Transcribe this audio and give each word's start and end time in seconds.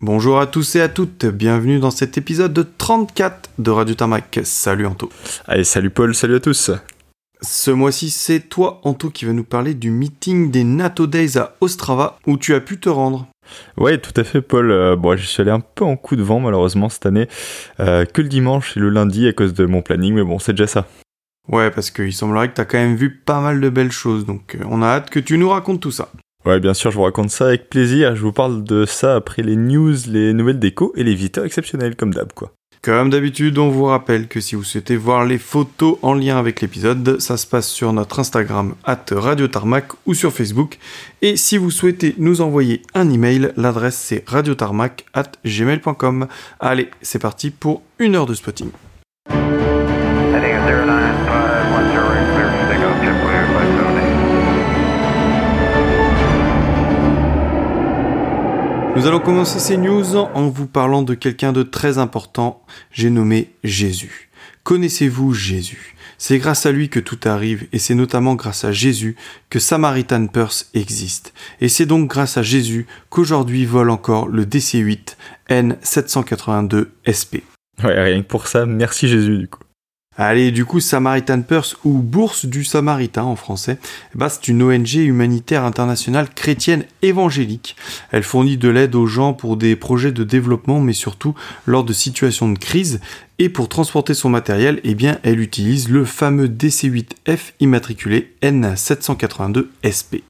Bonjour 0.00 0.38
à 0.38 0.46
tous 0.46 0.76
et 0.76 0.80
à 0.80 0.88
toutes, 0.88 1.26
bienvenue 1.26 1.80
dans 1.80 1.90
cet 1.90 2.16
épisode 2.16 2.52
de 2.52 2.62
34 2.62 3.50
de 3.58 3.70
Radio 3.72 3.96
Tarmac. 3.96 4.38
Salut 4.44 4.86
Anto. 4.86 5.10
Allez, 5.48 5.64
salut 5.64 5.90
Paul, 5.90 6.14
salut 6.14 6.36
à 6.36 6.40
tous. 6.40 6.70
Ce 7.42 7.72
mois-ci, 7.72 8.10
c'est 8.10 8.38
toi 8.38 8.80
Anto 8.84 9.10
qui 9.10 9.24
va 9.24 9.32
nous 9.32 9.42
parler 9.42 9.74
du 9.74 9.90
meeting 9.90 10.52
des 10.52 10.62
NATO 10.62 11.08
Days 11.08 11.36
à 11.36 11.56
Ostrava 11.60 12.16
où 12.28 12.36
tu 12.36 12.54
as 12.54 12.60
pu 12.60 12.78
te 12.78 12.88
rendre. 12.88 13.26
Ouais, 13.76 13.98
tout 13.98 14.12
à 14.14 14.22
fait, 14.22 14.40
Paul. 14.40 14.70
Euh, 14.70 14.94
bon, 14.94 15.16
je 15.16 15.26
suis 15.26 15.40
allé 15.40 15.50
un 15.50 15.58
peu 15.58 15.84
en 15.84 15.96
coup 15.96 16.14
de 16.14 16.22
vent, 16.22 16.38
malheureusement, 16.38 16.88
cette 16.88 17.06
année. 17.06 17.26
Euh, 17.80 18.04
que 18.04 18.22
le 18.22 18.28
dimanche 18.28 18.76
et 18.76 18.80
le 18.80 18.90
lundi 18.90 19.26
à 19.26 19.32
cause 19.32 19.52
de 19.52 19.66
mon 19.66 19.82
planning, 19.82 20.14
mais 20.14 20.22
bon, 20.22 20.38
c'est 20.38 20.52
déjà 20.52 20.68
ça. 20.68 20.86
Ouais, 21.48 21.72
parce 21.72 21.90
qu'il 21.90 22.12
semblerait 22.12 22.50
que 22.50 22.54
tu 22.54 22.60
as 22.60 22.66
quand 22.66 22.78
même 22.78 22.94
vu 22.94 23.10
pas 23.10 23.40
mal 23.40 23.60
de 23.60 23.68
belles 23.68 23.90
choses, 23.90 24.26
donc 24.26 24.54
euh, 24.54 24.64
on 24.70 24.80
a 24.80 24.86
hâte 24.86 25.10
que 25.10 25.18
tu 25.18 25.38
nous 25.38 25.48
racontes 25.48 25.80
tout 25.80 25.90
ça. 25.90 26.12
Ouais, 26.48 26.60
bien 26.60 26.72
sûr, 26.72 26.90
je 26.90 26.96
vous 26.96 27.02
raconte 27.02 27.28
ça 27.28 27.48
avec 27.48 27.68
plaisir. 27.68 28.16
Je 28.16 28.22
vous 28.22 28.32
parle 28.32 28.64
de 28.64 28.86
ça 28.86 29.16
après 29.16 29.42
les 29.42 29.54
news, 29.54 29.94
les 30.06 30.32
nouvelles 30.32 30.58
déco 30.58 30.94
et 30.96 31.04
les 31.04 31.14
visiteurs 31.14 31.44
exceptionnels, 31.44 31.94
comme 31.94 32.14
d'hab, 32.14 32.32
quoi. 32.32 32.54
Comme 32.80 33.10
d'habitude, 33.10 33.58
on 33.58 33.68
vous 33.68 33.84
rappelle 33.84 34.28
que 34.28 34.40
si 34.40 34.54
vous 34.54 34.64
souhaitez 34.64 34.96
voir 34.96 35.26
les 35.26 35.36
photos 35.36 35.98
en 36.00 36.14
lien 36.14 36.38
avec 36.38 36.62
l'épisode, 36.62 37.20
ça 37.20 37.36
se 37.36 37.46
passe 37.46 37.68
sur 37.68 37.92
notre 37.92 38.20
Instagram 38.20 38.74
at 38.84 39.04
Radio 39.10 39.46
ou 40.06 40.14
sur 40.14 40.32
Facebook. 40.32 40.78
Et 41.20 41.36
si 41.36 41.58
vous 41.58 41.70
souhaitez 41.70 42.14
nous 42.16 42.40
envoyer 42.40 42.80
un 42.94 43.10
email, 43.10 43.52
l'adresse 43.58 43.98
c'est 43.98 44.26
radiotarmac. 44.26 45.04
Allez, 46.60 46.88
c'est 47.02 47.18
parti 47.18 47.50
pour 47.50 47.82
une 47.98 48.14
heure 48.16 48.24
de 48.24 48.32
spotting. 48.32 48.70
Nous 58.96 59.06
allons 59.06 59.20
commencer 59.20 59.60
ces 59.60 59.76
news 59.76 60.16
en 60.16 60.48
vous 60.48 60.66
parlant 60.66 61.02
de 61.02 61.14
quelqu'un 61.14 61.52
de 61.52 61.62
très 61.62 61.98
important, 61.98 62.64
j'ai 62.90 63.10
nommé 63.10 63.54
Jésus. 63.62 64.30
Connaissez-vous 64.64 65.32
Jésus? 65.34 65.94
C'est 66.18 66.38
grâce 66.38 66.66
à 66.66 66.72
lui 66.72 66.88
que 66.88 66.98
tout 66.98 67.20
arrive 67.24 67.68
et 67.72 67.78
c'est 67.78 67.94
notamment 67.94 68.34
grâce 68.34 68.64
à 68.64 68.72
Jésus 68.72 69.14
que 69.50 69.60
Samaritan 69.60 70.26
Purse 70.26 70.68
existe. 70.74 71.32
Et 71.60 71.68
c'est 71.68 71.86
donc 71.86 72.10
grâce 72.10 72.36
à 72.36 72.42
Jésus 72.42 72.86
qu'aujourd'hui 73.08 73.64
vole 73.66 73.90
encore 73.90 74.26
le 74.26 74.44
DC-8 74.44 75.16
N782 75.48 76.88
SP. 77.06 77.46
Ouais, 77.84 78.02
rien 78.02 78.22
que 78.22 78.26
pour 78.26 78.48
ça, 78.48 78.66
merci 78.66 79.06
Jésus 79.06 79.38
du 79.38 79.48
coup. 79.48 79.60
Allez, 80.20 80.50
du 80.50 80.64
coup, 80.64 80.80
Samaritan 80.80 81.42
Purse 81.42 81.76
ou 81.84 82.00
Bourse 82.00 82.44
du 82.44 82.64
Samaritain 82.64 83.22
en 83.22 83.36
français, 83.36 83.78
bah, 84.16 84.28
c'est 84.28 84.48
une 84.48 84.64
ONG 84.64 84.94
humanitaire 84.94 85.62
internationale 85.62 86.28
chrétienne 86.28 86.84
évangélique. 87.02 87.76
Elle 88.10 88.24
fournit 88.24 88.56
de 88.56 88.68
l'aide 88.68 88.96
aux 88.96 89.06
gens 89.06 89.32
pour 89.32 89.56
des 89.56 89.76
projets 89.76 90.10
de 90.10 90.24
développement, 90.24 90.80
mais 90.80 90.92
surtout 90.92 91.36
lors 91.66 91.84
de 91.84 91.92
situations 91.92 92.50
de 92.50 92.58
crise. 92.58 93.00
Et 93.38 93.48
pour 93.48 93.68
transporter 93.68 94.12
son 94.12 94.28
matériel, 94.28 94.80
eh 94.82 94.96
bien, 94.96 95.20
elle 95.22 95.38
utilise 95.38 95.88
le 95.88 96.04
fameux 96.04 96.48
DC-8F 96.48 97.52
immatriculé 97.60 98.34
N782SP. 98.42 100.22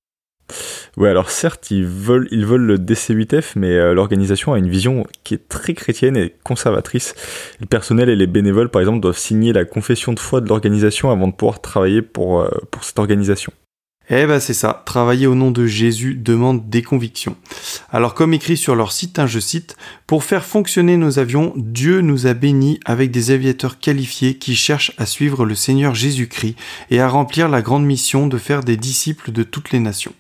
Ouais, 0.97 1.09
alors 1.09 1.31
certes, 1.31 1.71
ils 1.71 1.87
volent, 1.87 2.27
ils 2.31 2.47
volent 2.47 2.65
le 2.65 2.79
DC-8F, 2.79 3.53
mais 3.57 3.73
euh, 3.73 3.95
l'organisation 3.95 4.53
a 4.53 4.59
une 4.59 4.69
vision 4.69 5.07
qui 5.25 5.35
est 5.35 5.49
très 5.49 5.75
chrétienne 5.75 6.17
et 6.17 6.35
conservatrice. 6.45 7.15
Le 7.61 7.67
personnel 7.67 8.09
et 8.09 8.17
les 8.17 8.27
bénévoles, 8.27 8.71
par 8.71 8.81
exemple, 8.81 9.01
doivent 9.01 9.19
signer 9.19 9.53
la 9.53 9.65
confession 9.65 10.13
de 10.13 10.21
foi 10.21 10.41
de 10.41 10.49
l'organisation 10.49 11.11
avant 11.11 11.29
de 11.29 11.33
pouvoir 11.33 11.61
travailler 11.61 12.03
pour, 12.03 12.41
euh, 12.41 12.49
pour 12.71 12.85
cette 12.85 12.99
organisation. 12.99 13.53
Eh 14.11 14.25
ben 14.25 14.41
c'est 14.41 14.55
ça, 14.55 14.83
travailler 14.87 15.27
au 15.27 15.35
nom 15.35 15.51
de 15.51 15.67
Jésus 15.67 16.15
demande 16.15 16.71
des 16.71 16.81
convictions. 16.81 17.37
Alors 17.91 18.15
comme 18.15 18.33
écrit 18.33 18.57
sur 18.57 18.75
leur 18.75 18.91
site, 18.91 19.19
hein, 19.19 19.27
je 19.27 19.39
cite, 19.39 19.77
Pour 20.07 20.25
faire 20.25 20.47
fonctionner 20.47 20.97
nos 20.97 21.19
avions, 21.19 21.53
Dieu 21.57 22.01
nous 22.01 22.27
a 22.27 22.33
bénis 22.33 22.81
avec 22.87 23.11
des 23.11 23.33
aviateurs 23.33 23.79
qualifiés 23.79 24.39
qui 24.39 24.57
cherchent 24.57 24.93
à 24.97 25.05
suivre 25.05 25.45
le 25.45 25.55
Seigneur 25.55 25.95
Jésus-Christ 25.95 26.57
et 26.91 27.01
à 27.01 27.09
remplir 27.09 27.51
la 27.51 27.61
grande 27.61 27.85
mission 27.85 28.29
de 28.29 28.39
faire 28.39 28.65
des 28.65 28.79
disciples 28.79 29.31
de 29.31 29.43
toutes 29.43 29.73
les 29.73 29.81
nations. 29.81 30.15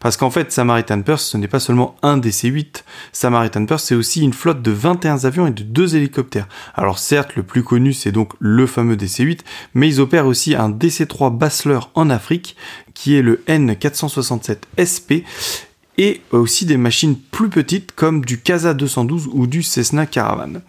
Parce 0.00 0.16
qu'en 0.16 0.30
fait, 0.30 0.52
Samaritan 0.52 1.02
Purse, 1.02 1.24
ce 1.24 1.36
n'est 1.36 1.48
pas 1.48 1.60
seulement 1.60 1.96
un 2.02 2.18
DC-8. 2.18 2.84
Samaritan 3.12 3.66
Purse, 3.66 3.84
c'est 3.84 3.94
aussi 3.94 4.22
une 4.22 4.32
flotte 4.32 4.62
de 4.62 4.70
21 4.70 5.24
avions 5.24 5.46
et 5.46 5.50
de 5.50 5.62
deux 5.62 5.96
hélicoptères. 5.96 6.48
Alors 6.74 6.98
certes, 6.98 7.36
le 7.36 7.42
plus 7.42 7.62
connu, 7.62 7.92
c'est 7.92 8.12
donc 8.12 8.32
le 8.38 8.66
fameux 8.66 8.96
DC-8, 8.96 9.40
mais 9.74 9.88
ils 9.88 10.00
opèrent 10.00 10.26
aussi 10.26 10.54
un 10.54 10.70
DC-3 10.70 11.36
Bassler 11.36 11.80
en 11.94 12.10
Afrique, 12.10 12.56
qui 12.94 13.16
est 13.16 13.22
le 13.22 13.42
N467 13.48 14.58
SP, 14.78 15.22
et 15.98 16.22
aussi 16.30 16.64
des 16.64 16.76
machines 16.76 17.16
plus 17.16 17.50
petites 17.50 17.92
comme 17.92 18.24
du 18.24 18.40
Casa 18.40 18.72
212 18.72 19.28
ou 19.32 19.46
du 19.46 19.62
Cessna 19.62 20.06
Caravan. 20.06 20.62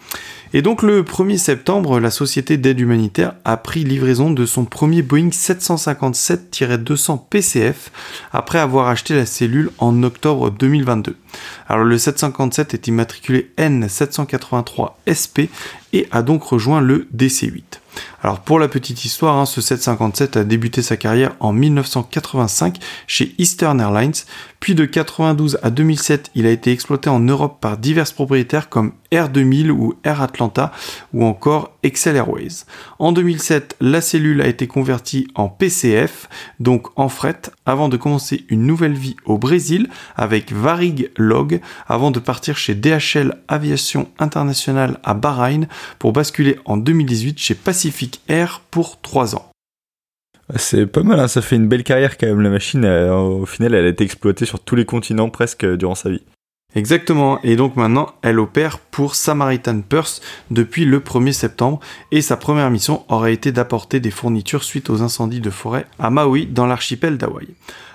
Et 0.52 0.64
donc 0.64 0.82
le 0.82 1.04
1er 1.04 1.38
septembre, 1.38 2.00
la 2.00 2.10
société 2.10 2.58
d'aide 2.58 2.80
humanitaire 2.80 3.36
a 3.46 3.56
pris 3.56 3.84
livraison 3.84 4.32
de 4.32 4.48
son 4.48 4.66
premier 4.66 5.04
Boeing 5.04 5.30
757-200 5.30 7.22
PCF 7.30 7.92
après 8.32 8.58
avoir 8.58 8.88
acheté 8.88 9.16
la 9.16 9.28
cellule 9.28 9.70
en 9.78 10.02
octobre 10.02 10.50
2022. 10.50 11.16
Alors 11.68 11.86
le 11.86 11.98
757 12.00 12.74
est 12.74 12.88
immatriculé 12.88 13.52
N783 13.60 14.94
SP 15.06 15.54
et 15.94 16.08
a 16.10 16.24
donc 16.24 16.42
rejoint 16.44 16.82
le 16.82 17.08
DC-8. 17.16 17.62
Alors 18.22 18.42
pour 18.42 18.60
la 18.60 18.68
petite 18.68 19.06
histoire, 19.06 19.38
hein, 19.38 19.46
ce 19.46 19.62
757 19.62 20.38
a 20.38 20.44
débuté 20.44 20.82
sa 20.82 20.98
carrière 20.98 21.36
en 21.40 21.54
1985 21.54 22.78
chez 23.08 23.36
Eastern 23.38 23.80
Airlines, 23.80 24.14
puis 24.60 24.76
de 24.76 24.86
92 24.86 25.58
à 25.64 25.70
2007, 25.70 26.32
il 26.36 26.46
a 26.46 26.52
été 26.52 26.72
exploité 26.72 27.10
en 27.10 27.20
Europe 27.20 27.60
par 27.62 27.78
divers 27.78 28.12
propriétaires 28.14 28.68
comme 28.68 28.92
Air 29.12 29.30
2000 29.30 29.72
ou 29.72 29.96
Air 30.04 30.22
Atlanta 30.22 30.72
ou 31.14 31.24
encore 31.24 31.72
Excel 31.82 32.16
Airways. 32.16 32.66
En 33.00 33.12
2007, 33.12 33.78
la 33.80 34.02
cellule 34.02 34.42
a 34.42 34.48
été 34.48 34.68
convertie 34.68 35.28
en 35.34 35.48
PCF, 35.48 36.30
donc 36.60 36.88
en 36.98 37.10
fret, 37.10 37.42
avant 37.66 37.90
de 37.90 37.98
commencer 37.98 38.46
une 38.50 38.66
nouvelle 38.66 38.94
vie 38.94 39.16
au 39.26 39.38
Brésil 39.38 39.90
avec 40.16 40.52
Varig 40.52 41.10
Log, 41.18 41.62
avant 41.88 42.12
de 42.12 42.20
partir 42.20 42.58
chez 42.58 42.76
DHL 42.76 43.36
Aviation 43.48 44.10
Internationale 44.20 45.00
à 45.04 45.14
Bahreïn 45.14 45.68
pour 46.00 46.12
basculer 46.12 46.60
en 46.66 46.78
2018 46.78 47.40
chez 47.40 47.56
Pacific 47.56 47.89
Air 48.28 48.62
pour 48.72 49.02
3 49.02 49.36
ans. 49.36 49.50
C'est 50.56 50.88
pas 50.88 51.04
mal, 51.04 51.20
hein, 51.20 51.28
ça 51.28 51.42
fait 51.42 51.56
une 51.56 51.68
belle 51.68 51.84
carrière 51.84 52.18
quand 52.18 52.28
même. 52.28 52.42
La 52.42 52.50
machine, 52.50 52.86
au 52.86 53.46
final, 53.46 53.76
elle 53.76 53.86
a 53.86 53.90
été 53.90 54.04
exploitée 54.04 54.46
sur 54.46 54.60
tous 54.60 54.76
les 54.76 54.86
continents 54.86 55.30
presque 55.30 55.66
durant 55.66 55.96
sa 55.96 56.10
vie. 56.10 56.24
Exactement, 56.76 57.42
et 57.42 57.56
donc 57.56 57.76
maintenant 57.78 58.14
elle 58.22 58.38
opère 58.38 58.78
pour 58.78 59.16
Samaritan 59.16 59.82
Purse 59.82 60.22
depuis 60.52 60.86
le 60.86 61.00
1er 61.00 61.32
septembre 61.32 61.80
et 62.12 62.22
sa 62.22 62.38
première 62.38 62.70
mission 62.70 63.06
aurait 63.10 63.34
été 63.34 63.52
d'apporter 63.52 64.00
des 64.00 64.12
fournitures 64.12 64.64
suite 64.64 64.92
aux 64.92 65.02
incendies 65.02 65.40
de 65.40 65.50
forêt 65.50 65.88
à 65.98 66.12
Maui 66.12 66.46
dans 66.46 66.68
l'archipel 66.68 67.18
d'Hawaï. 67.18 67.48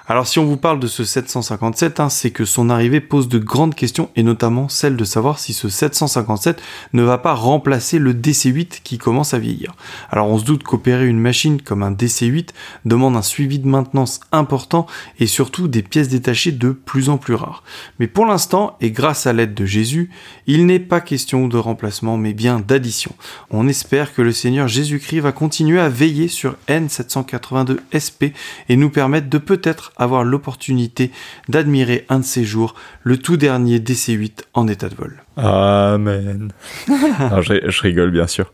Alors 0.07 0.27
si 0.27 0.39
on 0.39 0.45
vous 0.45 0.59
parle 0.59 0.81
de 0.81 0.87
ce 0.87 1.03
757, 1.03 1.99
hein, 1.99 2.11
c'est 2.11 2.31
que 2.31 2.45
son 2.45 2.69
arrivée 2.69 3.01
pose 3.01 3.27
de 3.27 3.39
grandes 3.39 3.75
questions 3.75 4.11
et 4.17 4.23
notamment 4.23 4.69
celle 4.69 4.97
de 4.97 5.05
savoir 5.05 5.39
si 5.39 5.55
ce 5.55 5.71
757 5.71 6.61
ne 6.93 7.03
va 7.03 7.17
pas 7.17 7.33
remplacer 7.33 7.99
le 7.99 8.13
DC-8 8.13 8.83
qui 8.85 8.99
commence 8.99 9.33
à 9.33 9.39
vieillir. 9.39 9.73
Alors 10.11 10.29
on 10.29 10.39
se 10.39 10.45
doute 10.45 10.63
qu'opérer 10.63 11.07
une 11.07 11.21
machine 11.21 11.63
comme 11.63 11.83
un 11.83 11.91
DC-8 11.91 12.51
demande 12.85 13.17
un 13.17 13.23
suivi 13.23 13.59
de 13.59 13.67
maintenance 13.67 14.21
important 14.31 14.87
et 15.21 15.27
surtout 15.27 15.69
des 15.69 15.81
pièces 15.81 16.09
détachées 16.09 16.53
de 16.53 16.73
plus 16.73 17.09
en 17.09 17.17
plus 17.17 17.35
rares. 17.35 17.63
Mais 17.99 18.07
pour 18.07 18.27
l'instant, 18.27 18.77
et 18.83 18.91
grâce 18.91 19.27
à 19.27 19.33
l'aide 19.33 19.55
de 19.55 19.65
Jésus, 19.65 20.11
il 20.47 20.67
n'est 20.67 20.81
pas 20.81 21.01
question 21.01 21.49
de 21.49 21.57
remplacement 21.57 22.19
mais 22.19 22.35
bien 22.35 22.61
d'addition. 22.61 23.15
On 23.49 23.69
espère 23.69 24.13
que 24.13 24.21
le 24.21 24.33
Seigneur 24.33 24.69
Jésus-Christ 24.69 25.21
va 25.21 25.33
continuer 25.33 25.81
à 25.81 25.89
veiller 25.89 26.29
sur 26.29 26.57
N782 26.69 27.79
SP 27.97 28.37
et 28.69 28.77
nous 28.77 28.91
permettre 28.91 29.31
de 29.31 29.39
peut-être 29.39 29.93
avoir 29.97 30.25
l'opportunité 30.25 31.11
d'admirer 31.49 32.05
un 32.09 32.19
de 32.19 32.25
ces 32.25 32.45
jours 32.45 32.75
le 33.03 33.19
tout 33.19 33.37
dernier 33.37 33.79
DC-8 33.79 34.43
en 34.55 34.69
état 34.69 34.89
de 34.89 34.95
vol. 34.95 35.23
Amen. 35.37 36.53
je, 36.89 37.83
rigole 37.83 38.11
bien 38.11 38.27
sûr. 38.27 38.53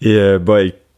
Et 0.00 0.16
euh, 0.16 0.38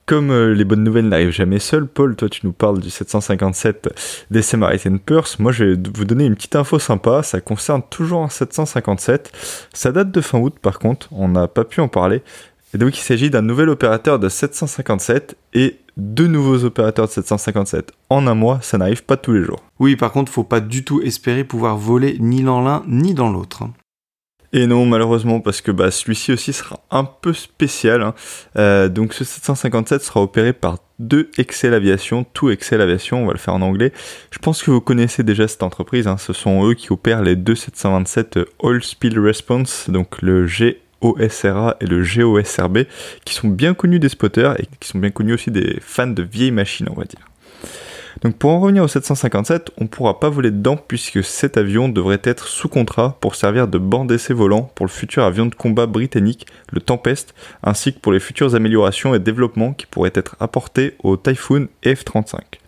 comme 0.06 0.30
euh, 0.30 0.52
les 0.52 0.64
bonnes 0.64 0.84
nouvelles 0.84 1.08
n'arrivent 1.08 1.30
jamais 1.30 1.58
seules, 1.58 1.86
Paul, 1.86 2.14
toi 2.14 2.28
tu 2.28 2.40
nous 2.44 2.52
parles 2.52 2.80
du 2.80 2.90
757 2.90 4.26
DC 4.30 4.54
Maritime 4.54 4.98
Purse. 4.98 5.38
Moi 5.38 5.52
je 5.52 5.64
vais 5.64 5.76
vous 5.94 6.04
donner 6.04 6.26
une 6.26 6.34
petite 6.34 6.56
info 6.56 6.78
sympa, 6.78 7.22
ça 7.22 7.40
concerne 7.40 7.82
toujours 7.88 8.22
un 8.22 8.28
757. 8.28 9.32
Ça 9.72 9.92
date 9.92 10.10
de 10.10 10.20
fin 10.20 10.38
août 10.38 10.54
par 10.60 10.78
contre, 10.78 11.08
on 11.12 11.28
n'a 11.28 11.48
pas 11.48 11.64
pu 11.64 11.80
en 11.80 11.88
parler. 11.88 12.22
Et 12.74 12.78
donc 12.78 12.98
il 12.98 13.02
s'agit 13.02 13.30
d'un 13.30 13.42
nouvel 13.42 13.68
opérateur 13.68 14.18
de 14.18 14.28
757 14.28 15.36
et 15.54 15.78
deux 15.96 16.26
nouveaux 16.26 16.64
opérateurs 16.64 17.06
de 17.06 17.12
757 17.12 17.92
en 18.10 18.26
un 18.26 18.34
mois, 18.34 18.58
ça 18.62 18.78
n'arrive 18.78 19.04
pas 19.04 19.16
tous 19.16 19.32
les 19.32 19.42
jours. 19.42 19.62
Oui, 19.78 19.96
par 19.96 20.12
contre, 20.12 20.32
faut 20.32 20.44
pas 20.44 20.60
du 20.60 20.84
tout 20.84 21.00
espérer 21.02 21.44
pouvoir 21.44 21.76
voler 21.76 22.16
ni 22.20 22.42
dans 22.42 22.60
l'un 22.60 22.82
ni 22.86 23.14
dans 23.14 23.30
l'autre. 23.30 23.62
Hein. 23.62 23.72
Et 24.56 24.68
non, 24.68 24.86
malheureusement, 24.86 25.40
parce 25.40 25.60
que 25.60 25.72
bah, 25.72 25.90
celui-ci 25.90 26.32
aussi 26.32 26.52
sera 26.52 26.78
un 26.92 27.02
peu 27.02 27.32
spécial. 27.32 28.02
Hein. 28.02 28.14
Euh, 28.56 28.88
donc 28.88 29.12
ce 29.12 29.24
757 29.24 30.00
sera 30.00 30.22
opéré 30.22 30.52
par 30.52 30.78
de 31.00 31.28
Excel 31.38 31.74
Aviation, 31.74 32.24
tout 32.32 32.50
Excel 32.50 32.80
Aviation, 32.80 33.24
on 33.24 33.26
va 33.26 33.32
le 33.32 33.38
faire 33.38 33.54
en 33.54 33.62
anglais. 33.62 33.92
Je 34.30 34.38
pense 34.38 34.62
que 34.62 34.70
vous 34.70 34.80
connaissez 34.80 35.24
déjà 35.24 35.48
cette 35.48 35.64
entreprise, 35.64 36.06
hein. 36.06 36.18
ce 36.18 36.32
sont 36.32 36.68
eux 36.68 36.74
qui 36.74 36.92
opèrent 36.92 37.22
les 37.22 37.34
2727 37.34 38.38
Oil 38.60 38.80
Spill 38.80 39.18
Response, 39.18 39.90
donc 39.90 40.22
le 40.22 40.46
GOSRA 41.12 41.76
et 41.80 41.86
le 41.86 42.02
GOSRB, 42.02 42.84
qui 43.24 43.34
sont 43.34 43.48
bien 43.48 43.74
connus 43.74 43.98
des 43.98 44.08
spotters 44.08 44.58
et 44.58 44.66
qui 44.80 44.88
sont 44.88 44.98
bien 44.98 45.10
connus 45.10 45.34
aussi 45.34 45.50
des 45.50 45.78
fans 45.80 46.06
de 46.06 46.22
vieilles 46.22 46.50
machines, 46.50 46.88
on 46.90 46.94
va 46.94 47.04
dire. 47.04 47.20
Donc 48.22 48.36
pour 48.36 48.50
en 48.50 48.60
revenir 48.60 48.82
au 48.82 48.88
757, 48.88 49.72
on 49.78 49.84
ne 49.84 49.88
pourra 49.88 50.18
pas 50.18 50.30
voler 50.30 50.50
dedans 50.50 50.76
puisque 50.76 51.22
cet 51.22 51.58
avion 51.58 51.88
devrait 51.88 52.22
être 52.24 52.46
sous 52.46 52.68
contrat 52.68 53.18
pour 53.20 53.34
servir 53.34 53.68
de 53.68 53.76
banc 53.76 54.04
d'essai 54.04 54.32
volant 54.32 54.70
pour 54.74 54.86
le 54.86 54.90
futur 54.90 55.24
avion 55.24 55.46
de 55.46 55.54
combat 55.54 55.86
britannique, 55.86 56.46
le 56.72 56.80
Tempest, 56.80 57.34
ainsi 57.62 57.92
que 57.92 57.98
pour 57.98 58.12
les 58.12 58.20
futures 58.20 58.54
améliorations 58.54 59.14
et 59.14 59.18
développements 59.18 59.74
qui 59.74 59.86
pourraient 59.86 60.12
être 60.14 60.36
apportés 60.40 60.94
au 61.02 61.16
Typhoon 61.16 61.68
F-35. 61.84 62.63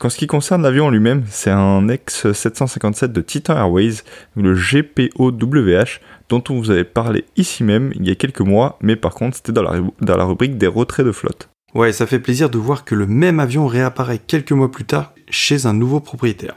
En 0.00 0.10
ce 0.10 0.18
qui 0.18 0.26
concerne 0.26 0.62
l'avion 0.62 0.86
en 0.86 0.90
lui-même, 0.90 1.24
c'est 1.28 1.50
un 1.50 1.88
ex-757 1.88 3.06
de 3.06 3.20
Titan 3.20 3.56
Airways, 3.56 4.02
le 4.36 4.54
GPOWH, 4.54 6.00
dont 6.28 6.44
on 6.50 6.58
vous 6.58 6.70
avait 6.70 6.84
parlé 6.84 7.24
ici 7.36 7.64
même 7.64 7.92
il 7.94 8.06
y 8.06 8.10
a 8.10 8.14
quelques 8.14 8.40
mois, 8.40 8.78
mais 8.82 8.96
par 8.96 9.14
contre 9.14 9.36
c'était 9.36 9.52
dans 9.52 9.62
la, 9.62 9.80
dans 10.00 10.16
la 10.16 10.24
rubrique 10.24 10.58
des 10.58 10.66
retraits 10.66 11.06
de 11.06 11.12
flotte. 11.12 11.48
Ouais, 11.74 11.92
ça 11.92 12.06
fait 12.06 12.20
plaisir 12.20 12.50
de 12.50 12.58
voir 12.58 12.84
que 12.84 12.94
le 12.94 13.06
même 13.06 13.40
avion 13.40 13.66
réapparaît 13.66 14.20
quelques 14.24 14.52
mois 14.52 14.70
plus 14.70 14.84
tard 14.84 15.12
chez 15.28 15.66
un 15.66 15.72
nouveau 15.72 16.00
propriétaire. 16.00 16.54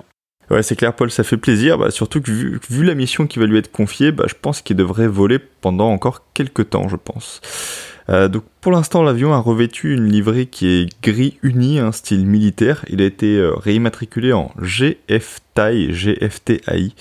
Ouais, 0.50 0.63
c'est 0.63 0.75
clair, 0.75 0.95
Paul, 0.95 1.12
ça 1.12 1.24
fait 1.24 1.38
plaisir, 1.38 1.78
bah, 1.78 1.92
surtout 1.92 2.22
que 2.22 2.31
vu, 2.31 2.83
la 2.83 2.95
mission 2.95 3.28
qui 3.28 3.38
va 3.40 3.45
lui 3.45 3.57
être 3.57 3.72
confiée, 3.72 4.12
bah, 4.12 4.25
je 4.28 4.36
pense 4.40 4.62
qu'il 4.62 4.78
devrait 4.78 5.07
voler 5.07 5.40
pendant 5.40 5.90
encore 5.90 6.24
quelques 6.33 6.69
temps, 6.69 6.88
je 6.88 6.95
pense. 6.95 7.42
Euh, 8.09 8.27
donc 8.27 8.44
pour 8.62 8.71
l'instant, 8.71 9.04
l'avion 9.04 9.33
a 9.33 9.39
revêtu 9.39 9.94
une 9.94 10.09
livrée 10.09 10.45
qui 10.45 10.68
est 10.68 11.04
gris 11.04 11.38
uni, 11.44 11.80
un 11.80 11.92
style 11.92 12.25
militaire. 12.25 12.86
Il 12.89 13.01
a 13.01 13.06
été 13.06 13.38
euh, 13.38 13.54
réimmatriculé 13.56 14.33
en 14.33 14.51
GFTAI, 14.62 15.92
GFTAI. 15.92 16.94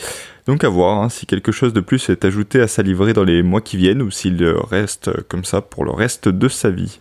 Donc 0.46 0.64
à 0.64 0.68
voir 0.68 1.02
hein, 1.02 1.08
si 1.08 1.26
quelque 1.26 1.52
chose 1.52 1.72
de 1.72 1.80
plus 1.80 2.08
est 2.08 2.24
ajouté 2.24 2.60
à 2.60 2.68
sa 2.68 2.82
livrée 2.82 3.12
dans 3.12 3.24
les 3.24 3.42
mois 3.42 3.60
qui 3.60 3.76
viennent 3.76 4.02
ou 4.02 4.10
s'il 4.10 4.44
reste 4.44 5.10
comme 5.28 5.44
ça 5.44 5.60
pour 5.60 5.84
le 5.84 5.90
reste 5.90 6.28
de 6.28 6.48
sa 6.48 6.70
vie. 6.70 7.00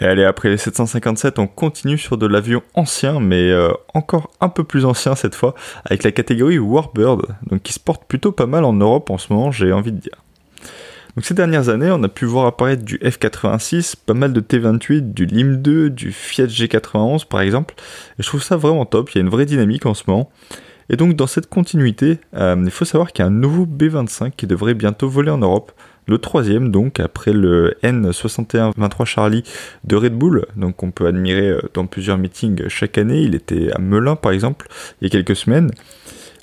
Et 0.00 0.06
allez, 0.06 0.24
après 0.24 0.48
les 0.48 0.56
757, 0.56 1.38
on 1.38 1.46
continue 1.46 1.98
sur 1.98 2.16
de 2.16 2.26
l'avion 2.26 2.62
ancien, 2.74 3.20
mais 3.20 3.50
euh, 3.50 3.70
encore 3.92 4.30
un 4.40 4.48
peu 4.48 4.64
plus 4.64 4.86
ancien 4.86 5.14
cette 5.14 5.34
fois, 5.34 5.54
avec 5.84 6.04
la 6.04 6.10
catégorie 6.10 6.58
Warbird, 6.58 7.26
donc 7.46 7.62
qui 7.62 7.74
se 7.74 7.80
porte 7.80 8.04
plutôt 8.06 8.32
pas 8.32 8.46
mal 8.46 8.64
en 8.64 8.72
Europe 8.72 9.10
en 9.10 9.18
ce 9.18 9.30
moment, 9.32 9.50
j'ai 9.50 9.72
envie 9.72 9.92
de 9.92 9.98
dire. 9.98 10.24
Donc 11.16 11.24
ces 11.24 11.34
dernières 11.34 11.68
années, 11.68 11.90
on 11.90 12.02
a 12.02 12.08
pu 12.08 12.24
voir 12.24 12.46
apparaître 12.46 12.84
du 12.84 12.98
F86, 12.98 13.94
pas 14.06 14.14
mal 14.14 14.32
de 14.32 14.40
T28, 14.40 15.12
du 15.12 15.26
LIM 15.26 15.56
2, 15.56 15.90
du 15.90 16.12
Fiat 16.12 16.46
G91 16.46 17.26
par 17.26 17.40
exemple, 17.40 17.74
je 18.18 18.26
trouve 18.26 18.42
ça 18.42 18.56
vraiment 18.56 18.86
top, 18.86 19.10
il 19.10 19.16
y 19.16 19.18
a 19.18 19.22
une 19.22 19.30
vraie 19.30 19.46
dynamique 19.46 19.86
en 19.86 19.94
ce 19.94 20.04
moment. 20.06 20.30
Et 20.88 20.96
donc 20.96 21.14
dans 21.14 21.26
cette 21.26 21.48
continuité, 21.48 22.18
euh, 22.34 22.60
il 22.64 22.70
faut 22.70 22.84
savoir 22.84 23.12
qu'il 23.12 23.22
y 23.22 23.24
a 23.24 23.28
un 23.28 23.34
nouveau 23.34 23.66
B25 23.66 24.32
qui 24.36 24.46
devrait 24.46 24.74
bientôt 24.74 25.08
voler 25.08 25.30
en 25.30 25.38
Europe, 25.38 25.72
le 26.10 26.18
troisième, 26.18 26.72
donc, 26.72 26.98
après 26.98 27.32
le 27.32 27.76
N6123 27.84 29.04
Charlie 29.04 29.44
de 29.84 29.94
Red 29.94 30.14
Bull, 30.14 30.44
donc 30.56 30.82
on 30.82 30.90
peut 30.90 31.06
admirer 31.06 31.50
euh, 31.50 31.60
dans 31.72 31.86
plusieurs 31.86 32.18
meetings 32.18 32.68
chaque 32.68 32.98
année. 32.98 33.20
Il 33.20 33.36
était 33.36 33.70
à 33.72 33.78
Melun, 33.78 34.16
par 34.16 34.32
exemple, 34.32 34.66
il 35.00 35.04
y 35.04 35.06
a 35.06 35.10
quelques 35.10 35.36
semaines. 35.36 35.70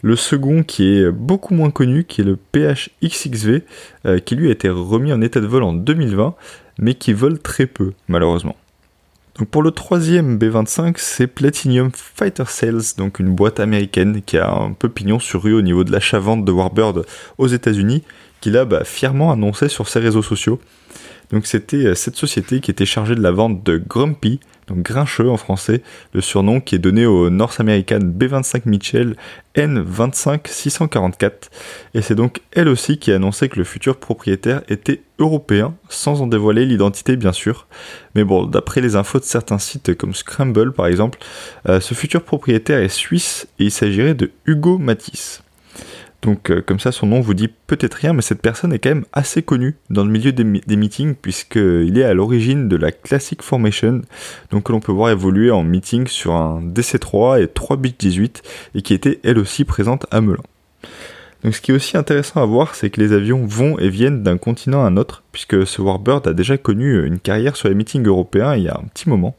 Le 0.04 0.16
second, 0.16 0.64
qui 0.64 0.98
est 0.98 1.12
beaucoup 1.12 1.54
moins 1.54 1.72
connu, 1.72 2.04
qui 2.04 2.22
est 2.22 2.24
le 2.24 2.38
PHXXV, 2.38 3.64
euh, 4.06 4.20
qui 4.20 4.36
lui 4.36 4.50
a 4.50 4.52
été 4.52 4.70
remis 4.70 5.12
en 5.12 5.22
état 5.22 5.40
de 5.40 5.48
vol 5.48 5.64
en 5.64 5.74
2020, 5.74 6.36
mais 6.80 6.94
qui 6.94 7.14
vole 7.14 7.40
très 7.40 7.66
peu, 7.66 7.94
malheureusement. 8.08 8.56
Pour 9.52 9.62
le 9.62 9.70
troisième 9.70 10.40
B25, 10.40 10.96
c'est 10.98 11.28
Platinum 11.28 11.92
Fighter 11.94 12.46
Sales, 12.48 12.82
donc 12.98 13.20
une 13.20 13.36
boîte 13.36 13.60
américaine 13.60 14.24
qui 14.26 14.38
a 14.38 14.52
un 14.52 14.74
peu 14.74 14.90
pignon 14.90 15.20
sur 15.20 15.44
rue 15.44 15.54
au 15.54 15.62
niveau 15.62 15.84
de 15.84 15.92
l'achat-vente 15.92 16.44
de 16.44 16.52
Warbird 16.52 17.06
aux 17.38 17.48
États-Unis 17.48 18.04
qu'il 18.42 18.58
a 18.58 18.66
bah, 18.66 18.84
fièrement 18.84 19.32
annoncé 19.32 19.68
sur 19.68 19.88
ses 19.90 20.00
réseaux 20.00 20.24
sociaux. 20.24 20.60
Donc 21.32 21.46
c'était 21.46 21.86
euh, 21.86 21.96
cette 21.96 22.16
société 22.16 22.62
qui 22.62 22.72
était 22.72 22.86
chargée 22.86 23.14
de 23.16 23.22
la 23.22 23.32
vente 23.32 23.64
de 23.64 23.78
Grumpy, 23.78 24.40
donc 24.68 24.80
Grincheux 24.80 25.30
en 25.30 25.38
français, 25.38 25.82
le 26.14 26.22
surnom 26.22 26.60
qui 26.60 26.76
est 26.76 26.80
donné 26.80 27.06
au 27.06 27.30
North 27.30 27.60
American 27.60 28.00
B25 28.00 28.64
Mitchell 28.66 29.16
N25644. 29.56 31.32
Et 31.94 32.02
c'est 32.02 32.16
donc 32.16 32.42
elle 32.52 32.68
aussi 32.68 33.00
qui 33.00 33.12
a 33.12 33.16
annoncé 33.16 33.48
que 33.50 33.58
le 33.58 33.64
futur 33.64 33.98
propriétaire 33.98 34.62
était 34.68 35.02
européen, 35.20 35.76
sans 35.90 36.22
en 36.22 36.28
dévoiler 36.28 36.66
l'identité 36.66 37.16
bien 37.16 37.32
sûr. 37.32 37.68
Mais 38.14 38.24
bon, 38.24 38.46
d'après 38.46 38.82
les 38.82 38.96
infos 38.96 39.20
de 39.20 39.24
certains 39.24 39.60
sites 39.60 39.96
comme 39.96 40.14
Scramble 40.14 40.74
par 40.74 40.88
exemple, 40.88 41.20
euh, 41.70 41.80
ce 41.80 41.94
futur 41.94 42.24
propriétaire 42.24 42.80
est 42.80 42.90
suisse 42.90 43.48
et 43.60 43.66
il 43.66 43.72
s'agirait 43.72 44.16
de 44.16 44.32
Hugo 44.46 44.78
Matisse. 44.78 45.44
Donc 46.22 46.50
euh, 46.50 46.62
comme 46.62 46.80
ça, 46.80 46.92
son 46.92 47.08
nom 47.08 47.22
vous 47.22 47.34
dit 47.34 47.48
peut-être 47.68 47.94
rien, 47.96 48.14
mais 48.14 48.22
cette 48.22 48.42
personne 48.42 48.74
est 48.74 48.80
quand 48.80 48.90
même 48.90 49.06
assez 49.14 49.44
connue 49.44 49.76
dans 49.90 50.04
le 50.04 50.10
milieu 50.10 50.32
des, 50.32 50.44
meetings, 50.44 51.16
puisqu'il 51.16 51.98
est 51.98 52.04
à 52.04 52.14
l'origine 52.14 52.68
de 52.68 52.76
la 52.76 52.92
Classic 52.92 53.42
Formation, 53.42 54.02
donc 54.52 54.64
que 54.64 54.72
l'on 54.72 54.80
peut 54.80 54.92
voir 54.92 55.12
évoluer 55.12 55.52
en 55.52 55.64
meeting 55.64 56.08
sur 56.08 56.34
un 56.34 56.62
DC3 56.62 57.42
et 57.42 57.48
3 57.48 57.78
bits 57.78 57.96
18, 57.98 58.42
et 58.76 58.82
qui 58.82 58.94
était 58.94 59.20
elle 59.24 59.38
aussi 59.38 59.64
présente 59.64 60.08
à 60.12 60.22
Melun. 60.22 60.44
Donc 61.44 61.56
ce 61.56 61.62
qui 61.62 61.70
est 61.70 61.76
aussi 61.76 61.98
intéressant 61.98 62.42
à 62.42 62.46
voir, 62.46 62.74
c'est 62.74 62.90
que 62.90 63.00
les 63.00 63.14
avions 63.14 63.46
vont 63.46 63.78
et 63.78 63.90
viennent 63.90 64.24
d'un 64.24 64.38
continent 64.38 64.84
à 64.84 64.88
un 64.88 64.98
autre, 64.98 65.24
puisque 65.32 65.68
ce 65.68 65.82
Warbird 65.84 66.28
a 66.28 66.34
déjà 66.34 66.58
connu 66.58 67.06
une 67.06 67.20
carrière 67.20 67.56
sur 67.56 67.70
les 67.70 67.76
meetings 67.76 68.06
européens 68.06 68.56
il 68.56 68.64
y 68.64 68.70
a 68.70 68.76
un 68.76 68.88
petit 68.88 69.08
moment. 69.08 69.36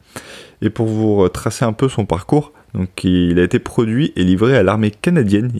Et 0.62 0.70
pour 0.70 0.86
vous 0.86 1.28
tracer 1.28 1.64
un 1.64 1.72
peu 1.72 1.88
son 1.88 2.06
parcours, 2.06 2.52
donc 2.74 3.04
il 3.04 3.38
a 3.38 3.42
été 3.42 3.58
produit 3.58 4.12
et 4.16 4.24
livré 4.24 4.56
à 4.56 4.62
l'armée 4.62 4.90
canadienne 4.90 5.50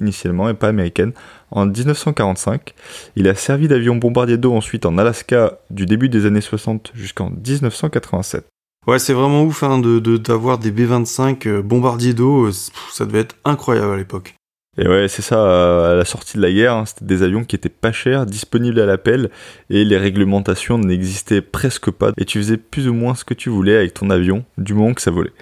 initialement 0.00 0.48
et 0.48 0.54
pas 0.54 0.68
américaine 0.68 1.12
en 1.50 1.66
1945. 1.66 2.74
Il 3.16 3.28
a 3.28 3.34
servi 3.34 3.68
d'avion 3.68 3.96
bombardier 3.96 4.36
d'eau 4.36 4.54
ensuite 4.54 4.86
en 4.86 4.98
Alaska 4.98 5.58
du 5.70 5.86
début 5.86 6.08
des 6.08 6.26
années 6.26 6.40
60 6.40 6.92
jusqu'en 6.94 7.30
1987. 7.30 8.46
Ouais, 8.86 8.98
c'est 8.98 9.12
vraiment 9.12 9.44
ouf 9.44 9.62
hein, 9.62 9.80
d'avoir 9.80 10.58
des 10.58 10.72
B-25 10.72 11.46
euh, 11.46 11.62
bombardiers 11.62 12.14
d'eau, 12.14 12.46
euh, 12.46 12.52
ça 12.90 13.06
devait 13.06 13.20
être 13.20 13.36
incroyable 13.44 13.92
à 13.92 13.96
l'époque. 13.96 14.34
Et 14.76 14.88
ouais, 14.88 15.06
c'est 15.06 15.22
ça, 15.22 15.90
à 15.90 15.94
la 15.94 16.04
sortie 16.04 16.38
de 16.38 16.42
la 16.42 16.50
guerre, 16.50 16.72
hein, 16.72 16.86
c'était 16.86 17.04
des 17.04 17.22
avions 17.22 17.44
qui 17.44 17.54
étaient 17.54 17.68
pas 17.68 17.92
chers, 17.92 18.26
disponibles 18.26 18.80
à 18.80 18.86
l'appel, 18.86 19.30
et 19.70 19.84
les 19.84 19.98
réglementations 19.98 20.78
n'existaient 20.78 21.42
presque 21.42 21.90
pas, 21.90 22.10
et 22.16 22.24
tu 22.24 22.38
faisais 22.38 22.56
plus 22.56 22.88
ou 22.88 22.94
moins 22.94 23.14
ce 23.14 23.24
que 23.24 23.34
tu 23.34 23.50
voulais 23.50 23.76
avec 23.76 23.94
ton 23.94 24.10
avion, 24.10 24.44
du 24.58 24.74
moment 24.74 24.94
que 24.94 25.02
ça 25.02 25.10
volait. 25.10 25.32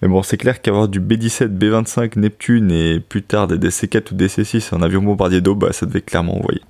Mais 0.00 0.08
bon, 0.08 0.22
c'est 0.22 0.36
clair 0.36 0.62
qu'avoir 0.62 0.88
du 0.88 1.00
B-17, 1.00 1.48
B-25, 1.48 2.18
Neptune 2.18 2.70
et 2.70 3.00
plus 3.00 3.22
tard 3.22 3.48
des 3.48 3.58
DC-4 3.58 4.12
ou 4.12 4.16
DC-6 4.16 4.74
en 4.74 4.82
avion 4.82 5.02
bombardier 5.02 5.40
d'eau, 5.40 5.54
bah, 5.54 5.72
ça 5.72 5.86
devait 5.86 6.02
clairement 6.02 6.38
envoyer. 6.38 6.62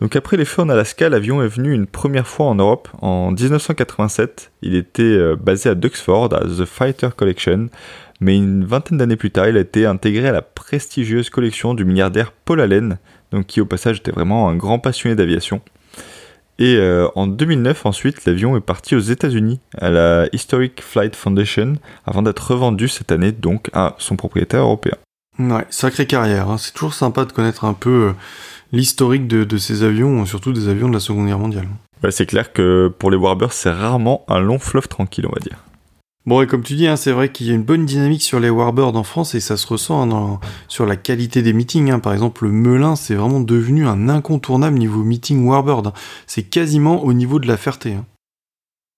Donc 0.00 0.16
après 0.16 0.36
les 0.36 0.44
feux 0.44 0.62
en 0.62 0.68
Alaska, 0.68 1.08
l'avion 1.08 1.42
est 1.42 1.48
venu 1.48 1.72
une 1.72 1.86
première 1.86 2.26
fois 2.26 2.46
en 2.46 2.56
Europe 2.56 2.88
en 3.02 3.30
1987. 3.30 4.50
Il 4.62 4.74
était 4.74 5.02
euh, 5.02 5.36
basé 5.36 5.68
à 5.68 5.76
Duxford, 5.76 6.34
à 6.34 6.40
The 6.40 6.64
Fighter 6.64 7.10
Collection, 7.14 7.68
mais 8.20 8.36
une 8.36 8.64
vingtaine 8.64 8.98
d'années 8.98 9.16
plus 9.16 9.30
tard, 9.30 9.48
il 9.48 9.56
a 9.56 9.60
été 9.60 9.86
intégré 9.86 10.28
à 10.28 10.32
la 10.32 10.42
prestigieuse 10.42 11.30
collection 11.30 11.74
du 11.74 11.84
milliardaire 11.84 12.32
Paul 12.32 12.60
Allen, 12.60 12.98
donc 13.30 13.46
qui 13.46 13.60
au 13.60 13.66
passage 13.66 13.98
était 13.98 14.10
vraiment 14.10 14.48
un 14.48 14.56
grand 14.56 14.78
passionné 14.78 15.14
d'aviation. 15.14 15.60
Et 16.58 16.76
euh, 16.76 17.08
en 17.14 17.26
2009, 17.26 17.86
ensuite, 17.86 18.24
l'avion 18.24 18.56
est 18.56 18.60
parti 18.60 18.94
aux 18.94 19.00
États-Unis, 19.00 19.60
à 19.78 19.90
la 19.90 20.26
Historic 20.32 20.82
Flight 20.82 21.16
Foundation, 21.16 21.74
avant 22.06 22.22
d'être 22.22 22.52
revendu 22.52 22.88
cette 22.88 23.10
année 23.10 23.32
donc 23.32 23.70
à 23.72 23.94
son 23.98 24.16
propriétaire 24.16 24.62
européen. 24.62 24.96
Ouais, 25.38 25.66
sacrée 25.70 26.06
carrière. 26.06 26.50
Hein. 26.50 26.58
C'est 26.58 26.72
toujours 26.72 26.94
sympa 26.94 27.24
de 27.24 27.32
connaître 27.32 27.64
un 27.64 27.72
peu 27.72 28.08
euh, 28.08 28.12
l'historique 28.70 29.26
de, 29.26 29.56
ces 29.56 29.82
avions, 29.82 30.24
surtout 30.26 30.52
des 30.52 30.68
avions 30.68 30.88
de 30.88 30.94
la 30.94 31.00
Seconde 31.00 31.26
Guerre 31.26 31.38
mondiale. 31.38 31.68
Ouais, 32.04 32.10
c'est 32.10 32.26
clair 32.26 32.52
que 32.52 32.92
pour 32.98 33.10
les 33.10 33.16
Warbirds, 33.16 33.52
c'est 33.52 33.70
rarement 33.70 34.24
un 34.28 34.40
long 34.40 34.58
fleuve 34.58 34.88
tranquille, 34.88 35.26
on 35.26 35.32
va 35.32 35.40
dire. 35.40 35.56
Bon, 36.24 36.40
et 36.40 36.46
comme 36.46 36.62
tu 36.62 36.74
dis, 36.74 36.86
hein, 36.86 36.94
c'est 36.94 37.10
vrai 37.10 37.30
qu'il 37.30 37.48
y 37.48 37.50
a 37.50 37.54
une 37.54 37.64
bonne 37.64 37.84
dynamique 37.84 38.22
sur 38.22 38.38
les 38.38 38.48
Warbirds 38.48 38.94
en 38.94 39.02
France 39.02 39.34
et 39.34 39.40
ça 39.40 39.56
se 39.56 39.66
ressent 39.66 40.08
hein, 40.08 40.38
sur 40.68 40.86
la 40.86 40.94
qualité 40.94 41.42
des 41.42 41.52
meetings. 41.52 41.90
Hein. 41.90 41.98
Par 41.98 42.12
exemple, 42.12 42.44
le 42.44 42.52
Melun, 42.52 42.94
c'est 42.94 43.16
vraiment 43.16 43.40
devenu 43.40 43.86
un 43.86 44.08
incontournable 44.08 44.78
niveau 44.78 45.02
meeting 45.02 45.44
Warbird. 45.44 45.92
C'est 46.28 46.44
quasiment 46.44 47.02
au 47.02 47.12
niveau 47.12 47.40
de 47.40 47.48
la 47.48 47.56
Ferté. 47.56 47.96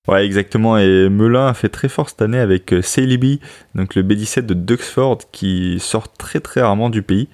Ouais, 0.06 0.26
exactement. 0.26 0.76
Et 0.76 1.08
Melun 1.08 1.46
a 1.46 1.54
fait 1.54 1.70
très 1.70 1.88
fort 1.88 2.10
cette 2.10 2.20
année 2.20 2.38
avec 2.38 2.74
euh, 2.74 2.82
Saliby, 2.82 3.40
donc 3.74 3.94
le 3.94 4.02
B17 4.02 4.42
de 4.42 4.52
Duxford, 4.52 5.18
qui 5.32 5.78
sort 5.80 6.12
très 6.12 6.40
très 6.40 6.60
rarement 6.60 6.90
du 6.90 7.00
pays. 7.00 7.28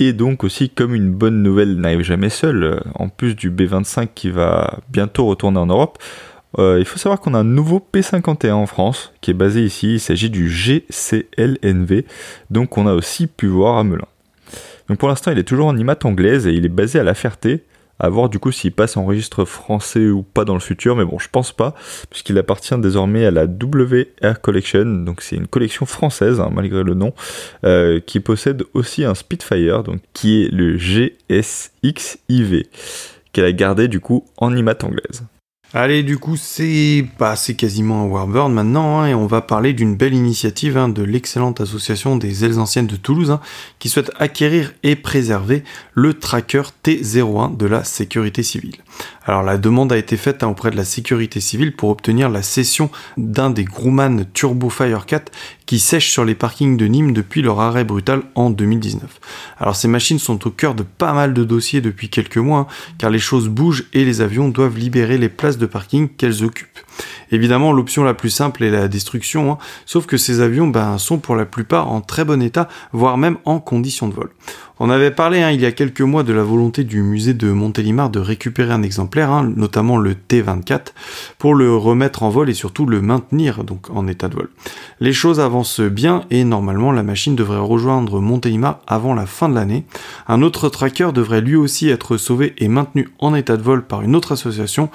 Et 0.00 0.12
donc 0.12 0.42
aussi, 0.42 0.68
comme 0.68 0.96
une 0.96 1.12
bonne 1.12 1.44
nouvelle 1.44 1.76
n'arrive 1.76 2.00
jamais 2.00 2.28
seule, 2.28 2.64
euh, 2.64 2.80
en 2.96 3.08
plus 3.08 3.36
du 3.36 3.52
B25 3.52 4.08
qui 4.16 4.30
va 4.30 4.80
bientôt 4.90 5.26
retourner 5.26 5.60
en 5.60 5.66
Europe, 5.66 5.98
euh, 6.58 6.78
il 6.78 6.84
faut 6.84 6.98
savoir 6.98 7.20
qu'on 7.20 7.34
a 7.34 7.38
un 7.38 7.44
nouveau 7.44 7.86
P51 7.92 8.52
en 8.52 8.66
France 8.66 9.12
qui 9.20 9.30
est 9.30 9.34
basé 9.34 9.64
ici. 9.64 9.94
Il 9.94 10.00
s'agit 10.00 10.30
du 10.30 10.48
GCLNV, 10.48 12.04
donc 12.50 12.76
on 12.78 12.86
a 12.86 12.94
aussi 12.94 13.26
pu 13.26 13.46
voir 13.46 13.78
à 13.78 13.84
Melun. 13.84 14.06
Donc 14.88 14.98
pour 14.98 15.08
l'instant, 15.08 15.30
il 15.30 15.38
est 15.38 15.44
toujours 15.44 15.66
en 15.66 15.76
IMAT 15.76 15.98
anglaise 16.04 16.46
et 16.46 16.52
il 16.52 16.64
est 16.66 16.70
basé 16.70 16.98
à 16.98 17.02
La 17.02 17.14
Ferté, 17.14 17.64
À 17.98 18.08
voir 18.08 18.28
du 18.28 18.38
coup 18.38 18.50
s'il 18.50 18.72
passe 18.72 18.96
en 18.96 19.04
registre 19.04 19.44
français 19.44 20.08
ou 20.08 20.22
pas 20.22 20.44
dans 20.44 20.54
le 20.54 20.60
futur, 20.60 20.96
mais 20.96 21.04
bon, 21.04 21.18
je 21.18 21.28
pense 21.30 21.52
pas, 21.52 21.74
puisqu'il 22.10 22.36
appartient 22.36 22.76
désormais 22.78 23.24
à 23.24 23.30
la 23.30 23.44
WR 23.44 24.40
Collection, 24.42 24.84
donc 24.84 25.22
c'est 25.22 25.36
une 25.36 25.46
collection 25.46 25.86
française, 25.86 26.40
hein, 26.40 26.50
malgré 26.52 26.82
le 26.82 26.94
nom, 26.94 27.14
euh, 27.64 28.00
qui 28.00 28.18
possède 28.20 28.64
aussi 28.74 29.04
un 29.04 29.14
Spitfire, 29.14 29.84
donc 29.84 30.00
qui 30.12 30.42
est 30.42 30.48
le 30.52 30.76
GSXIV, 30.76 32.64
qu'elle 33.32 33.44
a 33.44 33.52
gardé 33.52 33.88
du 33.88 34.00
coup 34.00 34.24
en 34.36 34.54
IMAT 34.54 34.82
anglaise. 34.82 35.22
Allez, 35.74 36.02
du 36.02 36.18
coup, 36.18 36.36
c'est 36.36 37.06
bah, 37.18 37.34
quasiment 37.56 38.02
un 38.02 38.06
Warbird 38.06 38.52
maintenant, 38.52 39.00
hein, 39.00 39.06
et 39.06 39.14
on 39.14 39.26
va 39.26 39.40
parler 39.40 39.72
d'une 39.72 39.96
belle 39.96 40.12
initiative 40.12 40.76
hein, 40.76 40.90
de 40.90 41.02
l'excellente 41.02 41.62
association 41.62 42.16
des 42.16 42.44
ailes 42.44 42.58
anciennes 42.58 42.86
de 42.86 42.96
Toulouse, 42.96 43.30
hein, 43.30 43.40
qui 43.78 43.88
souhaite 43.88 44.10
acquérir 44.18 44.74
et 44.82 44.96
préserver 44.96 45.64
le 45.94 46.12
tracker 46.12 46.64
T01 46.84 47.56
de 47.56 47.64
la 47.64 47.84
sécurité 47.84 48.42
civile. 48.42 48.76
Alors 49.24 49.42
la 49.42 49.56
demande 49.56 49.94
a 49.94 49.96
été 49.96 50.18
faite 50.18 50.42
auprès 50.42 50.70
de 50.70 50.76
la 50.76 50.84
sécurité 50.84 51.40
civile 51.40 51.74
pour 51.74 51.88
obtenir 51.88 52.28
la 52.28 52.42
cession 52.42 52.90
d'un 53.16 53.48
des 53.48 53.64
Grumman 53.64 54.26
Turbo 54.34 54.68
Firecat 54.68 55.24
qui 55.66 55.78
sèchent 55.78 56.10
sur 56.10 56.24
les 56.24 56.34
parkings 56.34 56.76
de 56.76 56.86
Nîmes 56.86 57.12
depuis 57.12 57.42
leur 57.42 57.60
arrêt 57.60 57.84
brutal 57.84 58.22
en 58.34 58.50
2019. 58.50 59.20
Alors 59.58 59.76
ces 59.76 59.88
machines 59.88 60.18
sont 60.18 60.46
au 60.46 60.50
cœur 60.50 60.74
de 60.74 60.82
pas 60.82 61.12
mal 61.12 61.34
de 61.34 61.44
dossiers 61.44 61.80
depuis 61.80 62.08
quelques 62.08 62.38
mois, 62.38 62.66
car 62.98 63.10
les 63.10 63.18
choses 63.18 63.48
bougent 63.48 63.84
et 63.92 64.04
les 64.04 64.20
avions 64.20 64.48
doivent 64.48 64.78
libérer 64.78 65.18
les 65.18 65.28
places 65.28 65.58
de 65.58 65.66
parking 65.66 66.08
qu'elles 66.08 66.44
occupent. 66.44 66.68
Évidemment, 67.30 67.72
l'option 67.72 68.04
la 68.04 68.14
plus 68.14 68.30
simple 68.30 68.62
est 68.62 68.70
la 68.70 68.88
destruction, 68.88 69.52
hein, 69.52 69.58
sauf 69.86 70.06
que 70.06 70.16
ces 70.18 70.40
avions 70.40 70.66
ben, 70.66 70.98
sont 70.98 71.18
pour 71.18 71.34
la 71.34 71.46
plupart 71.46 71.90
en 71.90 72.00
très 72.00 72.24
bon 72.24 72.42
état, 72.42 72.68
voire 72.92 73.16
même 73.16 73.38
en 73.44 73.58
condition 73.58 74.08
de 74.08 74.14
vol. 74.14 74.30
On 74.84 74.90
avait 74.90 75.12
parlé 75.12 75.40
hein, 75.40 75.52
il 75.52 75.60
y 75.60 75.66
a 75.66 75.70
quelques 75.70 76.00
mois 76.00 76.24
de 76.24 76.32
la 76.32 76.42
volonté 76.42 76.82
du 76.82 77.02
musée 77.02 77.34
de 77.34 77.52
Montélimar 77.52 78.10
de 78.10 78.18
récupérer 78.18 78.72
un 78.72 78.82
exemplaire, 78.82 79.30
hein, 79.30 79.48
notamment 79.54 79.96
le 79.96 80.14
T24, 80.14 80.86
pour 81.38 81.54
le 81.54 81.76
remettre 81.76 82.24
en 82.24 82.30
vol 82.30 82.50
et 82.50 82.54
surtout 82.54 82.84
le 82.84 83.00
maintenir 83.00 83.62
donc 83.62 83.90
en 83.90 84.08
état 84.08 84.28
de 84.28 84.34
vol. 84.34 84.48
Les 84.98 85.12
choses 85.12 85.38
avancent 85.38 85.78
bien 85.78 86.24
et 86.30 86.42
normalement 86.42 86.90
la 86.90 87.04
machine 87.04 87.36
devrait 87.36 87.60
rejoindre 87.60 88.18
Montélimar 88.18 88.80
avant 88.88 89.14
la 89.14 89.26
fin 89.26 89.48
de 89.48 89.54
l'année. 89.54 89.84
Un 90.26 90.42
autre 90.42 90.68
tracker 90.68 91.10
devrait 91.14 91.42
lui 91.42 91.54
aussi 91.54 91.88
être 91.88 92.16
sauvé 92.16 92.52
et 92.58 92.66
maintenu 92.66 93.08
en 93.20 93.36
état 93.36 93.56
de 93.56 93.62
vol 93.62 93.86
par 93.86 94.02
une 94.02 94.16
autre 94.16 94.32
association, 94.32 94.90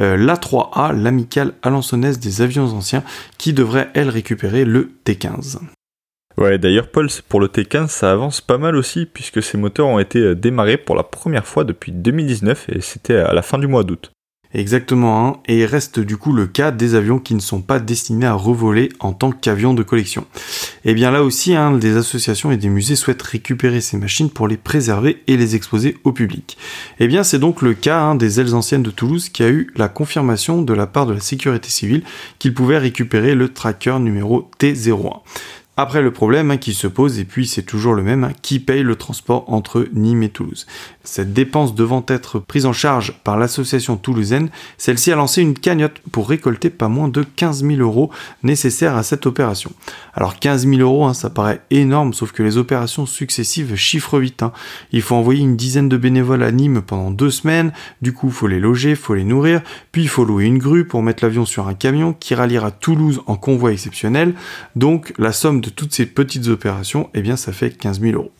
euh, 0.00 0.16
l'A3A, 0.16 0.92
l'amicale 1.00 1.54
alençonnaise 1.62 2.18
des 2.18 2.42
avions 2.42 2.74
anciens, 2.74 3.04
qui 3.38 3.52
devrait 3.52 3.90
elle 3.94 4.08
récupérer 4.08 4.64
le 4.64 4.90
T15. 5.06 5.60
Ouais, 6.38 6.56
d'ailleurs, 6.56 6.86
Paul, 6.86 7.08
pour 7.28 7.40
le 7.40 7.48
T15, 7.48 7.88
ça 7.88 8.12
avance 8.12 8.40
pas 8.40 8.58
mal 8.58 8.76
aussi, 8.76 9.06
puisque 9.06 9.42
ces 9.42 9.58
moteurs 9.58 9.88
ont 9.88 9.98
été 9.98 10.20
euh, 10.20 10.34
démarrés 10.36 10.76
pour 10.76 10.94
la 10.94 11.02
première 11.02 11.44
fois 11.44 11.64
depuis 11.64 11.90
2019, 11.90 12.66
et 12.68 12.80
c'était 12.80 13.16
à 13.16 13.32
la 13.32 13.42
fin 13.42 13.58
du 13.58 13.66
mois 13.66 13.82
d'août. 13.82 14.12
Exactement, 14.54 15.26
hein, 15.26 15.40
et 15.46 15.66
reste 15.66 16.00
du 16.00 16.16
coup 16.16 16.32
le 16.32 16.46
cas 16.46 16.70
des 16.70 16.94
avions 16.94 17.18
qui 17.18 17.34
ne 17.34 17.40
sont 17.40 17.60
pas 17.60 17.78
destinés 17.78 18.24
à 18.24 18.32
revoler 18.32 18.88
en 18.98 19.12
tant 19.12 19.30
qu'avions 19.30 19.74
de 19.74 19.82
collection. 19.82 20.24
Et 20.86 20.92
eh 20.92 20.94
bien 20.94 21.10
là 21.10 21.22
aussi, 21.22 21.54
hein, 21.54 21.72
des 21.72 21.98
associations 21.98 22.50
et 22.50 22.56
des 22.56 22.70
musées 22.70 22.96
souhaitent 22.96 23.20
récupérer 23.20 23.82
ces 23.82 23.98
machines 23.98 24.30
pour 24.30 24.48
les 24.48 24.56
préserver 24.56 25.22
et 25.26 25.36
les 25.36 25.54
exposer 25.54 25.98
au 26.04 26.12
public. 26.12 26.56
Et 26.98 27.04
eh 27.04 27.08
bien 27.08 27.24
c'est 27.24 27.38
donc 27.38 27.60
le 27.60 27.74
cas 27.74 28.00
hein, 28.00 28.14
des 28.14 28.40
ailes 28.40 28.54
anciennes 28.54 28.82
de 28.82 28.90
Toulouse 28.90 29.28
qui 29.28 29.42
a 29.42 29.50
eu 29.50 29.70
la 29.76 29.88
confirmation 29.88 30.62
de 30.62 30.72
la 30.72 30.86
part 30.86 31.04
de 31.04 31.12
la 31.12 31.20
sécurité 31.20 31.68
civile 31.68 32.02
qu'ils 32.38 32.54
pouvaient 32.54 32.78
récupérer 32.78 33.34
le 33.34 33.50
tracker 33.50 33.98
numéro 34.00 34.50
T01. 34.58 35.20
Après 35.80 36.02
le 36.02 36.12
problème 36.12 36.50
hein, 36.50 36.56
qui 36.56 36.74
se 36.74 36.88
pose, 36.88 37.20
et 37.20 37.24
puis 37.24 37.46
c'est 37.46 37.62
toujours 37.62 37.94
le 37.94 38.02
même, 38.02 38.24
hein, 38.24 38.32
qui 38.42 38.58
paye 38.58 38.82
le 38.82 38.96
transport 38.96 39.44
entre 39.46 39.86
Nîmes 39.92 40.24
et 40.24 40.28
Toulouse? 40.28 40.66
Cette 41.10 41.32
dépense 41.32 41.74
devant 41.74 42.04
être 42.06 42.38
prise 42.38 42.66
en 42.66 42.74
charge 42.74 43.14
par 43.24 43.38
l'association 43.38 43.96
toulousaine, 43.96 44.50
celle-ci 44.76 45.10
a 45.10 45.16
lancé 45.16 45.40
une 45.40 45.54
cagnotte 45.54 46.02
pour 46.12 46.28
récolter 46.28 46.68
pas 46.68 46.88
moins 46.88 47.08
de 47.08 47.22
15 47.22 47.64
000 47.64 47.80
euros 47.80 48.10
nécessaires 48.42 48.94
à 48.94 49.02
cette 49.02 49.24
opération. 49.24 49.72
Alors 50.12 50.38
15 50.38 50.68
000 50.68 50.82
euros, 50.82 51.06
hein, 51.06 51.14
ça 51.14 51.30
paraît 51.30 51.62
énorme, 51.70 52.12
sauf 52.12 52.32
que 52.32 52.42
les 52.42 52.58
opérations 52.58 53.06
successives 53.06 53.74
chiffrent 53.74 54.18
vite. 54.18 54.44
Il 54.92 55.00
faut 55.00 55.14
envoyer 55.14 55.40
une 55.40 55.56
dizaine 55.56 55.88
de 55.88 55.96
bénévoles 55.96 56.42
à 56.42 56.52
Nîmes 56.52 56.82
pendant 56.82 57.10
deux 57.10 57.30
semaines, 57.30 57.72
du 58.02 58.12
coup 58.12 58.26
il 58.26 58.34
faut 58.34 58.46
les 58.46 58.60
loger, 58.60 58.90
il 58.90 58.96
faut 58.96 59.14
les 59.14 59.24
nourrir, 59.24 59.62
puis 59.92 60.02
il 60.02 60.08
faut 60.08 60.26
louer 60.26 60.44
une 60.44 60.58
grue 60.58 60.86
pour 60.86 61.02
mettre 61.02 61.24
l'avion 61.24 61.46
sur 61.46 61.68
un 61.68 61.74
camion 61.74 62.12
qui 62.12 62.34
ralliera 62.34 62.70
Toulouse 62.70 63.22
en 63.26 63.36
convoi 63.36 63.72
exceptionnel, 63.72 64.34
donc 64.76 65.14
la 65.16 65.32
somme 65.32 65.62
de 65.62 65.70
toutes 65.70 65.94
ces 65.94 66.04
petites 66.04 66.48
opérations, 66.48 67.08
eh 67.14 67.22
bien 67.22 67.36
ça 67.36 67.52
fait 67.52 67.70
15 67.70 68.02
000 68.02 68.12
euros. 68.12 68.32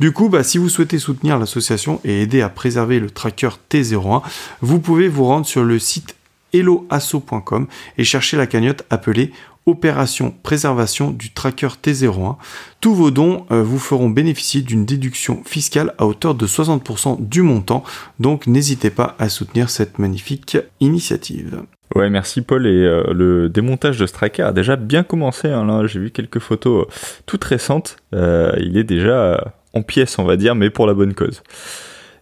Du 0.00 0.12
coup, 0.12 0.28
bah, 0.28 0.42
si 0.42 0.58
vous 0.58 0.68
souhaitez 0.68 0.98
soutenir 0.98 1.38
l'association 1.38 2.00
et 2.04 2.15
aider 2.20 2.42
à 2.42 2.48
préserver 2.48 3.00
le 3.00 3.10
tracker 3.10 3.50
T01, 3.70 4.22
vous 4.60 4.80
pouvez 4.80 5.08
vous 5.08 5.24
rendre 5.24 5.46
sur 5.46 5.64
le 5.64 5.78
site 5.78 6.16
helloasso.com 6.52 7.66
et 7.98 8.04
chercher 8.04 8.36
la 8.36 8.46
cagnotte 8.46 8.84
appelée 8.90 9.32
Opération 9.66 10.32
Préservation 10.44 11.10
du 11.10 11.32
Tracker 11.32 11.70
T01. 11.82 12.36
Tous 12.80 12.94
vos 12.94 13.10
dons 13.10 13.46
euh, 13.50 13.64
vous 13.64 13.80
feront 13.80 14.08
bénéficier 14.08 14.62
d'une 14.62 14.84
déduction 14.84 15.42
fiscale 15.44 15.92
à 15.98 16.06
hauteur 16.06 16.36
de 16.36 16.46
60% 16.46 17.28
du 17.28 17.42
montant, 17.42 17.82
donc 18.20 18.46
n'hésitez 18.46 18.90
pas 18.90 19.16
à 19.18 19.28
soutenir 19.28 19.68
cette 19.68 19.98
magnifique 19.98 20.56
initiative. 20.78 21.62
Ouais, 21.96 22.10
merci 22.10 22.42
Paul. 22.42 22.64
Et 22.66 22.70
euh, 22.70 23.12
le 23.12 23.48
démontage 23.48 23.98
de 23.98 24.06
Striker 24.06 24.44
a 24.44 24.52
déjà 24.52 24.76
bien 24.76 25.02
commencé. 25.02 25.48
Hein, 25.48 25.64
là, 25.66 25.84
j'ai 25.88 25.98
vu 25.98 26.10
quelques 26.12 26.38
photos 26.38 26.86
euh, 26.86 26.90
toutes 27.26 27.42
récentes. 27.42 27.96
Il 28.12 28.76
est 28.76 28.84
déjà 28.84 29.52
en 29.72 29.82
pièces, 29.82 30.18
on 30.20 30.24
va 30.24 30.36
dire, 30.36 30.54
mais 30.54 30.70
pour 30.70 30.86
la 30.86 30.94
bonne 30.94 31.14
cause. 31.14 31.42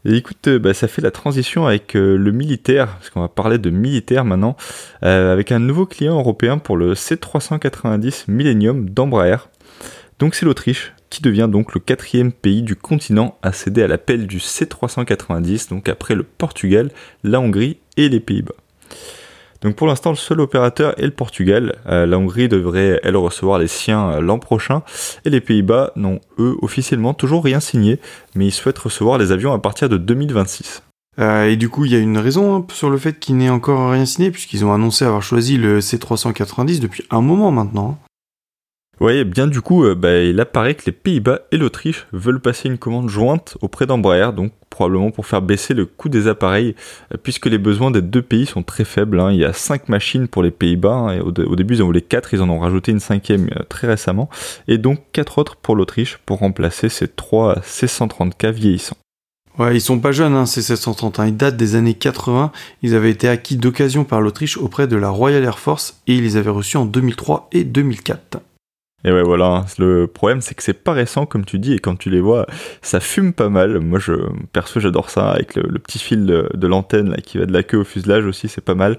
Et 0.05 0.17
écoute, 0.17 0.49
bah, 0.49 0.75
ça 0.75 0.89
fait 0.89 1.03
la 1.03 1.11
transition 1.11 1.67
avec 1.67 1.95
le 1.95 2.31
militaire, 2.31 2.97
parce 2.99 3.11
qu'on 3.11 3.21
va 3.21 3.29
parler 3.29 3.59
de 3.59 3.71
militaire 3.71 4.25
maintenant, 4.25 4.57
avec 5.03 5.51
un 5.53 5.59
nouveau 5.59 5.87
client 5.87 6.19
européen 6.19 6.59
pour 6.59 6.77
le 6.77 6.95
C390 6.95 8.25
Millennium 8.29 8.91
d'Embraer. 8.91 9.49
Donc 10.19 10.35
c'est 10.35 10.45
l'Autriche, 10.47 10.93
qui 11.11 11.23
devient 11.23 11.49
donc 11.51 11.75
le 11.75 11.81
quatrième 11.81 12.33
pays 12.33 12.63
du 12.63 12.77
continent 12.77 13.39
à 13.43 13.53
céder 13.53 13.83
à 13.83 13.89
l'appel 13.89 14.27
du 14.27 14.39
C390, 14.39 15.71
donc 15.71 15.89
après 15.89 16.15
le 16.15 16.23
Portugal, 16.23 16.91
la 17.23 17.41
Hongrie 17.41 17.79
et 17.97 18.09
les 18.09 18.21
Pays-Bas. 18.21 18.55
Donc 19.65 19.77
pour 19.77 19.87
l'instant, 19.87 20.11
le 20.11 20.17
seul 20.17 20.41
opérateur 20.41 20.97
est 20.99 21.07
le 21.07 21.11
Portugal. 21.11 21.77
Euh, 21.87 22.05
la 22.05 22.19
Hongrie 22.19 22.49
devrait, 22.49 23.01
elle, 23.03 23.17
recevoir 23.17 23.59
les 23.59 23.67
siens 23.67 24.11
euh, 24.11 24.21
l'an 24.21 24.39
prochain. 24.39 24.83
Et 25.25 25.31
les 25.31 25.41
Pays-Bas 25.41 25.93
n'ont, 25.97 26.21
eux, 26.39 26.57
officiellement 26.61 27.15
toujours 27.15 27.43
rien 27.43 27.61
signé, 27.61 27.99
mais 28.35 28.47
ils 28.47 28.53
souhaitent 28.53 28.79
recevoir 28.79 29.17
les 29.17 29.33
avions 29.33 29.55
à 29.55 29.59
partir 29.59 29.89
de 29.89 29.97
2026. 29.97 30.83
Euh, 31.19 31.47
et 31.47 31.57
du 31.57 31.71
coup, 31.71 31.87
il 31.87 31.93
y 31.93 31.97
a 31.97 31.99
une 31.99 32.19
raison 32.19 32.57
hein, 32.57 32.67
sur 32.73 32.91
le 32.91 32.99
fait 32.99 33.19
qu'ils 33.19 33.39
n'aient 33.39 33.49
encore 33.49 33.91
rien 33.91 34.05
signé, 34.05 34.31
puisqu'ils 34.31 34.67
ont 34.67 34.75
annoncé 34.75 35.07
avoir 35.07 35.23
choisi 35.23 35.57
le 35.57 35.79
C390 35.79 36.81
depuis 36.81 37.05
un 37.11 37.23
moment 37.23 37.51
maintenant. 37.51 37.99
Oui, 39.01 39.25
bien 39.25 39.47
du 39.47 39.63
coup, 39.63 39.87
bah, 39.95 40.19
il 40.19 40.39
apparaît 40.41 40.75
que 40.75 40.85
les 40.87 40.93
Pays-Bas 40.93 41.41
et 41.51 41.57
l'Autriche 41.57 42.07
veulent 42.13 42.41
passer 42.41 42.69
une 42.69 42.79
commande 42.79 43.09
jointe 43.09 43.57
auprès 43.61 43.87
d'Embraer, 43.87 44.33
donc 44.33 44.53
probablement 44.75 45.13
pour 45.13 45.25
faire 45.25 45.41
baisser 45.41 45.73
le 45.73 45.87
coût 45.87 46.09
des 46.09 46.27
appareils, 46.27 46.75
euh, 47.13 47.17
puisque 47.23 47.47
les 47.47 47.59
besoins 47.59 47.93
des 47.93 48.03
deux 48.03 48.23
pays 48.23 48.45
sont 48.45 48.65
très 48.65 48.85
faibles. 48.85 49.21
Hein. 49.21 49.31
Il 49.31 49.39
y 49.39 49.45
a 49.45 49.53
5 49.53 49.89
machines 49.89 50.27
pour 50.27 50.43
les 50.43 50.51
Pays-Bas, 50.51 50.95
hein, 50.95 51.13
et 51.15 51.21
au, 51.21 51.31
début 51.31 51.77
ils 51.77 51.83
en 51.83 51.87
voulaient 51.87 52.01
4, 52.01 52.35
ils 52.35 52.43
en 52.43 52.51
ont 52.51 52.59
rajouté 52.59 52.91
une 52.91 53.01
cinquième 53.01 53.49
euh, 53.57 53.63
très 53.69 53.87
récemment, 53.87 54.29
et 54.67 54.77
donc 54.77 54.99
4 55.13 55.39
autres 55.39 55.57
pour 55.57 55.77
l'Autriche 55.77 56.19
pour 56.27 56.41
remplacer 56.41 56.89
ces 56.89 57.07
3 57.07 57.61
C130K 57.61 58.51
vieillissants. 58.51 58.97
Ouais, 59.57 59.77
ils 59.77 59.81
sont 59.81 60.01
pas 60.01 60.11
jeunes, 60.11 60.35
hein, 60.35 60.47
ces 60.47 60.63
731. 60.63 61.27
Ils 61.29 61.37
datent 61.37 61.57
des 61.57 61.77
années 61.77 61.95
80. 61.95 62.51
Ils 62.83 62.97
avaient 62.97 63.13
été 63.13 63.29
acquis 63.29 63.57
d'occasion 63.57 64.03
par 64.03 64.21
l'Autriche 64.21 64.59
auprès 64.59 64.89
de 64.89 64.97
la 64.97 65.11
Royal 65.11 65.45
Air 65.45 65.61
Force 65.61 66.01
et 66.09 66.17
ils 66.17 66.25
les 66.25 66.37
avaient 66.37 66.51
reçus 66.51 66.77
en 66.77 66.87
2003 66.87 67.51
et 67.53 67.63
2004. 67.63 68.41
Et 69.05 69.13
ouais, 69.13 69.23
voilà. 69.23 69.65
Le 69.79 70.07
problème, 70.07 70.41
c'est 70.41 70.55
que 70.55 70.63
c'est 70.63 70.73
pas 70.73 70.93
récent, 70.93 71.27
comme 71.27 71.45
tu 71.45 71.59
dis, 71.59 71.75
et 71.75 71.79
quand 71.79 71.97
tu 71.97 72.11
les 72.11 72.21
vois, 72.21 72.47
ça 72.81 73.01
fume 73.01 73.33
pas 73.33 73.51
mal. 73.51 73.79
Moi, 73.81 73.99
je, 73.99 74.13
perso, 74.53 74.81
j'adore 74.81 75.11
ça, 75.11 75.31
avec 75.31 75.55
le, 75.57 75.79
petit 75.79 75.99
fil 75.99 76.25
de, 76.27 76.67
l'antenne, 76.67 77.11
là, 77.11 77.19
qui 77.19 77.39
va 77.39 77.47
de 77.47 77.53
la 77.53 77.63
queue 77.63 77.79
au 77.79 77.85
fuselage 77.85 78.25
aussi, 78.25 78.49
c'est 78.49 78.65
pas 78.65 78.75
mal. 78.75 78.99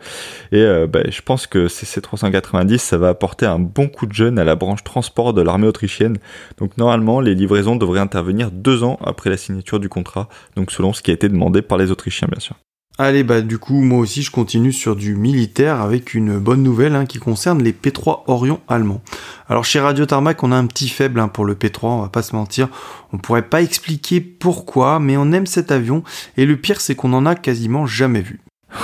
Et 0.52 0.62
euh, 0.62 0.86
bah, 0.88 1.02
je 1.10 1.22
pense 1.22 1.48
que 1.48 1.68
ces 1.68 2.02
390 2.02 2.78
ça 2.80 2.98
va 2.98 3.10
apporter 3.10 3.46
un 3.46 3.60
bon 3.60 3.88
coup 3.88 4.06
de 4.06 4.14
jeune 4.14 4.38
à 4.38 4.44
la 4.44 4.56
branche 4.56 4.84
transport 4.84 5.34
de 5.34 5.42
l'armée 5.42 5.68
autrichienne. 5.68 6.18
Donc, 6.58 6.78
normalement, 6.78 7.20
les 7.20 7.34
livraisons 7.36 7.76
devraient 7.76 8.00
intervenir 8.00 8.52
deux 8.52 8.84
ans 8.84 9.00
après 9.04 9.30
la 9.30 9.38
signature 9.38 9.80
du 9.80 9.90
contrat. 9.90 10.30
Donc, 10.56 10.72
selon 10.72 10.94
ce 10.94 11.02
qui 11.02 11.12
a 11.12 11.14
été 11.14 11.30
demandé 11.30 11.62
par 11.62 11.78
les 11.78 11.92
Autrichiens, 11.92 12.28
bien 12.32 12.40
sûr. 12.40 12.56
Allez, 12.98 13.24
bah 13.24 13.42
du 13.42 13.58
coup, 13.58 13.82
moi 13.82 14.00
aussi, 14.00 14.22
je 14.22 14.32
continue 14.32 14.72
sur 14.72 14.96
du 14.96 15.16
militaire 15.16 15.82
avec 15.82 16.14
une 16.14 16.40
bonne 16.40 16.64
nouvelle 16.64 16.96
hein, 16.96 17.06
qui 17.06 17.20
concerne 17.20 17.62
les 17.62 17.74
P3 17.74 18.22
Orion 18.28 18.62
allemands. 18.70 19.02
Alors 19.50 19.66
chez 19.66 19.82
Radio 19.82 20.06
Tarmac, 20.06 20.42
on 20.44 20.54
a 20.54 20.56
un 20.56 20.66
petit 20.66 20.88
faible 20.88 21.20
hein, 21.20 21.28
pour 21.28 21.44
le 21.44 21.56
P3, 21.56 21.88
on 21.88 22.02
va 22.04 22.08
pas 22.08 22.22
se 22.22 22.34
mentir. 22.34 22.70
On 23.12 23.18
pourrait 23.18 23.50
pas 23.50 23.62
expliquer 23.62 24.22
pourquoi, 24.22 25.00
mais 25.02 25.18
on 25.18 25.34
aime 25.34 25.46
cet 25.46 25.74
avion 25.74 26.04
et 26.38 26.46
le 26.46 26.56
pire, 26.56 26.80
c'est 26.80 26.96
qu'on 26.96 27.12
en 27.12 27.26
a 27.26 27.36
quasiment 27.36 27.86
jamais 27.86 28.22
vu. 28.22 28.40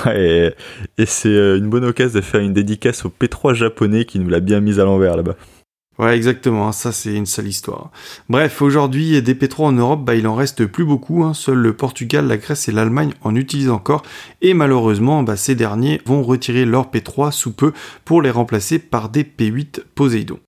Ouais, 0.06 0.56
et 0.98 1.06
c'est 1.06 1.30
euh, 1.30 1.58
une 1.58 1.70
bonne 1.70 1.86
occasion 1.86 2.20
de 2.20 2.24
faire 2.24 2.42
une 2.42 2.54
dédicace 2.54 3.06
au 3.06 3.10
P3 3.10 3.54
japonais 3.54 4.06
qui 4.06 4.20
nous 4.20 4.30
l'a 4.30 4.40
bien 4.40 4.60
mise 4.60 4.80
à 4.80 4.86
l'envers 4.86 5.16
là-bas. 5.16 5.36
Ouais, 6.02 6.16
exactement. 6.16 6.68
Hein, 6.68 6.72
ça, 6.72 6.92
c'est 6.92 7.14
une 7.14 7.28
sale 7.28 7.48
histoire. 7.48 7.92
Bref, 8.28 8.64
aujourd'hui, 8.64 9.22
des 9.22 9.36
P3 9.36 9.66
en 9.66 9.72
Europe, 9.74 10.04
bah, 10.04 10.16
il 10.16 10.26
en 10.26 10.34
reste 10.34 10.66
plus 10.66 10.84
beaucoup. 10.84 11.24
Hein. 11.24 11.36
Seul 11.36 11.60
le 11.60 11.74
Portugal, 11.74 12.28
la 12.28 12.38
Grèce 12.38 12.68
et 12.68 12.72
l'Allemagne 12.72 13.14
en 13.22 13.36
utilisent 13.36 13.70
encore. 13.70 14.02
Et 14.42 14.56
malheureusement, 14.56 15.22
bah, 15.22 15.38
ces 15.38 15.54
derniers 15.54 16.02
vont 16.08 16.24
retirer 16.24 16.66
leur 16.66 16.90
P3 16.90 17.32
sous 17.32 17.54
peu 17.54 17.72
pour 18.04 18.24
les 18.24 18.32
remplacer 18.32 18.80
par 18.80 19.10
des 19.10 19.24
P8 19.24 19.82
Poseidon. 19.94 20.40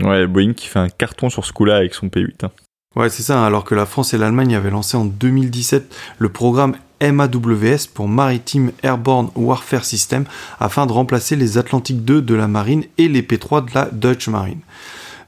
Ouais, 0.00 0.28
Boeing 0.28 0.52
qui 0.52 0.68
fait 0.68 0.78
un 0.78 0.88
carton 0.88 1.30
sur 1.30 1.44
ce 1.44 1.52
coup-là 1.52 1.76
avec 1.76 1.92
son 1.92 2.06
P8. 2.06 2.44
Hein. 2.44 2.50
Ouais, 2.94 3.10
c'est 3.10 3.24
ça. 3.24 3.44
Alors 3.44 3.64
que 3.64 3.74
la 3.74 3.86
France 3.86 4.14
et 4.14 4.18
l'Allemagne 4.18 4.54
avaient 4.54 4.70
lancé 4.70 4.96
en 4.96 5.04
2017 5.04 5.94
le 6.18 6.28
programme 6.28 6.76
MAWS 7.00 7.88
pour 7.92 8.08
Maritime 8.08 8.72
Airborne 8.82 9.30
Warfare 9.34 9.84
System 9.84 10.24
afin 10.60 10.86
de 10.86 10.92
remplacer 10.92 11.36
les 11.36 11.58
Atlantique 11.58 12.04
2 12.04 12.22
de 12.22 12.34
la 12.34 12.48
marine 12.48 12.84
et 12.98 13.08
les 13.08 13.22
P3 13.22 13.68
de 13.68 13.74
la 13.74 13.86
Deutsche 13.86 14.28
Marine. 14.28 14.60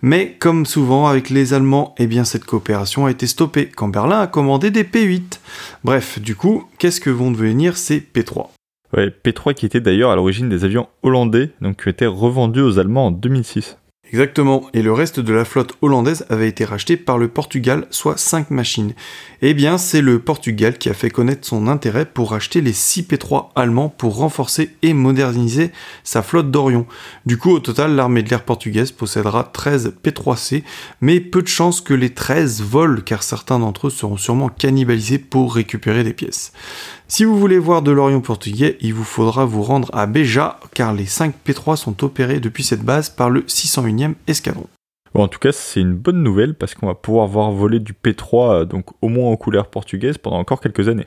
Mais 0.02 0.37
comme 0.38 0.64
souvent 0.66 1.06
avec 1.06 1.30
les 1.30 1.54
Allemands, 1.54 1.94
eh 1.98 2.25
cette 2.25 2.44
coopération 2.44 3.06
a 3.06 3.10
été 3.10 3.26
stoppée 3.26 3.68
quand 3.68 3.88
Berlin 3.88 4.20
a 4.20 4.26
commandé 4.26 4.70
des 4.70 4.84
P8. 4.84 5.40
Bref, 5.82 6.20
du 6.20 6.37
coup, 6.37 6.68
qu'est-ce 6.78 7.00
que 7.00 7.10
vont 7.10 7.30
devenir 7.30 7.76
ces 7.76 7.98
P3 7.98 8.48
Ouais, 8.96 9.08
P3 9.08 9.54
qui 9.54 9.66
était 9.66 9.80
d'ailleurs 9.80 10.10
à 10.10 10.16
l'origine 10.16 10.48
des 10.48 10.64
avions 10.64 10.88
hollandais, 11.02 11.50
donc 11.60 11.82
qui 11.82 11.88
étaient 11.88 12.06
revendus 12.06 12.62
aux 12.62 12.78
Allemands 12.78 13.06
en 13.06 13.10
2006. 13.10 13.77
Exactement, 14.10 14.68
et 14.72 14.80
le 14.80 14.92
reste 14.92 15.20
de 15.20 15.34
la 15.34 15.44
flotte 15.44 15.74
hollandaise 15.82 16.24
avait 16.30 16.48
été 16.48 16.64
racheté 16.64 16.96
par 16.96 17.18
le 17.18 17.28
Portugal, 17.28 17.86
soit 17.90 18.16
5 18.16 18.50
machines. 18.50 18.94
Eh 19.42 19.52
bien, 19.52 19.76
c'est 19.76 20.00
le 20.00 20.18
Portugal 20.18 20.78
qui 20.78 20.88
a 20.88 20.94
fait 20.94 21.10
connaître 21.10 21.46
son 21.46 21.68
intérêt 21.68 22.06
pour 22.06 22.30
racheter 22.30 22.62
les 22.62 22.72
6 22.72 23.02
P3 23.02 23.48
allemands 23.54 23.90
pour 23.90 24.16
renforcer 24.16 24.70
et 24.80 24.94
moderniser 24.94 25.72
sa 26.04 26.22
flotte 26.22 26.50
d'Orion. 26.50 26.86
Du 27.26 27.36
coup, 27.36 27.50
au 27.50 27.60
total, 27.60 27.96
l'armée 27.96 28.22
de 28.22 28.30
l'air 28.30 28.44
portugaise 28.44 28.92
possédera 28.92 29.44
13 29.44 29.92
P3C, 30.02 30.62
mais 31.02 31.20
peu 31.20 31.42
de 31.42 31.48
chances 31.48 31.82
que 31.82 31.92
les 31.92 32.10
13 32.10 32.62
volent 32.62 33.02
car 33.04 33.22
certains 33.22 33.58
d'entre 33.58 33.88
eux 33.88 33.90
seront 33.90 34.16
sûrement 34.16 34.48
cannibalisés 34.48 35.18
pour 35.18 35.54
récupérer 35.54 36.02
des 36.02 36.14
pièces. 36.14 36.52
Si 37.10 37.24
vous 37.24 37.38
voulez 37.38 37.58
voir 37.58 37.80
de 37.80 37.90
l'Orion 37.90 38.20
portugais, 38.20 38.76
il 38.82 38.92
vous 38.92 39.02
faudra 39.02 39.46
vous 39.46 39.62
rendre 39.62 39.88
à 39.94 40.06
Beja, 40.06 40.60
car 40.74 40.92
les 40.92 41.06
5 41.06 41.34
P3 41.44 41.76
sont 41.76 42.04
opérés 42.04 42.38
depuis 42.38 42.62
cette 42.62 42.82
base 42.82 43.08
par 43.08 43.30
le 43.30 43.40
601e 43.40 44.12
escadron. 44.26 44.66
Bon, 45.14 45.22
en 45.22 45.28
tout 45.28 45.38
cas, 45.38 45.52
c'est 45.52 45.80
une 45.80 45.94
bonne 45.94 46.22
nouvelle 46.22 46.54
parce 46.54 46.74
qu'on 46.74 46.86
va 46.86 46.94
pouvoir 46.94 47.26
voir 47.26 47.50
voler 47.50 47.80
du 47.80 47.94
P3, 47.94 48.52
euh, 48.52 48.64
donc 48.66 48.90
au 49.00 49.08
moins 49.08 49.30
en 49.30 49.36
couleur 49.36 49.68
portugaise, 49.68 50.18
pendant 50.18 50.38
encore 50.38 50.60
quelques 50.60 50.86
années. 50.88 51.06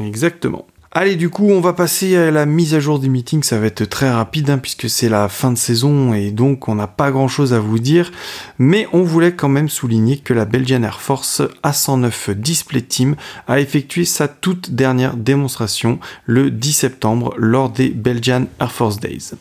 Exactement. 0.00 0.66
Allez, 0.90 1.16
du 1.16 1.28
coup, 1.28 1.50
on 1.50 1.60
va 1.60 1.74
passer 1.74 2.16
à 2.16 2.30
la 2.30 2.46
mise 2.46 2.72
à 2.74 2.80
jour 2.80 2.98
des 2.98 3.10
meetings. 3.10 3.42
Ça 3.42 3.58
va 3.58 3.66
être 3.66 3.84
très 3.84 4.10
rapide 4.10 4.48
hein, 4.48 4.56
puisque 4.56 4.88
c'est 4.88 5.10
la 5.10 5.28
fin 5.28 5.52
de 5.52 5.58
saison 5.58 6.14
et 6.14 6.30
donc 6.30 6.66
on 6.66 6.74
n'a 6.74 6.86
pas 6.86 7.10
grand 7.10 7.28
chose 7.28 7.52
à 7.52 7.60
vous 7.60 7.78
dire. 7.78 8.10
Mais 8.58 8.88
on 8.94 9.02
voulait 9.02 9.34
quand 9.34 9.50
même 9.50 9.68
souligner 9.68 10.16
que 10.16 10.32
la 10.32 10.46
Belgian 10.46 10.82
Air 10.82 11.02
Force 11.02 11.42
A109 11.62 12.32
Display 12.32 12.80
Team 12.80 13.16
a 13.46 13.60
effectué 13.60 14.06
sa 14.06 14.28
toute 14.28 14.70
dernière 14.70 15.18
démonstration 15.18 15.98
le 16.24 16.50
10 16.50 16.72
septembre 16.72 17.34
lors 17.36 17.68
des 17.68 17.90
Belgian 17.90 18.46
Air 18.58 18.72
Force 18.72 18.98
Days. 18.98 19.32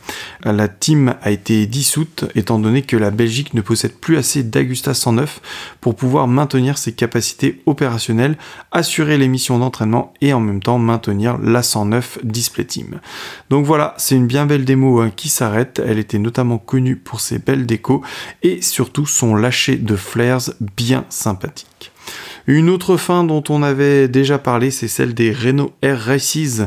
La 0.43 0.67
team 0.67 1.15
a 1.21 1.31
été 1.31 1.65
dissoute 1.65 2.25
étant 2.35 2.59
donné 2.59 2.81
que 2.81 2.97
la 2.97 3.09
Belgique 3.09 3.53
ne 3.53 3.61
possède 3.61 3.93
plus 3.93 4.17
assez 4.17 4.43
d'Agusta 4.43 4.93
109 4.93 5.39
pour 5.79 5.95
pouvoir 5.95 6.27
maintenir 6.27 6.77
ses 6.77 6.91
capacités 6.91 7.61
opérationnelles, 7.65 8.37
assurer 8.73 9.17
les 9.17 9.29
missions 9.29 9.59
d'entraînement 9.59 10.13
et 10.19 10.33
en 10.33 10.41
même 10.41 10.61
temps 10.61 10.77
maintenir 10.77 11.36
la 11.41 11.63
109 11.63 12.19
Display 12.23 12.65
Team. 12.65 12.99
Donc 13.49 13.65
voilà, 13.65 13.93
c'est 13.97 14.15
une 14.15 14.27
bien 14.27 14.45
belle 14.45 14.65
démo 14.65 14.99
hein, 14.99 15.11
qui 15.15 15.29
s'arrête. 15.29 15.81
Elle 15.85 15.99
était 15.99 16.19
notamment 16.19 16.57
connue 16.57 16.95
pour 16.95 17.19
ses 17.19 17.39
belles 17.39 17.65
décos 17.65 18.01
et 18.43 18.61
surtout 18.61 19.05
son 19.05 19.35
lâcher 19.35 19.75
de 19.75 19.95
flares 19.95 20.51
bien 20.75 21.05
sympathique. 21.09 21.91
Une 22.47 22.69
autre 22.69 22.95
fin 22.95 23.25
dont 23.25 23.43
on 23.49 23.61
avait 23.61 24.07
déjà 24.07 24.37
parlé, 24.37 24.71
c'est 24.71 24.87
celle 24.87 25.13
des 25.13 25.33
Renault 25.33 25.73
Air 25.81 25.99
Races. 25.99 26.61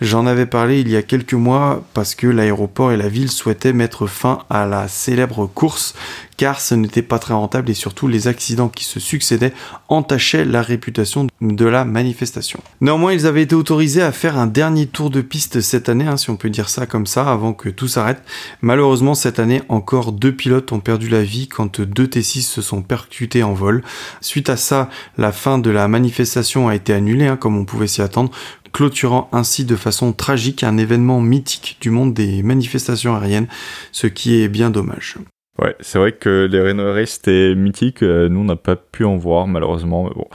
J'en 0.00 0.26
avais 0.26 0.46
parlé 0.46 0.80
il 0.80 0.88
y 0.88 0.96
a 0.96 1.02
quelques 1.02 1.34
mois 1.34 1.84
parce 1.94 2.16
que 2.16 2.26
l'aéroport 2.26 2.90
et 2.90 2.96
la 2.96 3.08
ville 3.08 3.30
souhaitaient 3.30 3.72
mettre 3.72 4.08
fin 4.08 4.40
à 4.50 4.66
la 4.66 4.88
célèbre 4.88 5.46
course 5.46 5.94
car 6.40 6.58
ce 6.58 6.74
n'était 6.74 7.02
pas 7.02 7.18
très 7.18 7.34
rentable 7.34 7.68
et 7.68 7.74
surtout 7.74 8.08
les 8.08 8.26
accidents 8.26 8.70
qui 8.70 8.84
se 8.84 8.98
succédaient 8.98 9.52
entachaient 9.90 10.46
la 10.46 10.62
réputation 10.62 11.26
de 11.42 11.66
la 11.66 11.84
manifestation. 11.84 12.60
Néanmoins, 12.80 13.12
ils 13.12 13.26
avaient 13.26 13.42
été 13.42 13.54
autorisés 13.54 14.00
à 14.00 14.10
faire 14.10 14.38
un 14.38 14.46
dernier 14.46 14.86
tour 14.86 15.10
de 15.10 15.20
piste 15.20 15.60
cette 15.60 15.90
année, 15.90 16.06
hein, 16.06 16.16
si 16.16 16.30
on 16.30 16.36
peut 16.36 16.48
dire 16.48 16.70
ça 16.70 16.86
comme 16.86 17.04
ça, 17.04 17.30
avant 17.30 17.52
que 17.52 17.68
tout 17.68 17.88
s'arrête. 17.88 18.22
Malheureusement, 18.62 19.12
cette 19.12 19.38
année, 19.38 19.60
encore 19.68 20.12
deux 20.12 20.34
pilotes 20.34 20.72
ont 20.72 20.80
perdu 20.80 21.10
la 21.10 21.22
vie 21.22 21.46
quand 21.46 21.82
deux 21.82 22.06
T6 22.06 22.40
se 22.40 22.62
sont 22.62 22.80
percutés 22.80 23.42
en 23.42 23.52
vol. 23.52 23.84
Suite 24.22 24.48
à 24.48 24.56
ça, 24.56 24.88
la 25.18 25.32
fin 25.32 25.58
de 25.58 25.68
la 25.68 25.88
manifestation 25.88 26.68
a 26.68 26.74
été 26.74 26.94
annulée, 26.94 27.26
hein, 27.26 27.36
comme 27.36 27.58
on 27.58 27.66
pouvait 27.66 27.86
s'y 27.86 28.00
attendre, 28.00 28.30
clôturant 28.72 29.28
ainsi 29.32 29.66
de 29.66 29.76
façon 29.76 30.14
tragique 30.14 30.64
un 30.64 30.78
événement 30.78 31.20
mythique 31.20 31.76
du 31.82 31.90
monde 31.90 32.14
des 32.14 32.42
manifestations 32.42 33.14
aériennes, 33.14 33.48
ce 33.92 34.06
qui 34.06 34.40
est 34.40 34.48
bien 34.48 34.70
dommage. 34.70 35.18
Ouais, 35.60 35.76
c'est 35.80 35.98
vrai 35.98 36.12
que 36.12 36.48
les 36.50 36.60
Renault 36.60 36.96
étaient 36.96 37.54
mythiques. 37.54 38.02
Euh, 38.02 38.30
nous, 38.30 38.40
on 38.40 38.44
n'a 38.44 38.56
pas 38.56 38.76
pu 38.76 39.04
en 39.04 39.18
voir, 39.18 39.46
malheureusement. 39.46 40.04
Mais 40.04 40.14
bon, 40.14 40.26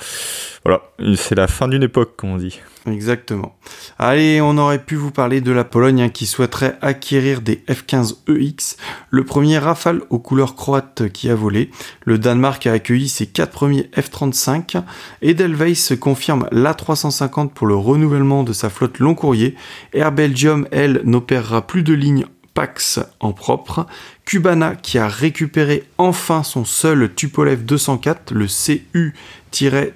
voilà, 0.63 0.83
c'est 1.15 1.33
la 1.33 1.47
fin 1.47 1.67
d'une 1.67 1.81
époque, 1.81 2.15
comme 2.15 2.31
on 2.31 2.37
dit. 2.37 2.59
Exactement. 2.87 3.57
Allez, 3.97 4.41
on 4.41 4.57
aurait 4.59 4.83
pu 4.83 4.95
vous 4.95 5.09
parler 5.09 5.41
de 5.41 5.51
la 5.51 5.63
Pologne 5.63 6.03
hein, 6.03 6.09
qui 6.09 6.27
souhaiterait 6.27 6.77
acquérir 6.81 7.41
des 7.41 7.63
F-15EX, 7.67 8.77
le 9.09 9.23
premier 9.23 9.57
Rafale 9.57 10.01
aux 10.11 10.19
couleurs 10.19 10.55
croates 10.55 11.09
qui 11.09 11.31
a 11.31 11.35
volé. 11.35 11.71
Le 12.03 12.19
Danemark 12.19 12.67
a 12.67 12.73
accueilli 12.73 13.09
ses 13.09 13.25
quatre 13.25 13.51
premiers 13.51 13.89
F-35. 13.95 14.83
Edelweiss 15.23 15.93
confirme 15.99 16.47
l'A350 16.51 17.49
pour 17.49 17.65
le 17.65 17.75
renouvellement 17.75 18.43
de 18.43 18.53
sa 18.53 18.69
flotte 18.69 18.99
long 18.99 19.15
courrier. 19.15 19.55
Air 19.93 20.11
Belgium, 20.11 20.67
elle, 20.71 21.01
n'opérera 21.05 21.65
plus 21.65 21.81
de 21.81 21.93
lignes 21.93 22.25
Pax 22.55 22.99
en 23.19 23.33
propre, 23.33 23.85
Cubana 24.25 24.75
qui 24.75 24.97
a 24.97 25.07
récupéré 25.07 25.83
enfin 25.99 26.41
son 26.41 26.65
seul 26.65 27.13
Tupolev 27.13 27.63
204, 27.63 28.33
le 28.33 28.47
CU-T 28.47 29.93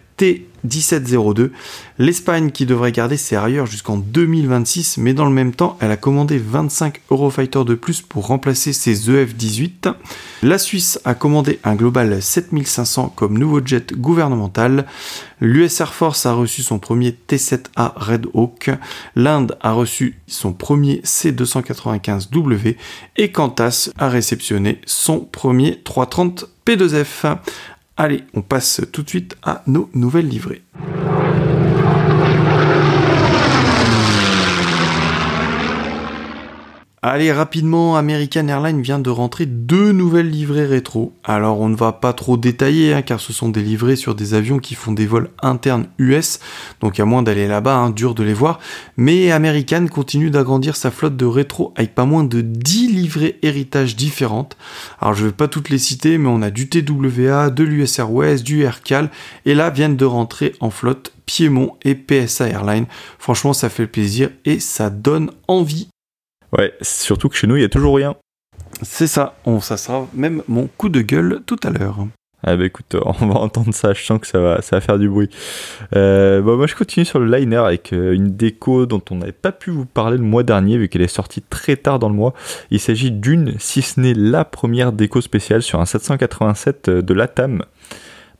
1702. 0.63 1.51
L'Espagne 1.97 2.51
qui 2.51 2.65
devrait 2.65 2.91
garder 2.91 3.17
ses 3.17 3.35
arrières 3.35 3.65
jusqu'en 3.65 3.97
2026, 3.97 4.97
mais 4.97 5.13
dans 5.13 5.25
le 5.25 5.31
même 5.31 5.53
temps, 5.53 5.77
elle 5.81 5.91
a 5.91 5.97
commandé 5.97 6.37
25 6.37 7.01
Eurofighter 7.11 7.63
de 7.65 7.75
plus 7.75 8.01
pour 8.01 8.27
remplacer 8.27 8.73
ses 8.73 9.09
EF-18. 9.09 9.93
La 10.43 10.57
Suisse 10.57 10.99
a 11.05 11.13
commandé 11.13 11.59
un 11.63 11.75
Global 11.75 12.21
7500 12.21 13.13
comme 13.15 13.37
nouveau 13.37 13.61
jet 13.63 13.93
gouvernemental. 13.93 14.85
L'US 15.41 15.79
Air 15.79 15.93
Force 15.93 16.25
a 16.25 16.33
reçu 16.33 16.63
son 16.63 16.79
premier 16.79 17.13
T-7A 17.13 17.93
Red 17.95 18.27
Hawk. 18.33 18.71
L'Inde 19.15 19.57
a 19.61 19.71
reçu 19.71 20.19
son 20.27 20.53
premier 20.53 21.01
C-295W 21.03 22.75
et 23.17 23.31
Qantas 23.31 23.89
a 23.97 24.09
réceptionné 24.09 24.81
son 24.85 25.19
premier 25.19 25.81
330 25.83 26.45
P2F. 26.65 27.37
Allez, 28.01 28.23
on 28.33 28.41
passe 28.41 28.79
tout 28.93 29.03
de 29.03 29.09
suite 29.09 29.35
à 29.43 29.61
nos 29.67 29.89
nouvelles 29.93 30.29
livrées. 30.29 30.61
Allez, 37.01 37.31
rapidement, 37.31 37.95
American 37.95 38.49
Airlines 38.49 38.81
vient 38.81 38.99
de 38.99 39.09
rentrer 39.09 39.45
deux 39.45 39.93
nouvelles 39.93 40.29
livrées 40.29 40.65
rétro. 40.65 41.13
Alors, 41.23 41.61
on 41.61 41.69
ne 41.69 41.75
va 41.77 41.93
pas 41.93 42.11
trop 42.11 42.35
détailler, 42.35 42.93
hein, 42.93 43.03
car 43.03 43.21
ce 43.21 43.31
sont 43.31 43.47
des 43.47 43.61
livrées 43.61 43.95
sur 43.95 44.15
des 44.15 44.33
avions 44.33 44.59
qui 44.59 44.75
font 44.75 44.91
des 44.91 45.05
vols 45.05 45.29
internes 45.41 45.85
US, 45.97 46.41
donc 46.81 46.99
à 46.99 47.05
moins 47.05 47.23
d'aller 47.23 47.47
là-bas, 47.47 47.77
hein, 47.77 47.89
dur 47.91 48.15
de 48.15 48.23
les 48.23 48.33
voir. 48.33 48.59
Mais 48.97 49.31
American 49.31 49.87
continue 49.87 50.29
d'agrandir 50.29 50.75
sa 50.75 50.91
flotte 50.91 51.15
de 51.15 51.23
rétro 51.23 51.73
avec 51.77 51.95
pas 51.95 52.03
moins 52.03 52.25
de 52.25 52.41
10 52.41 52.91
livrées 52.91 53.39
héritage 53.43 53.95
différentes. 53.95 54.57
Alors, 54.99 55.13
je 55.13 55.23
ne 55.23 55.29
vais 55.29 55.35
pas 55.35 55.47
toutes 55.47 55.69
les 55.69 55.77
citer, 55.77 56.17
mais 56.17 56.27
on 56.27 56.41
a 56.41 56.49
du 56.49 56.67
TWA, 56.67 57.49
de 57.49 57.63
l'US 57.63 57.97
Airways, 57.97 58.39
du 58.39 58.63
AirCal, 58.63 59.09
et 59.45 59.55
là 59.55 59.69
viennent 59.69 59.95
de 59.95 60.03
rentrer 60.03 60.53
en 60.59 60.69
flotte 60.69 61.13
Piémont 61.25 61.77
et 61.83 61.95
PSA 61.95 62.49
Airlines. 62.49 62.87
Franchement, 63.19 63.53
ça 63.53 63.69
fait 63.69 63.87
plaisir 63.87 64.31
et 64.43 64.59
ça 64.59 64.89
donne 64.89 65.31
envie. 65.47 65.87
Ouais, 66.57 66.73
surtout 66.81 67.29
que 67.29 67.35
chez 67.35 67.47
nous, 67.47 67.55
il 67.55 67.61
y 67.61 67.65
a 67.65 67.69
toujours 67.69 67.95
rien. 67.95 68.15
C'est 68.81 69.07
ça, 69.07 69.35
on, 69.45 69.59
ça 69.59 69.77
sera 69.77 70.07
même 70.13 70.43
mon 70.47 70.67
coup 70.67 70.89
de 70.89 71.01
gueule 71.01 71.41
tout 71.45 71.59
à 71.63 71.69
l'heure. 71.69 72.07
Ah 72.41 72.55
bah 72.55 72.65
écoute, 72.65 72.95
on 73.05 73.27
va 73.27 73.39
entendre 73.39 73.73
ça, 73.73 73.93
je 73.93 74.03
sens 74.03 74.19
que 74.19 74.27
ça 74.27 74.39
va, 74.39 74.61
ça 74.61 74.77
va 74.77 74.81
faire 74.81 74.97
du 74.97 75.09
bruit. 75.09 75.29
Euh, 75.95 76.41
bon, 76.41 76.55
moi 76.55 76.67
je 76.67 76.75
continue 76.75 77.05
sur 77.05 77.19
le 77.19 77.25
liner 77.35 77.57
avec 77.57 77.91
euh, 77.91 78.13
une 78.13 78.35
déco 78.35 78.85
dont 78.85 79.01
on 79.11 79.15
n'avait 79.15 79.31
pas 79.31 79.51
pu 79.51 79.71
vous 79.71 79.85
parler 79.85 80.17
le 80.17 80.23
mois 80.23 80.43
dernier 80.43 80.77
vu 80.77 80.87
qu'elle 80.87 81.01
est 81.01 81.07
sortie 81.07 81.41
très 81.41 81.75
tard 81.75 81.99
dans 81.99 82.09
le 82.09 82.15
mois. 82.15 82.33
Il 82.71 82.79
s'agit 82.79 83.11
d'une, 83.11 83.55
si 83.59 83.81
ce 83.81 83.99
n'est 83.99 84.13
la 84.13 84.45
première 84.45 84.93
déco 84.93 85.19
spéciale 85.19 85.61
sur 85.61 85.81
un 85.81 85.85
787 85.85 86.87
euh, 86.87 87.01
de 87.01 87.13
l'ATAM. 87.13 87.63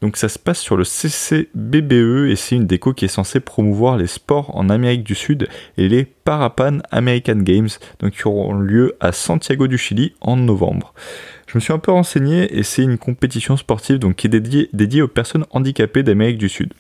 Donc 0.02 0.16
ça 0.16 0.30
se 0.30 0.40
passe 0.40 0.60
sur 0.60 0.78
le 0.78 0.86
CCBBE 0.86 2.30
et 2.30 2.36
c'est 2.38 2.56
une 2.56 2.66
déco 2.66 2.94
qui 2.94 3.06
est 3.06 3.10
censée 3.10 3.42
promouvoir 3.42 3.98
les 3.98 4.08
sports 4.08 4.56
en 4.56 4.70
Amérique 4.70 5.04
du 5.04 5.16
Sud 5.16 5.50
et 5.78 5.90
les 5.90 6.06
Parapan 6.06 6.80
American 6.92 7.38
Games, 7.38 7.70
donc 8.00 8.14
qui 8.14 8.28
auront 8.28 8.54
lieu 8.54 8.96
à 9.02 9.12
Santiago 9.12 9.68
du 9.68 9.78
Chili 9.78 10.14
en 10.22 10.38
novembre. 10.38 10.94
Je 11.48 11.58
me 11.58 11.60
suis 11.60 11.74
un 11.74 11.80
peu 11.80 11.92
renseigné 11.92 12.58
et 12.58 12.64
c'est 12.64 12.84
une 12.84 12.98
compétition 12.98 13.58
sportive 13.58 14.00
donc 14.00 14.16
qui 14.16 14.28
est 14.28 14.30
dédiée, 14.30 15.02
aux 15.02 15.08
personnes 15.08 15.46
handicapées 15.50 16.04
d'Amérique 16.04 16.38
du 16.38 16.48
Sud. 16.48 16.74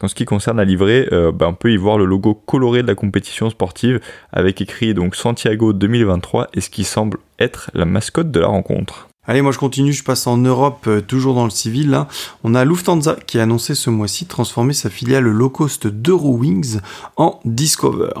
En 0.00 0.08
ce 0.08 0.14
qui 0.14 0.26
concerne 0.26 0.58
la 0.58 0.64
livrée, 0.66 1.08
euh, 1.10 1.32
ben, 1.32 1.48
on 1.48 1.54
peut 1.54 1.72
y 1.72 1.78
voir 1.78 1.96
le 1.96 2.04
logo 2.04 2.34
coloré 2.34 2.82
de 2.82 2.86
la 2.86 2.94
compétition 2.94 3.48
sportive 3.48 3.98
avec 4.30 4.60
écrit 4.60 4.92
donc 4.92 5.16
Santiago 5.16 5.72
2023 5.72 6.48
et 6.52 6.60
ce 6.60 6.68
qui 6.68 6.84
semble 6.84 7.18
être 7.38 7.70
la 7.72 7.86
mascotte 7.86 8.30
de 8.30 8.40
la 8.40 8.48
rencontre. 8.48 9.08
Allez, 9.28 9.42
moi 9.42 9.50
je 9.50 9.58
continue, 9.58 9.92
je 9.92 10.04
passe 10.04 10.28
en 10.28 10.36
Europe, 10.36 10.84
euh, 10.86 11.00
toujours 11.00 11.34
dans 11.34 11.44
le 11.44 11.50
civil. 11.50 11.90
Là. 11.90 12.06
On 12.44 12.54
a 12.54 12.64
Lufthansa 12.64 13.16
qui 13.26 13.40
a 13.40 13.42
annoncé 13.42 13.74
ce 13.74 13.90
mois-ci 13.90 14.26
transformer 14.26 14.72
sa 14.72 14.88
filiale 14.88 15.24
low 15.24 15.50
cost 15.50 15.88
d'Eurowings 15.88 16.78
en 17.16 17.40
Discover. 17.44 18.12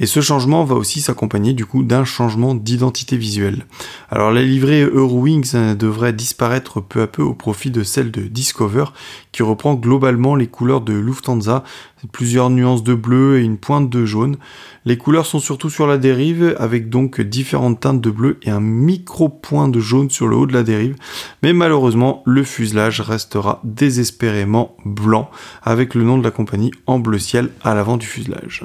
Et 0.00 0.06
ce 0.06 0.22
changement 0.22 0.64
va 0.64 0.74
aussi 0.74 1.02
s'accompagner 1.02 1.52
du 1.52 1.66
coup 1.66 1.82
d'un 1.82 2.04
changement 2.04 2.54
d'identité 2.54 3.18
visuelle. 3.18 3.66
Alors 4.10 4.30
la 4.30 4.42
livrée 4.42 4.82
Eurowings 4.82 5.50
euh, 5.54 5.74
devrait 5.74 6.14
disparaître 6.14 6.80
peu 6.80 7.02
à 7.02 7.06
peu 7.06 7.22
au 7.22 7.34
profit 7.34 7.70
de 7.70 7.82
celle 7.82 8.10
de 8.10 8.22
Discover 8.22 8.86
qui 9.32 9.42
reprend 9.42 9.74
globalement 9.74 10.36
les 10.36 10.46
couleurs 10.46 10.80
de 10.80 10.94
Lufthansa 10.94 11.64
plusieurs 12.12 12.50
nuances 12.50 12.82
de 12.82 12.94
bleu 12.94 13.38
et 13.38 13.44
une 13.44 13.58
pointe 13.58 13.90
de 13.90 14.04
jaune. 14.04 14.36
Les 14.84 14.98
couleurs 14.98 15.26
sont 15.26 15.38
surtout 15.38 15.70
sur 15.70 15.86
la 15.86 15.98
dérive, 15.98 16.54
avec 16.58 16.88
donc 16.88 17.20
différentes 17.20 17.80
teintes 17.80 18.00
de 18.00 18.10
bleu 18.10 18.38
et 18.42 18.50
un 18.50 18.60
micro 18.60 19.28
point 19.28 19.68
de 19.68 19.80
jaune 19.80 20.10
sur 20.10 20.28
le 20.28 20.36
haut 20.36 20.46
de 20.46 20.52
la 20.52 20.62
dérive. 20.62 20.96
Mais 21.42 21.52
malheureusement, 21.52 22.22
le 22.26 22.44
fuselage 22.44 23.00
restera 23.00 23.60
désespérément 23.64 24.76
blanc, 24.84 25.30
avec 25.62 25.94
le 25.94 26.04
nom 26.04 26.18
de 26.18 26.24
la 26.24 26.30
compagnie 26.30 26.70
en 26.86 26.98
bleu 26.98 27.18
ciel 27.18 27.50
à 27.62 27.74
l'avant 27.74 27.96
du 27.96 28.06
fuselage. 28.06 28.64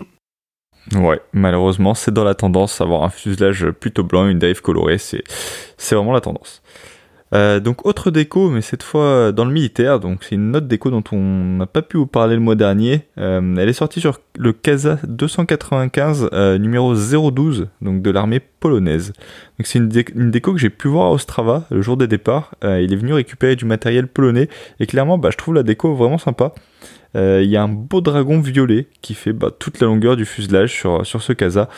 Ouais, 0.96 1.22
malheureusement, 1.32 1.94
c'est 1.94 2.14
dans 2.14 2.24
la 2.24 2.36
tendance, 2.36 2.82
avoir 2.82 3.04
un 3.04 3.10
fuselage 3.10 3.70
plutôt 3.72 4.04
blanc, 4.04 4.28
une 4.28 4.40
dérive 4.40 4.62
colorée, 4.62 4.98
c'est 4.98 5.24
vraiment 5.92 6.14
la 6.14 6.22
tendance. 6.22 6.62
Euh, 7.34 7.62
donc 7.62 7.86
autre 7.86 8.12
déco, 8.12 8.50
mais 8.50 8.62
cette 8.62 8.84
fois 8.84 9.32
dans 9.32 9.46
le 9.46 9.52
militaire. 9.52 10.00
Donc 10.00 10.24
c'est 10.24 10.36
une 10.36 10.56
autre 10.56 10.68
déco 10.68 10.90
dont 10.90 11.04
on 11.12 11.58
n'a 11.58 11.66
pas 11.66 11.82
pu 11.82 11.98
vous 11.98 12.08
parler 12.08 12.36
le 12.36 12.42
mois 12.42 12.56
dernier. 12.56 13.08
Euh, 13.18 13.56
elle 13.58 13.70
est 13.70 13.74
sortie 13.74 14.02
sur 14.02 14.20
le 14.38 14.54
CASA 14.54 15.00
295 15.08 16.30
euh, 16.34 16.58
numéro 16.58 16.94
012, 16.94 17.68
donc 17.82 18.02
de 18.02 18.12
l'armée 18.12 18.40
polonaise. 18.40 19.14
Donc 19.58 19.68
c'est 19.68 19.80
une, 19.80 19.88
déco 20.32 20.54
que 20.54 20.60
j'ai 20.60 20.70
pu 20.70 20.88
voir 20.88 21.08
à 21.08 21.12
Ostrava 21.12 21.66
le 21.72 21.82
jour 21.82 21.98
des 21.98 22.08
départs. 22.08 22.52
il 22.64 22.92
est 22.92 22.98
venu 22.98 23.14
récupérer 23.14 23.56
du 23.56 23.66
matériel 23.66 24.08
polonais 24.08 24.50
et 24.80 24.88
clairement, 24.88 25.18
bah, 25.18 25.30
je 25.32 25.38
trouve 25.38 25.56
la 25.56 25.64
déco 25.64 25.96
vraiment 25.96 26.18
sympa. 26.18 26.54
Il 27.14 27.46
y 27.46 27.58
a 27.58 27.64
un 27.64 27.68
beau 27.68 28.02
dragon 28.02 28.40
violet 28.40 28.88
qui 29.02 29.14
fait 29.14 29.34
bah, 29.34 29.52
toute 29.58 29.80
la 29.80 29.88
longueur 29.88 30.16
du 30.16 30.26
fuselage 30.26 30.72
sur, 30.72 31.06
sur 31.06 31.22
ce 31.22 31.34
CASA. 31.34 31.70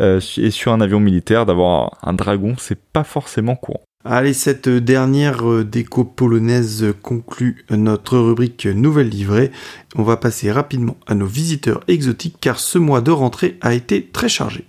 et 0.00 0.50
sur 0.50 0.72
un 0.72 0.80
avion 0.80 1.00
militaire, 1.00 1.46
d'avoir 1.46 1.98
un 2.02 2.12
dragon, 2.12 2.54
c'est 2.58 2.78
pas 2.78 3.04
forcément 3.04 3.56
courant. 3.56 3.82
Allez, 4.04 4.32
cette 4.32 4.68
dernière 4.68 5.48
euh, 5.48 5.62
déco 5.62 6.02
polonaise 6.02 6.92
conclut 7.02 7.64
notre 7.70 8.18
rubrique 8.18 8.66
Nouvelle 8.66 9.08
livrée. 9.08 9.52
On 9.94 10.02
va 10.02 10.16
passer 10.16 10.50
rapidement 10.50 10.96
à 11.06 11.14
nos 11.14 11.26
visiteurs 11.26 11.84
exotiques 11.86 12.36
car 12.40 12.58
ce 12.58 12.78
mois 12.78 13.00
de 13.00 13.12
rentrée 13.12 13.58
a 13.60 13.74
été 13.74 14.04
très 14.12 14.28
chargé. 14.28 14.64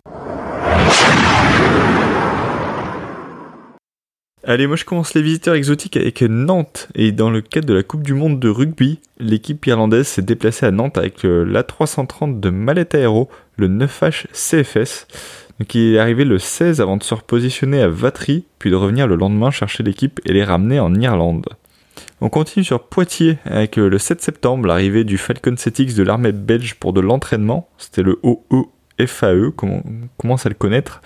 Allez, 4.45 4.67
moi 4.67 4.75
je 4.75 4.85
commence 4.85 5.15
les 5.15 5.23
visiteurs 5.23 5.55
exotiques 5.55 5.97
avec 5.97 6.21
Nantes. 6.21 6.89
Et 6.93 7.11
dans 7.11 7.31
le 7.31 7.41
cadre 7.41 7.65
de 7.65 7.73
la 7.73 7.81
Coupe 7.81 8.03
du 8.03 8.13
Monde 8.13 8.39
de 8.39 8.49
rugby, 8.49 8.99
l'équipe 9.17 9.65
irlandaise 9.65 10.05
s'est 10.05 10.21
déplacée 10.21 10.67
à 10.67 10.71
Nantes 10.71 10.99
avec 10.99 11.23
l'A330 11.23 12.39
de 12.39 12.51
Mallet 12.51 12.89
Aero, 12.93 13.29
le 13.55 13.67
9H 13.67 14.25
CFS. 14.31 15.07
Il 15.73 15.95
est 15.95 15.99
arrivé 15.99 16.25
le 16.25 16.39
16 16.39 16.81
avant 16.81 16.97
de 16.97 17.03
se 17.03 17.13
repositionner 17.13 17.81
à 17.81 17.87
Vatry, 17.87 18.45
puis 18.59 18.69
de 18.69 18.75
revenir 18.75 19.07
le 19.07 19.15
lendemain 19.15 19.51
chercher 19.51 19.83
l'équipe 19.83 20.19
et 20.25 20.33
les 20.33 20.43
ramener 20.43 20.79
en 20.79 20.93
Irlande. 20.95 21.45
On 22.21 22.29
continue 22.29 22.63
sur 22.63 22.83
Poitiers 22.83 23.37
avec 23.45 23.77
euh, 23.77 23.89
le 23.89 23.97
7 23.97 24.21
septembre 24.21 24.67
l'arrivée 24.67 25.03
du 25.03 25.17
Falcon 25.17 25.55
7X 25.55 25.95
de 25.95 26.03
l'armée 26.03 26.31
belge 26.31 26.75
pour 26.75 26.93
de 26.93 27.01
l'entraînement. 27.01 27.67
C'était 27.77 28.01
le 28.01 28.19
OEFAE, 28.23 29.51
comment 29.55 29.83
on 29.85 30.07
commence 30.17 30.45
à 30.45 30.49
le 30.49 30.55
connaître? 30.55 31.01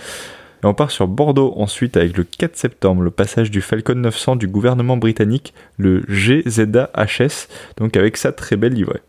Et 0.64 0.68
on 0.68 0.74
part 0.74 0.92
sur 0.92 1.08
Bordeaux 1.08 1.54
ensuite 1.58 1.98
avec 1.98 2.18
le 2.18 2.24
4 2.24 2.56
septembre, 2.56 3.02
le 3.02 3.12
passage 3.12 3.52
du 3.52 3.62
Falcon 3.62 3.96
900 3.96 4.36
du 4.36 4.48
gouvernement 4.48 4.98
britannique, 4.98 5.54
le 5.78 6.02
GZA-HS, 6.08 7.48
donc 7.78 7.98
avec 7.98 8.18
sa 8.18 8.32
très 8.32 8.56
belle 8.56 8.74
livrée. 8.74 9.02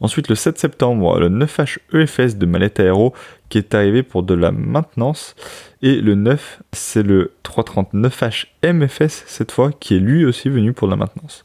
Ensuite, 0.00 0.28
le 0.28 0.34
7 0.34 0.58
septembre, 0.58 1.18
le 1.18 1.28
9H 1.28 1.78
EFS 1.92 2.36
de 2.36 2.46
Mallette 2.46 2.80
Aero 2.80 3.14
qui 3.54 3.58
est 3.58 3.74
arrivé 3.74 4.02
pour 4.02 4.24
de 4.24 4.34
la 4.34 4.50
maintenance. 4.50 5.36
Et 5.80 6.00
le 6.00 6.16
9, 6.16 6.62
c'est 6.72 7.04
le 7.04 7.32
339H 7.44 8.46
MFS 8.64 9.22
cette 9.26 9.52
fois, 9.52 9.70
qui 9.78 9.94
est 9.94 10.00
lui 10.00 10.24
aussi 10.24 10.48
venu 10.48 10.72
pour 10.72 10.88
de 10.88 10.92
la 10.92 10.96
maintenance. 10.96 11.40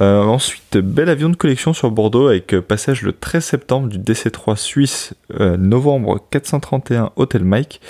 Euh, 0.00 0.22
ensuite, 0.22 0.78
bel 0.78 1.08
avion 1.08 1.28
de 1.28 1.36
collection 1.36 1.74
sur 1.74 1.92
Bordeaux 1.92 2.26
avec 2.26 2.58
passage 2.60 3.02
le 3.02 3.12
13 3.12 3.44
septembre 3.44 3.88
du 3.88 3.98
DC-3 3.98 4.56
suisse, 4.56 5.14
euh, 5.38 5.56
novembre 5.56 6.18
431 6.30 7.12
Hotel 7.14 7.44
Mike. 7.44 7.80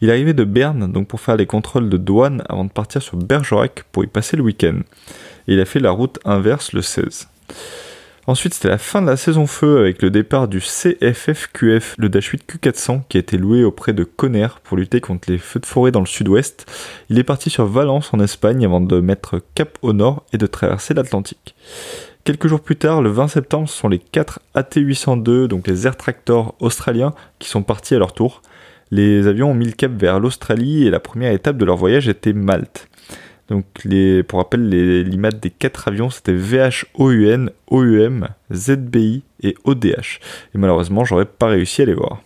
Il 0.00 0.10
arrivé 0.10 0.32
de 0.32 0.44
Berne 0.44 0.90
donc 0.90 1.08
pour 1.08 1.20
faire 1.20 1.36
les 1.36 1.46
contrôles 1.46 1.90
de 1.90 1.96
douane 1.96 2.42
avant 2.48 2.64
de 2.64 2.70
partir 2.70 3.02
sur 3.02 3.18
Bergerac 3.18 3.84
pour 3.92 4.02
y 4.02 4.06
passer 4.06 4.36
le 4.36 4.44
week-end. 4.44 4.78
Et 5.48 5.54
il 5.54 5.60
a 5.60 5.64
fait 5.64 5.80
la 5.80 5.90
route 5.90 6.18
inverse 6.24 6.72
le 6.72 6.80
16. 6.80 7.28
Ensuite, 8.28 8.54
c'était 8.54 8.68
la 8.68 8.78
fin 8.78 9.02
de 9.02 9.06
la 9.06 9.16
saison 9.16 9.46
feu 9.46 9.78
avec 9.78 10.02
le 10.02 10.10
départ 10.10 10.48
du 10.48 10.58
CFFQF, 10.58 11.94
le 11.96 12.08
Dash 12.08 12.26
8 12.26 12.42
Q400, 12.48 13.02
qui 13.08 13.18
a 13.18 13.20
été 13.20 13.38
loué 13.38 13.62
auprès 13.62 13.92
de 13.92 14.02
Conner 14.02 14.48
pour 14.64 14.76
lutter 14.76 15.00
contre 15.00 15.30
les 15.30 15.38
feux 15.38 15.60
de 15.60 15.66
forêt 15.66 15.92
dans 15.92 16.00
le 16.00 16.06
sud-ouest. 16.06 16.66
Il 17.08 17.20
est 17.20 17.24
parti 17.24 17.50
sur 17.50 17.66
Valence 17.66 18.12
en 18.12 18.18
Espagne 18.18 18.64
avant 18.64 18.80
de 18.80 18.98
mettre 18.98 19.40
cap 19.54 19.78
au 19.80 19.92
nord 19.92 20.24
et 20.32 20.38
de 20.38 20.46
traverser 20.48 20.92
l'Atlantique. 20.92 21.54
Quelques 22.24 22.48
jours 22.48 22.60
plus 22.60 22.74
tard, 22.74 23.00
le 23.00 23.10
20 23.10 23.28
septembre, 23.28 23.68
ce 23.68 23.78
sont 23.78 23.88
les 23.88 24.00
4 24.00 24.40
AT802, 24.56 25.46
donc 25.46 25.68
les 25.68 25.86
Air 25.86 25.96
Tractor 25.96 26.56
australiens, 26.58 27.14
qui 27.38 27.48
sont 27.48 27.62
partis 27.62 27.94
à 27.94 28.00
leur 28.00 28.12
tour. 28.12 28.42
Les 28.90 29.28
avions 29.28 29.52
ont 29.52 29.54
mis 29.54 29.66
le 29.66 29.72
cap 29.72 29.92
vers 29.92 30.18
l'Australie 30.18 30.84
et 30.84 30.90
la 30.90 30.98
première 30.98 31.30
étape 31.30 31.58
de 31.58 31.64
leur 31.64 31.76
voyage 31.76 32.08
était 32.08 32.32
Malte. 32.32 32.88
Donc, 33.48 33.64
pour 34.26 34.38
rappel, 34.38 34.68
les 34.68 35.04
l'IMAT 35.04 35.32
des 35.32 35.50
quatre 35.50 35.88
avions, 35.88 36.10
c'était 36.10 36.34
VHOUN, 36.34 37.46
OUM, 37.70 38.28
ZBI 38.52 39.22
et 39.42 39.54
ODH. 39.64 40.20
Et 40.54 40.58
malheureusement, 40.58 41.04
j'aurais 41.04 41.26
pas 41.26 41.46
réussi 41.46 41.82
à 41.82 41.84
les 41.84 41.94
voir. 41.94 42.22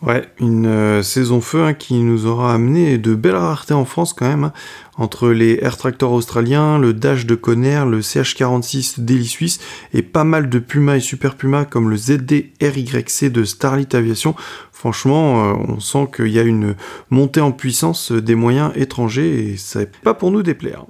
Ouais, 0.00 0.28
une 0.38 0.66
euh, 0.66 1.02
saison 1.02 1.40
feu 1.40 1.64
hein, 1.64 1.74
qui 1.74 1.94
nous 1.94 2.26
aura 2.26 2.54
amené 2.54 2.98
de 2.98 3.16
belles 3.16 3.34
raretés 3.34 3.74
en 3.74 3.84
France 3.84 4.12
quand 4.12 4.28
même, 4.28 4.44
hein. 4.44 4.52
entre 4.96 5.30
les 5.30 5.58
Air 5.60 5.76
Tractor 5.76 6.12
australiens, 6.12 6.78
le 6.78 6.94
Dash 6.94 7.26
de 7.26 7.34
Conner, 7.34 7.82
le 7.84 8.00
CH46 8.00 9.00
Daily 9.00 9.26
Suisse 9.26 9.58
et 9.92 10.02
pas 10.02 10.22
mal 10.22 10.48
de 10.48 10.60
Puma 10.60 10.96
et 10.98 11.00
Super 11.00 11.34
Puma 11.34 11.64
comme 11.64 11.90
le 11.90 11.96
ZD 11.96 12.52
RYC 12.62 13.24
de 13.32 13.42
Starlit 13.42 13.88
Aviation. 13.92 14.36
Franchement, 14.78 15.50
euh, 15.50 15.54
on 15.70 15.80
sent 15.80 16.08
qu'il 16.14 16.28
y 16.28 16.38
a 16.38 16.44
une 16.44 16.76
montée 17.10 17.40
en 17.40 17.50
puissance 17.50 18.12
des 18.12 18.36
moyens 18.36 18.70
étrangers 18.76 19.50
et 19.50 19.56
ça 19.56 19.80
n'est 19.80 19.86
pas 20.04 20.14
pour 20.14 20.30
nous 20.30 20.44
déplaire. 20.44 20.84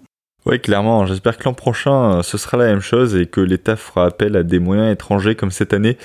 Oui, 0.44 0.60
clairement. 0.60 1.06
J'espère 1.06 1.38
que 1.38 1.44
l'an 1.44 1.54
prochain, 1.54 2.18
euh, 2.18 2.22
ce 2.22 2.36
sera 2.36 2.58
la 2.58 2.66
même 2.66 2.82
chose 2.82 3.16
et 3.16 3.24
que 3.24 3.40
l'État 3.40 3.76
fera 3.76 4.04
appel 4.04 4.36
à 4.36 4.42
des 4.42 4.58
moyens 4.58 4.92
étrangers 4.92 5.36
comme 5.36 5.50
cette 5.50 5.72
année 5.72 5.96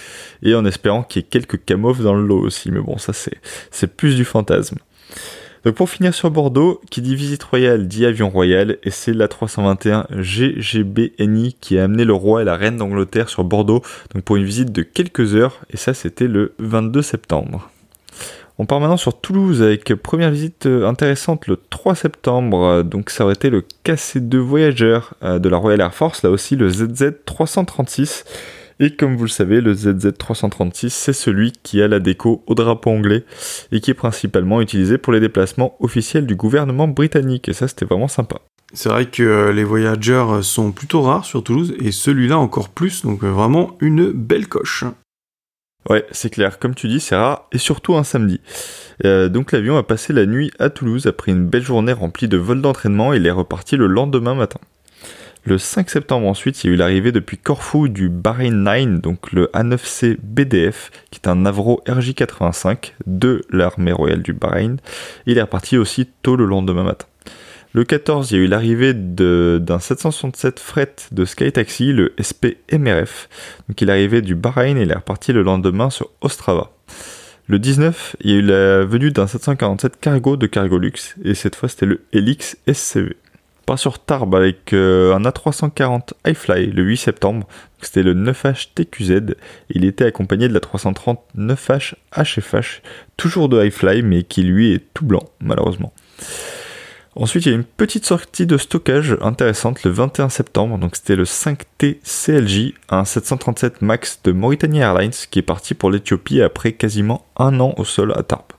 et 0.44 0.56
en 0.56 0.64
espérant 0.64 1.04
qu'il 1.04 1.24
y 1.24 1.26
ait 1.26 1.28
quelques 1.28 1.66
camofs 1.66 2.00
dans 2.00 2.14
le 2.14 2.26
lot 2.26 2.40
aussi. 2.40 2.72
Mais 2.72 2.80
bon, 2.80 2.98
ça, 2.98 3.12
c'est, 3.12 3.98
plus 3.98 4.16
du 4.16 4.24
fantasme. 4.24 4.78
Donc 5.66 5.76
pour 5.76 5.90
finir 5.90 6.14
sur 6.14 6.32
Bordeaux, 6.32 6.80
qui 6.90 7.02
dit 7.02 7.18
visite 7.18 7.44
royale 7.44 7.90
dit 7.90 8.06
avion 8.06 8.30
royal, 8.30 8.78
et 8.84 8.92
c'est 8.92 9.14
la 9.14 9.28
321 9.28 10.08
GGBNI 10.10 11.58
qui 11.60 11.78
a 11.78 11.84
amené 11.84 12.06
le 12.06 12.14
roi 12.14 12.44
et 12.44 12.46
la 12.46 12.56
reine 12.56 12.78
d'Angleterre 12.78 13.28
sur 13.28 13.44
Bordeaux, 13.44 13.82
pour 14.24 14.38
une 14.38 14.46
visite 14.46 14.72
de 14.72 14.84
quelques 14.84 15.36
heures, 15.36 15.60
et 15.70 15.76
ça 15.76 15.94
c'était 15.94 16.28
le 16.28 16.54
22 16.60 17.02
septembre. 17.02 17.70
On 18.60 18.68
part 18.68 18.80
maintenant 18.80 18.98
sur 18.98 19.20
Toulouse 19.20 19.64
avec 19.64 19.96
première 19.96 20.30
visite 20.30 20.68
euh, 20.68 20.88
intéressante 20.88 21.48
le 21.48 21.58
3 21.58 21.96
septembre. 21.96 22.64
Euh, 22.64 22.84
donc 22.84 23.10
ça 23.10 23.24
aurait 23.24 23.34
été 23.34 23.50
le 23.50 23.64
KC2 23.84 24.38
Voyager 24.38 25.00
euh, 25.24 25.40
de 25.40 25.50
la 25.50 25.58
Royal 25.58 25.82
Air 25.82 25.94
Force, 25.94 26.22
là 26.22 26.30
aussi 26.30 26.56
le 26.56 26.70
ZZ336. 26.70 28.26
Et 28.80 28.96
comme 28.96 29.16
vous 29.16 29.24
le 29.24 29.30
savez, 29.30 29.60
le 29.60 29.74
ZZ336, 29.74 30.90
c'est 30.90 31.14
celui 31.14 31.52
qui 31.64 31.82
a 31.82 31.88
la 31.88 32.00
déco 32.00 32.44
au 32.46 32.54
drapeau 32.54 32.92
anglais 32.92 33.24
et 33.72 33.80
qui 33.80 33.92
est 33.92 33.96
principalement 33.96 34.62
utilisé 34.62 35.00
pour 35.00 35.14
les 35.14 35.20
déplacements 35.20 35.76
officiels 35.80 36.28
du 36.28 36.36
gouvernement 36.36 36.88
britannique. 36.88 37.50
Et 37.50 37.54
ça, 37.54 37.68
c'était 37.68 37.86
vraiment 37.86 38.08
sympa. 38.08 38.38
C'est 38.74 38.90
vrai 38.90 39.06
que 39.06 39.52
les 39.52 39.64
Voyagers 39.64 40.42
sont 40.42 40.72
plutôt 40.72 41.02
rares 41.04 41.26
sur 41.26 41.44
Toulouse 41.44 41.76
et 41.80 41.92
celui-là 41.92 42.38
encore 42.40 42.70
plus, 42.70 43.04
donc 43.04 43.24
vraiment 43.24 43.78
une 43.80 44.12
belle 44.12 44.48
coche. 44.48 44.86
Ouais, 45.90 46.06
c'est 46.12 46.30
clair. 46.30 46.60
Comme 46.60 46.76
tu 46.76 46.88
dis, 46.88 47.00
c'est 47.00 47.16
rare 47.16 47.48
et 47.52 47.58
surtout 47.58 47.96
un 47.96 48.04
samedi. 48.04 48.40
Euh, 49.06 49.28
donc 49.28 49.52
l'avion 49.52 49.78
a 49.78 49.84
passé 49.84 50.14
la 50.14 50.26
nuit 50.26 50.52
à 50.60 50.70
Toulouse 50.70 51.08
après 51.08 51.32
une 51.32 51.46
belle 51.48 51.64
journée 51.64 51.94
remplie 51.94 52.28
de 52.28 52.38
vols 52.38 52.62
d'entraînement 52.62 53.14
et 53.14 53.18
il 53.18 53.28
est 53.28 53.32
reparti 53.32 53.76
le 53.76 53.88
lendemain 53.88 54.36
matin. 54.36 54.60
Le 55.46 55.58
5 55.58 55.90
septembre 55.90 56.28
ensuite, 56.28 56.64
il 56.64 56.68
y 56.68 56.70
a 56.70 56.74
eu 56.74 56.78
l'arrivée 56.78 57.12
depuis 57.12 57.38
Corfou 57.38 57.90
du 57.90 58.08
Bahrain 58.08 58.52
9, 58.52 59.02
donc 59.02 59.34
le 59.34 59.48
A9C 59.48 60.16
BDF, 60.24 60.90
qui 61.12 61.20
est 61.22 61.28
un 61.28 61.46
Avro 61.46 61.84
RJ85 61.86 62.94
de 63.08 63.42
l'armée 63.50 63.92
royale 63.92 64.22
du 64.22 64.32
Bahreïn. 64.32 64.78
Il 65.26 65.38
est 65.38 65.42
reparti 65.42 65.78
aussi 65.78 66.08
tôt 66.22 66.38
le 66.38 66.46
lendemain 66.46 66.84
matin. 66.84 67.08
Le 67.76 67.84
14, 67.84 68.30
il 68.30 68.38
y 68.38 68.40
a 68.40 68.44
eu 68.44 68.48
l'arrivée 68.48 68.94
d'un 68.94 69.80
767 69.80 70.60
fret 70.60 70.96
de 71.12 71.26
Sky 71.26 71.52
Taxi, 71.52 71.92
le 71.92 72.14
SP 72.22 72.62
MRF. 72.72 73.28
Donc 73.68 73.82
il 73.82 73.90
est 73.90 73.92
arrivé 73.92 74.22
du 74.22 74.36
Bahreïn 74.36 74.78
et 74.78 74.84
il 74.84 74.92
est 74.92 74.96
reparti 74.96 75.34
le 75.34 75.42
lendemain 75.42 75.90
sur 75.90 76.12
Ostrava. 76.22 76.72
Le 77.48 77.58
19, 77.58 78.16
il 78.22 78.30
y 78.30 78.34
a 78.36 78.38
eu 78.38 78.42
la 78.44 78.86
venue 78.86 79.10
d'un 79.10 79.26
747 79.26 80.00
cargo 80.00 80.38
de 80.38 80.46
Cargolux 80.46 81.16
et 81.26 81.34
cette 81.34 81.56
fois 81.56 81.68
c'était 81.68 81.88
le 81.88 82.06
Helix 82.14 82.58
SCV 82.72 83.16
pas 83.66 83.78
sur 83.78 84.00
Tarbes 84.00 84.36
avec 84.36 84.74
euh, 84.74 85.16
un 85.16 85.24
A340 85.24 86.12
iFly 86.28 86.68
le 86.68 86.84
8 86.84 86.98
septembre. 86.98 87.48
C'était 87.82 88.04
le 88.04 88.14
9H 88.14 88.70
TQZ. 88.76 89.36
Il 89.70 89.86
était 89.86 90.06
accompagné 90.06 90.48
de 90.48 90.54
la 90.54 90.60
330 90.60 91.20
9H 91.38 91.96
HFH, 92.16 92.82
toujours 93.18 93.50
de 93.50 93.66
iFly, 93.66 94.02
mais 94.04 94.24
qui 94.24 94.44
lui 94.44 94.74
est 94.74 94.84
tout 94.94 95.06
blanc, 95.06 95.24
malheureusement. 95.40 95.94
Ensuite, 97.16 97.46
il 97.46 97.50
y 97.50 97.52
a 97.52 97.56
une 97.56 97.64
petite 97.64 98.06
sortie 98.06 98.48
de 98.48 98.58
stockage 98.58 99.18
intéressante 99.22 99.84
le 99.84 99.92
21 99.92 100.30
septembre. 100.30 100.80
Donc, 100.80 100.96
c'était 100.96 101.16
le 101.16 101.26
5T 101.26 102.00
CLJ, 102.04 102.74
un 102.90 103.06
737 103.06 103.82
MAX 103.84 104.20
de 104.24 104.32
Mauritania 104.32 104.88
Airlines 104.88 105.12
qui 105.30 105.40
est 105.40 105.44
parti 105.44 105.76
pour 105.76 105.92
l'Ethiopie 105.92 106.42
après 106.42 106.72
quasiment 106.72 107.26
un 107.38 107.60
an 107.60 107.76
au 107.78 107.86
sol 107.86 108.14
à 108.16 108.24
Tarbes. 108.24 108.54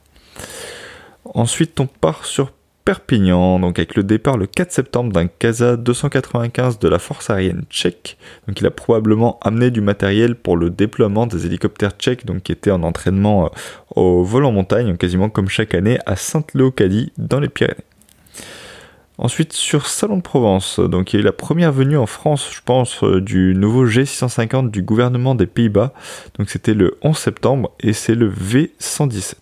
Ensuite, 1.24 1.80
on 1.80 1.86
part 1.86 2.26
sur 2.26 2.52
Perpignan, 2.84 3.60
donc 3.60 3.78
avec 3.78 3.96
le 3.96 4.02
départ 4.02 4.36
le 4.36 4.46
4 4.46 4.70
septembre 4.70 5.10
d'un 5.10 5.26
Casa 5.26 5.78
295 5.78 6.78
de 6.78 6.88
la 6.88 6.98
force 6.98 7.30
aérienne 7.30 7.64
tchèque. 7.70 8.18
Donc 8.46 8.60
il 8.60 8.66
a 8.66 8.70
probablement 8.70 9.38
amené 9.40 9.70
du 9.70 9.80
matériel 9.80 10.34
pour 10.34 10.58
le 10.58 10.68
déploiement 10.68 11.26
des 11.26 11.46
hélicoptères 11.46 11.92
tchèques, 11.92 12.26
donc 12.26 12.42
qui 12.42 12.52
étaient 12.52 12.70
en 12.70 12.82
entraînement 12.82 13.46
euh, 13.46 13.48
au 13.96 14.22
vol 14.22 14.44
en 14.44 14.52
montagne, 14.52 14.98
quasiment 14.98 15.30
comme 15.30 15.48
chaque 15.48 15.72
année 15.72 15.98
à 16.04 16.14
Sainte-Léocadie 16.16 17.12
dans 17.16 17.40
les 17.40 17.48
Pyrénées. 17.48 17.84
Ensuite, 19.16 19.52
sur 19.52 19.86
Salon 19.86 20.16
de 20.16 20.22
Provence, 20.22 20.80
donc 20.80 21.12
il 21.12 21.16
y 21.16 21.18
a 21.18 21.22
eu 21.22 21.24
la 21.24 21.32
première 21.32 21.70
venue 21.70 21.96
en 21.96 22.06
France, 22.06 22.50
je 22.52 22.60
pense, 22.64 23.04
euh, 23.04 23.20
du 23.20 23.54
nouveau 23.54 23.86
G650 23.86 24.70
du 24.70 24.82
gouvernement 24.82 25.36
des 25.36 25.46
Pays-Bas. 25.46 25.92
Donc 26.36 26.50
c'était 26.50 26.74
le 26.74 26.98
11 27.02 27.16
septembre 27.16 27.70
et 27.78 27.92
c'est 27.92 28.16
le 28.16 28.28
V117. 28.28 29.34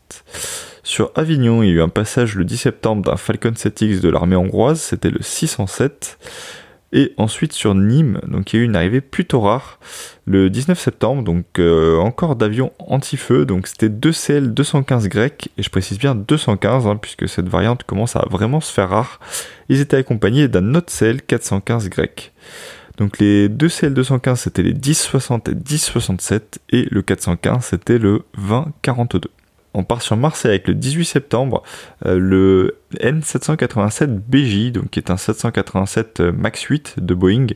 Sur 0.82 1.10
Avignon, 1.14 1.62
il 1.62 1.68
y 1.68 1.72
a 1.72 1.74
eu 1.74 1.80
un 1.80 1.88
passage 1.88 2.34
le 2.34 2.44
10 2.44 2.56
septembre 2.58 3.02
d'un 3.02 3.16
Falcon 3.16 3.52
7X 3.52 4.00
de 4.00 4.10
l'armée 4.10 4.36
hongroise, 4.36 4.80
c'était 4.80 5.10
le 5.10 5.22
607. 5.22 6.18
Et 6.94 7.14
ensuite 7.16 7.54
sur 7.54 7.74
Nîmes, 7.74 8.20
donc 8.26 8.52
il 8.52 8.56
y 8.56 8.58
a 8.58 8.62
eu 8.62 8.66
une 8.66 8.76
arrivée 8.76 9.00
plutôt 9.00 9.40
rare 9.40 9.78
le 10.26 10.50
19 10.50 10.78
septembre, 10.78 11.22
donc 11.22 11.46
euh, 11.58 11.96
encore 11.96 12.36
d'avions 12.36 12.70
anti-feu, 12.78 13.46
donc 13.46 13.66
c'était 13.66 13.88
2 13.88 14.12
CL 14.12 14.52
215 14.52 15.08
grecs, 15.08 15.48
et 15.56 15.62
je 15.62 15.70
précise 15.70 15.98
bien 15.98 16.14
215, 16.14 16.86
hein, 16.86 16.96
puisque 16.96 17.28
cette 17.28 17.48
variante 17.48 17.84
commence 17.84 18.14
à 18.14 18.26
vraiment 18.30 18.60
se 18.60 18.70
faire 18.70 18.90
rare. 18.90 19.20
Ils 19.70 19.80
étaient 19.80 19.96
accompagnés 19.96 20.48
d'un 20.48 20.74
autre 20.74 20.92
CL 20.92 21.22
415 21.22 21.88
grec. 21.88 22.32
Donc 22.98 23.18
les 23.18 23.48
deux 23.48 23.70
CL 23.70 23.94
215 23.94 24.40
c'était 24.40 24.62
les 24.62 24.74
1060 24.74 25.48
et 25.48 25.54
1067, 25.54 26.60
et 26.70 26.86
le 26.90 27.00
415 27.00 27.64
c'était 27.64 27.98
le 27.98 28.22
2042 28.36 29.30
on 29.74 29.84
part 29.84 30.02
sur 30.02 30.16
Marseille 30.16 30.50
avec 30.50 30.68
le 30.68 30.74
18 30.74 31.04
septembre, 31.04 31.62
euh, 32.06 32.18
le 32.18 32.78
N787BJ, 33.00 34.72
donc 34.72 34.90
qui 34.90 34.98
est 34.98 35.10
un 35.10 35.16
787 35.16 36.20
euh, 36.20 36.32
MAX 36.32 36.62
8 36.62 36.96
de 36.98 37.14
Boeing, 37.14 37.46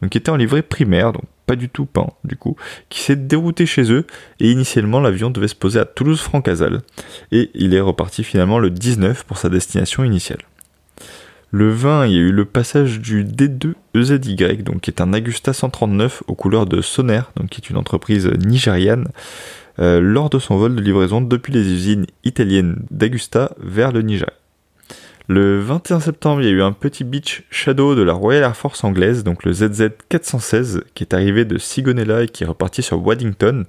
donc 0.00 0.10
qui 0.10 0.18
était 0.18 0.30
en 0.30 0.36
livrée 0.36 0.62
primaire, 0.62 1.12
donc 1.12 1.24
pas 1.46 1.56
du 1.56 1.68
tout 1.68 1.86
peint 1.86 2.10
du 2.24 2.36
coup, 2.36 2.56
qui 2.88 3.00
s'est 3.00 3.16
dérouté 3.16 3.66
chez 3.66 3.92
eux 3.92 4.06
et 4.40 4.50
initialement 4.50 5.00
l'avion 5.00 5.30
devait 5.30 5.48
se 5.48 5.54
poser 5.54 5.78
à 5.78 5.84
Toulouse-Francazal 5.84 6.82
et 7.30 7.50
il 7.54 7.74
est 7.74 7.80
reparti 7.80 8.24
finalement 8.24 8.58
le 8.58 8.70
19 8.70 9.24
pour 9.24 9.38
sa 9.38 9.48
destination 9.48 10.02
initiale. 10.02 10.40
Le 11.52 11.70
20, 11.70 12.06
il 12.06 12.12
y 12.12 12.16
a 12.16 12.20
eu 12.20 12.32
le 12.32 12.44
passage 12.44 13.00
du 13.00 13.24
D2 13.24 13.74
EZY, 13.94 14.62
donc 14.62 14.80
qui 14.80 14.90
est 14.90 15.00
un 15.00 15.12
Agusta 15.12 15.52
139 15.52 16.24
aux 16.26 16.34
couleurs 16.34 16.66
de 16.66 16.82
Soner, 16.82 17.22
donc 17.36 17.50
qui 17.50 17.60
est 17.60 17.70
une 17.70 17.76
entreprise 17.76 18.26
nigériane. 18.44 19.08
Euh, 19.78 20.00
lors 20.00 20.30
de 20.30 20.38
son 20.38 20.56
vol 20.56 20.74
de 20.74 20.80
livraison 20.80 21.20
depuis 21.20 21.52
les 21.52 21.70
usines 21.70 22.06
italiennes 22.24 22.84
d'Agusta 22.90 23.52
vers 23.58 23.92
le 23.92 24.02
Niger. 24.02 24.30
Le 25.28 25.60
21 25.60 26.00
septembre, 26.00 26.40
il 26.40 26.46
y 26.46 26.50
a 26.50 26.52
eu 26.52 26.62
un 26.62 26.72
petit 26.72 27.04
Beach 27.04 27.42
Shadow 27.50 27.94
de 27.94 28.02
la 28.02 28.12
Royal 28.12 28.44
Air 28.44 28.56
Force 28.56 28.84
anglaise, 28.84 29.24
donc 29.24 29.44
le 29.44 29.52
ZZ 29.52 29.88
416, 30.08 30.84
qui 30.94 31.02
est 31.02 31.12
arrivé 31.14 31.44
de 31.44 31.58
Sigonella 31.58 32.22
et 32.22 32.28
qui 32.28 32.44
est 32.44 32.46
reparti 32.46 32.82
sur 32.82 33.04
Waddington. 33.04 33.64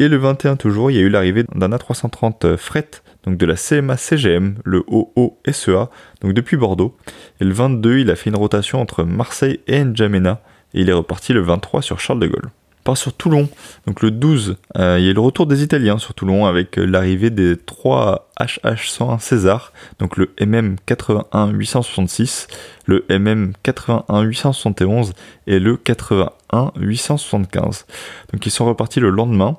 Et 0.00 0.08
le 0.08 0.16
21 0.16 0.56
toujours, 0.56 0.90
il 0.90 0.96
y 0.96 1.00
a 1.00 1.02
eu 1.02 1.08
l'arrivée 1.08 1.44
d'un 1.54 1.70
A330 1.70 2.56
fret, 2.56 2.90
donc 3.24 3.36
de 3.36 3.46
la 3.46 3.54
CMA 3.54 3.96
CGM, 3.96 4.56
le 4.64 4.82
OO-SEA, 4.88 5.88
donc 6.20 6.34
depuis 6.34 6.56
Bordeaux. 6.56 6.96
Et 7.40 7.44
le 7.44 7.52
22, 7.52 7.98
il 7.98 8.10
a 8.10 8.16
fait 8.16 8.30
une 8.30 8.36
rotation 8.36 8.80
entre 8.80 9.04
Marseille 9.04 9.60
et 9.66 9.84
N'Djamena, 9.84 10.42
et 10.74 10.80
il 10.80 10.90
est 10.90 10.94
reparti 10.94 11.32
le 11.32 11.40
23 11.40 11.80
sur 11.80 12.00
Charles 12.00 12.20
de 12.20 12.26
Gaulle 12.26 12.50
sur 12.94 13.12
Toulon. 13.12 13.48
Donc 13.86 14.02
le 14.02 14.10
12, 14.10 14.56
euh, 14.76 14.96
il 14.98 15.06
y 15.06 15.10
a 15.10 15.12
le 15.12 15.20
retour 15.20 15.46
des 15.46 15.62
Italiens 15.62 15.98
sur 15.98 16.14
Toulon 16.14 16.46
avec 16.46 16.78
euh, 16.78 16.84
l'arrivée 16.84 17.30
des 17.30 17.56
3 17.56 18.28
HH101 18.40 19.20
César, 19.20 19.72
donc 19.98 20.16
le 20.16 20.30
MM 20.40 20.76
81 20.86 21.50
866, 21.50 22.46
le 22.86 23.04
MM 23.10 23.52
81 23.62 24.22
871 24.22 25.12
et 25.46 25.58
le 25.58 25.76
81 25.76 26.72
875. 26.76 27.86
Donc 28.32 28.46
ils 28.46 28.50
sont 28.50 28.66
repartis 28.66 29.00
le 29.00 29.10
lendemain. 29.10 29.56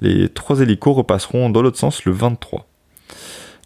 Les 0.00 0.28
trois 0.28 0.60
hélicos 0.60 0.96
repasseront 0.96 1.50
dans 1.50 1.62
l'autre 1.62 1.78
sens 1.78 2.04
le 2.04 2.12
23. 2.12 2.66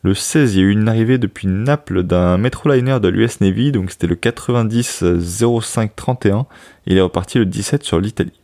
Le 0.02 0.14
16, 0.14 0.54
il 0.54 0.60
y 0.60 0.62
a 0.62 0.66
eu 0.66 0.70
une 0.70 0.88
arrivée 0.88 1.18
depuis 1.18 1.48
Naples 1.48 2.02
d'un 2.02 2.36
Metroliner 2.36 3.00
de 3.00 3.08
l'US 3.08 3.40
Navy, 3.40 3.72
donc 3.72 3.90
c'était 3.90 4.06
le 4.06 4.14
90 4.14 5.04
05 5.18 5.96
31, 5.96 6.46
il 6.86 6.96
est 6.96 7.00
reparti 7.00 7.38
le 7.38 7.46
17 7.46 7.82
sur 7.82 7.98
l'Italie. 7.98 8.38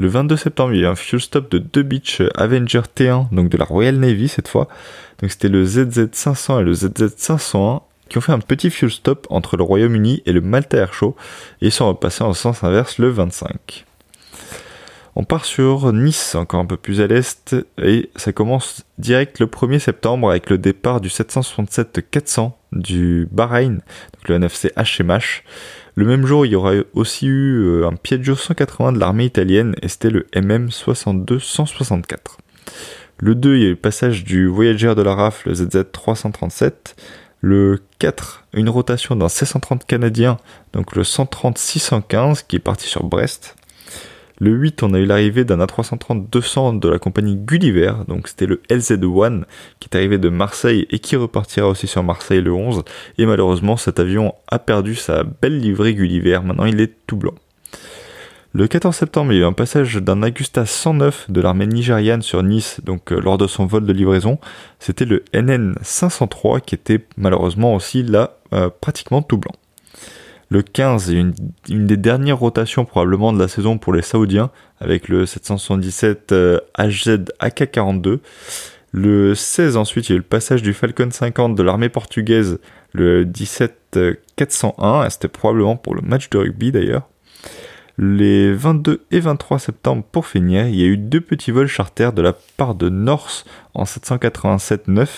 Le 0.00 0.06
22 0.06 0.36
septembre, 0.36 0.74
il 0.74 0.80
y 0.80 0.84
a 0.84 0.88
eu 0.88 0.90
un 0.92 0.94
fuel 0.94 1.20
stop 1.20 1.50
de 1.50 1.58
deux 1.58 1.82
Beach 1.82 2.22
Avenger 2.36 2.82
T1, 2.94 3.34
donc 3.34 3.48
de 3.48 3.56
la 3.56 3.64
Royal 3.64 3.96
Navy 3.96 4.28
cette 4.28 4.46
fois. 4.46 4.68
Donc 5.20 5.32
c'était 5.32 5.48
le 5.48 5.64
ZZ500 5.64 6.60
et 6.60 6.62
le 6.62 6.72
ZZ501 6.72 7.82
qui 8.08 8.16
ont 8.16 8.20
fait 8.20 8.30
un 8.30 8.38
petit 8.38 8.70
fuel 8.70 8.92
stop 8.92 9.26
entre 9.28 9.56
le 9.56 9.64
Royaume-Uni 9.64 10.22
et 10.24 10.32
le 10.32 10.40
Malta 10.40 10.76
Air 10.76 10.94
Show 10.94 11.16
et 11.60 11.70
sont 11.70 11.88
repassés 11.88 12.22
en 12.22 12.32
sens 12.32 12.62
inverse 12.62 12.98
le 12.98 13.08
25. 13.08 13.84
On 15.16 15.24
part 15.24 15.44
sur 15.44 15.92
Nice, 15.92 16.36
encore 16.36 16.60
un 16.60 16.64
peu 16.64 16.76
plus 16.76 17.00
à 17.00 17.08
l'est, 17.08 17.56
et 17.82 18.08
ça 18.14 18.32
commence 18.32 18.84
direct 18.98 19.40
le 19.40 19.46
1er 19.46 19.80
septembre 19.80 20.30
avec 20.30 20.48
le 20.48 20.58
départ 20.58 21.00
du 21.00 21.08
767-400 21.08 22.52
du 22.70 23.26
Bahreïn, 23.32 23.80
donc 24.14 24.28
le 24.28 24.36
NFC 24.36 24.70
HMH. 24.76 25.42
Le 25.98 26.04
même 26.04 26.26
jour, 26.26 26.46
il 26.46 26.52
y 26.52 26.54
aura 26.54 26.74
aussi 26.92 27.26
eu 27.26 27.58
euh, 27.58 27.88
un 27.88 27.96
Piaggio 27.96 28.36
180 28.36 28.92
de 28.92 29.00
l'armée 29.00 29.24
italienne 29.24 29.74
et 29.82 29.88
c'était 29.88 30.10
le 30.10 30.28
MM 30.32 30.68
62-164. 30.68 32.36
Le 33.16 33.34
2, 33.34 33.56
il 33.56 33.60
y 33.60 33.64
a 33.64 33.66
eu 33.66 33.70
le 33.70 33.76
passage 33.76 34.22
du 34.22 34.46
Voyager 34.46 34.94
de 34.94 35.02
la 35.02 35.16
RAF, 35.16 35.44
le 35.44 35.54
ZZ 35.54 35.86
337. 35.92 36.94
Le 37.40 37.80
4, 37.98 38.44
une 38.52 38.68
rotation 38.68 39.16
d'un 39.16 39.28
C-130 39.28 39.86
canadien, 39.86 40.36
donc 40.72 40.94
le 40.94 41.02
130-615 41.02 42.44
qui 42.46 42.54
est 42.54 42.60
parti 42.60 42.86
sur 42.86 43.02
Brest. 43.02 43.56
Le 44.40 44.52
8, 44.52 44.84
on 44.84 44.94
a 44.94 45.00
eu 45.00 45.04
l'arrivée 45.04 45.44
d'un 45.44 45.58
A330-200 45.58 46.78
de 46.78 46.88
la 46.88 47.00
compagnie 47.00 47.34
Gulliver, 47.34 47.92
donc 48.06 48.28
c'était 48.28 48.46
le 48.46 48.62
LZ1 48.70 49.42
qui 49.80 49.88
est 49.90 49.96
arrivé 49.96 50.16
de 50.18 50.28
Marseille 50.28 50.86
et 50.90 51.00
qui 51.00 51.16
repartira 51.16 51.66
aussi 51.66 51.88
sur 51.88 52.04
Marseille 52.04 52.40
le 52.40 52.52
11. 52.52 52.84
Et 53.18 53.26
malheureusement, 53.26 53.76
cet 53.76 53.98
avion 53.98 54.34
a 54.46 54.60
perdu 54.60 54.94
sa 54.94 55.24
belle 55.24 55.58
livrée 55.58 55.94
Gulliver, 55.94 56.38
maintenant 56.44 56.66
il 56.66 56.80
est 56.80 56.94
tout 57.08 57.16
blanc. 57.16 57.34
Le 58.54 58.66
14 58.68 58.94
septembre, 58.94 59.32
il 59.32 59.36
y 59.36 59.38
a 59.40 59.42
eu 59.42 59.46
un 59.46 59.52
passage 59.52 59.96
d'un 59.96 60.22
Agusta 60.22 60.64
109 60.64 61.30
de 61.30 61.40
l'armée 61.40 61.66
nigériane 61.66 62.22
sur 62.22 62.42
Nice, 62.42 62.80
donc 62.82 63.12
euh, 63.12 63.20
lors 63.20 63.38
de 63.38 63.46
son 63.46 63.66
vol 63.66 63.84
de 63.84 63.92
livraison. 63.92 64.38
C'était 64.78 65.04
le 65.04 65.24
NN 65.34 65.74
503 65.82 66.60
qui 66.60 66.74
était 66.74 67.04
malheureusement 67.16 67.74
aussi 67.74 68.02
là 68.02 68.38
euh, 68.52 68.70
pratiquement 68.80 69.20
tout 69.20 69.36
blanc. 69.36 69.52
Le 70.50 70.62
15 70.62 71.10
une, 71.10 71.34
une 71.68 71.86
des 71.86 71.96
dernières 71.96 72.38
rotations 72.38 72.84
probablement 72.84 73.32
de 73.32 73.38
la 73.38 73.48
saison 73.48 73.76
pour 73.78 73.92
les 73.92 74.02
Saoudiens 74.02 74.50
avec 74.80 75.08
le 75.08 75.26
777 75.26 76.34
HZ 76.78 77.24
AK-42. 77.38 78.20
Le 78.92 79.34
16 79.34 79.76
ensuite, 79.76 80.08
il 80.08 80.12
y 80.12 80.14
a 80.14 80.16
eu 80.16 80.18
le 80.18 80.24
passage 80.24 80.62
du 80.62 80.72
Falcon 80.72 81.10
50 81.10 81.54
de 81.54 81.62
l'armée 81.62 81.90
portugaise 81.90 82.58
le 82.92 83.26
17 83.26 83.98
401, 84.36 85.10
c'était 85.10 85.28
probablement 85.28 85.76
pour 85.76 85.94
le 85.94 86.02
match 86.02 86.30
de 86.30 86.38
rugby 86.38 86.72
d'ailleurs. 86.72 87.08
Les 88.00 88.52
22 88.52 89.04
et 89.10 89.18
23 89.18 89.58
septembre, 89.58 90.04
pour 90.12 90.28
finir, 90.28 90.68
il 90.68 90.76
y 90.76 90.84
a 90.84 90.86
eu 90.86 90.96
deux 90.96 91.20
petits 91.20 91.50
vols 91.50 91.66
charter 91.66 92.10
de 92.14 92.22
la 92.22 92.32
part 92.56 92.76
de 92.76 92.88
Norse 92.88 93.44
en 93.74 93.82
787-9, 93.82 95.08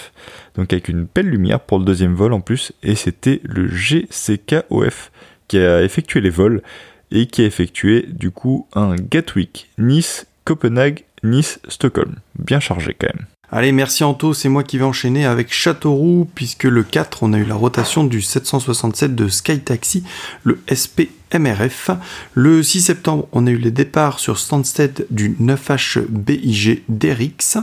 donc 0.54 0.72
avec 0.72 0.88
une 0.88 1.06
belle 1.14 1.26
lumière 1.26 1.60
pour 1.60 1.78
le 1.78 1.84
deuxième 1.84 2.14
vol 2.14 2.32
en 2.32 2.40
plus, 2.40 2.72
et 2.82 2.94
c'était 2.94 3.42
le 3.44 3.68
GCKOF 3.68 5.12
qui 5.50 5.58
a 5.58 5.82
effectué 5.82 6.20
les 6.20 6.30
vols 6.30 6.62
et 7.10 7.26
qui 7.26 7.42
a 7.42 7.44
effectué 7.44 8.06
du 8.08 8.30
coup 8.30 8.68
un 8.72 8.94
Gatwick, 8.94 9.68
Nice, 9.78 10.28
Copenhague, 10.44 11.02
Nice, 11.24 11.58
Stockholm. 11.66 12.14
Bien 12.38 12.60
chargé 12.60 12.94
quand 12.94 13.08
même. 13.08 13.26
Allez, 13.52 13.72
merci 13.72 14.04
Anto, 14.04 14.32
c'est 14.32 14.48
moi 14.48 14.62
qui 14.62 14.78
vais 14.78 14.84
enchaîner 14.84 15.26
avec 15.26 15.52
Châteauroux, 15.52 16.30
puisque 16.36 16.62
le 16.62 16.84
4, 16.84 17.24
on 17.24 17.32
a 17.32 17.38
eu 17.38 17.44
la 17.44 17.56
rotation 17.56 18.04
du 18.04 18.22
767 18.22 19.16
de 19.16 19.26
Sky 19.26 19.58
Taxi, 19.58 20.04
le 20.44 20.60
SPMRF. 20.72 21.90
Le 22.34 22.62
6 22.62 22.80
septembre, 22.80 23.26
on 23.32 23.48
a 23.48 23.50
eu 23.50 23.56
les 23.56 23.72
départs 23.72 24.20
sur 24.20 24.38
Stansted 24.38 25.04
du 25.10 25.30
9H 25.30 26.06
BIG 26.08 26.84
d'Erix. 26.88 27.56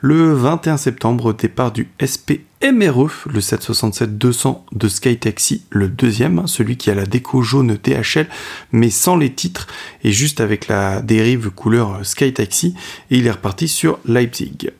Le 0.00 0.32
21 0.32 0.78
septembre, 0.78 1.34
départ 1.34 1.70
du 1.70 1.90
SPMRE, 2.00 3.10
le 3.26 3.40
767-200 3.40 4.60
de 4.72 4.88
Sky 4.88 5.18
Taxi, 5.18 5.64
le 5.68 5.88
deuxième, 5.88 6.46
celui 6.46 6.78
qui 6.78 6.90
a 6.90 6.94
la 6.94 7.04
déco 7.04 7.42
jaune 7.42 7.76
THL, 7.76 8.26
mais 8.72 8.88
sans 8.88 9.18
les 9.18 9.32
titres, 9.32 9.66
et 10.02 10.12
juste 10.12 10.40
avec 10.40 10.66
la 10.66 11.02
dérive 11.02 11.50
couleur 11.50 12.06
Sky 12.06 12.32
Taxi, 12.32 12.74
et 13.10 13.18
il 13.18 13.26
est 13.26 13.32
reparti 13.32 13.68
sur 13.68 13.98
Leipzig. 14.06 14.70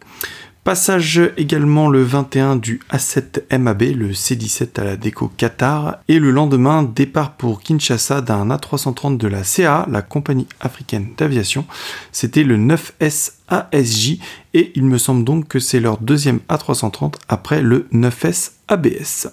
Passage 0.67 1.21
également 1.37 1.89
le 1.89 2.03
21 2.03 2.57
du 2.57 2.81
A7 2.91 3.57
MAB, 3.57 3.83
le 3.83 4.11
C17 4.11 4.81
à 4.81 4.83
la 4.83 4.97
déco 4.97 5.31
Qatar, 5.37 5.99
et 6.09 6.19
le 6.19 6.33
lendemain, 6.33 6.83
départ 6.83 7.35
pour 7.37 7.61
Kinshasa 7.61 8.21
d'un 8.21 8.49
A330 8.49 9.17
de 9.17 9.29
la 9.29 9.45
CA, 9.45 9.87
la 9.89 10.03
compagnie 10.03 10.49
africaine 10.59 11.11
d'aviation. 11.17 11.67
C'était 12.11 12.43
le 12.43 12.57
9S 12.57 13.35
ASJ, 13.49 14.19
et 14.55 14.73
il 14.75 14.85
me 14.85 14.99
semble 14.99 15.25
donc 15.25 15.49
que 15.49 15.59
c'est 15.59 15.81
leur 15.81 15.99
deuxième 15.99 16.41
A330 16.49 17.15
après 17.29 17.63
le 17.63 17.87
9S 17.93 18.53
ABS. 18.69 19.29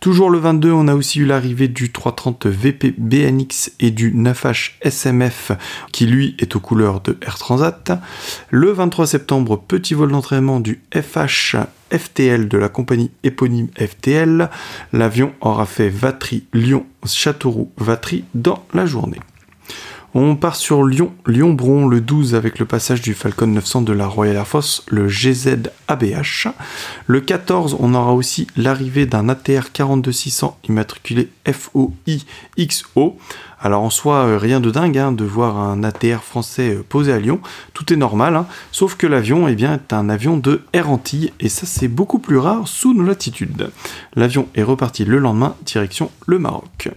Toujours 0.00 0.30
le 0.30 0.38
22, 0.38 0.70
on 0.70 0.88
a 0.88 0.94
aussi 0.94 1.20
eu 1.20 1.24
l'arrivée 1.24 1.68
du 1.68 1.90
330 1.90 2.46
VP 2.46 2.94
BNX 2.96 3.72
et 3.80 3.90
du 3.90 4.14
9H 4.14 4.72
SMF 4.82 5.52
qui 5.92 6.06
lui 6.06 6.36
est 6.38 6.54
aux 6.54 6.60
couleurs 6.60 7.00
de 7.00 7.16
Air 7.22 7.38
Transat. 7.38 7.92
Le 8.50 8.70
23 8.70 9.06
septembre, 9.06 9.58
petit 9.58 9.94
vol 9.94 10.12
d'entraînement 10.12 10.60
du 10.60 10.80
FH 10.94 11.56
FTL 11.92 12.48
de 12.48 12.58
la 12.58 12.68
compagnie 12.68 13.10
éponyme 13.24 13.68
FTL. 13.76 14.50
L'avion 14.92 15.32
aura 15.40 15.66
fait 15.66 15.88
Vatry, 15.88 16.44
Lyon, 16.52 16.86
Châteauroux, 17.04 17.72
Vatry 17.78 18.24
dans 18.34 18.64
la 18.74 18.86
journée. 18.86 19.18
On 20.20 20.34
part 20.34 20.56
sur 20.56 20.82
Lyon, 20.82 21.12
Lyon-Bron 21.28 21.86
le 21.86 22.00
12 22.00 22.34
avec 22.34 22.58
le 22.58 22.64
passage 22.64 23.00
du 23.00 23.14
Falcon 23.14 23.46
900 23.46 23.82
de 23.82 23.92
la 23.92 24.08
Royal 24.08 24.34
Air 24.34 24.48
Force, 24.48 24.82
le 24.88 25.06
GZ 25.06 25.70
ABH. 25.86 26.48
Le 27.06 27.20
14, 27.20 27.76
on 27.78 27.94
aura 27.94 28.12
aussi 28.14 28.48
l'arrivée 28.56 29.06
d'un 29.06 29.28
ATR 29.28 29.70
42600 29.72 30.58
immatriculé 30.68 31.28
FOI-XO. 31.46 33.16
Alors 33.60 33.82
en 33.82 33.90
soi, 33.90 34.24
euh, 34.24 34.38
rien 34.38 34.58
de 34.58 34.72
dingue 34.72 34.98
hein, 34.98 35.12
de 35.12 35.24
voir 35.24 35.56
un 35.56 35.84
ATR 35.84 36.24
français 36.24 36.74
euh, 36.74 36.82
posé 36.82 37.12
à 37.12 37.20
Lyon, 37.20 37.38
tout 37.72 37.92
est 37.92 37.96
normal, 37.96 38.34
hein. 38.34 38.48
sauf 38.72 38.96
que 38.96 39.06
l'avion 39.06 39.46
eh 39.46 39.54
bien, 39.54 39.74
est 39.74 39.92
un 39.92 40.08
avion 40.08 40.36
de 40.36 40.62
Air 40.72 40.90
Antilles, 40.90 41.32
et 41.38 41.48
ça 41.48 41.64
c'est 41.64 41.86
beaucoup 41.86 42.18
plus 42.18 42.38
rare 42.38 42.66
sous 42.66 42.92
nos 42.92 43.04
latitudes. 43.04 43.70
L'avion 44.16 44.48
est 44.56 44.64
reparti 44.64 45.04
le 45.04 45.20
lendemain, 45.20 45.54
direction 45.64 46.10
le 46.26 46.40
Maroc. 46.40 46.90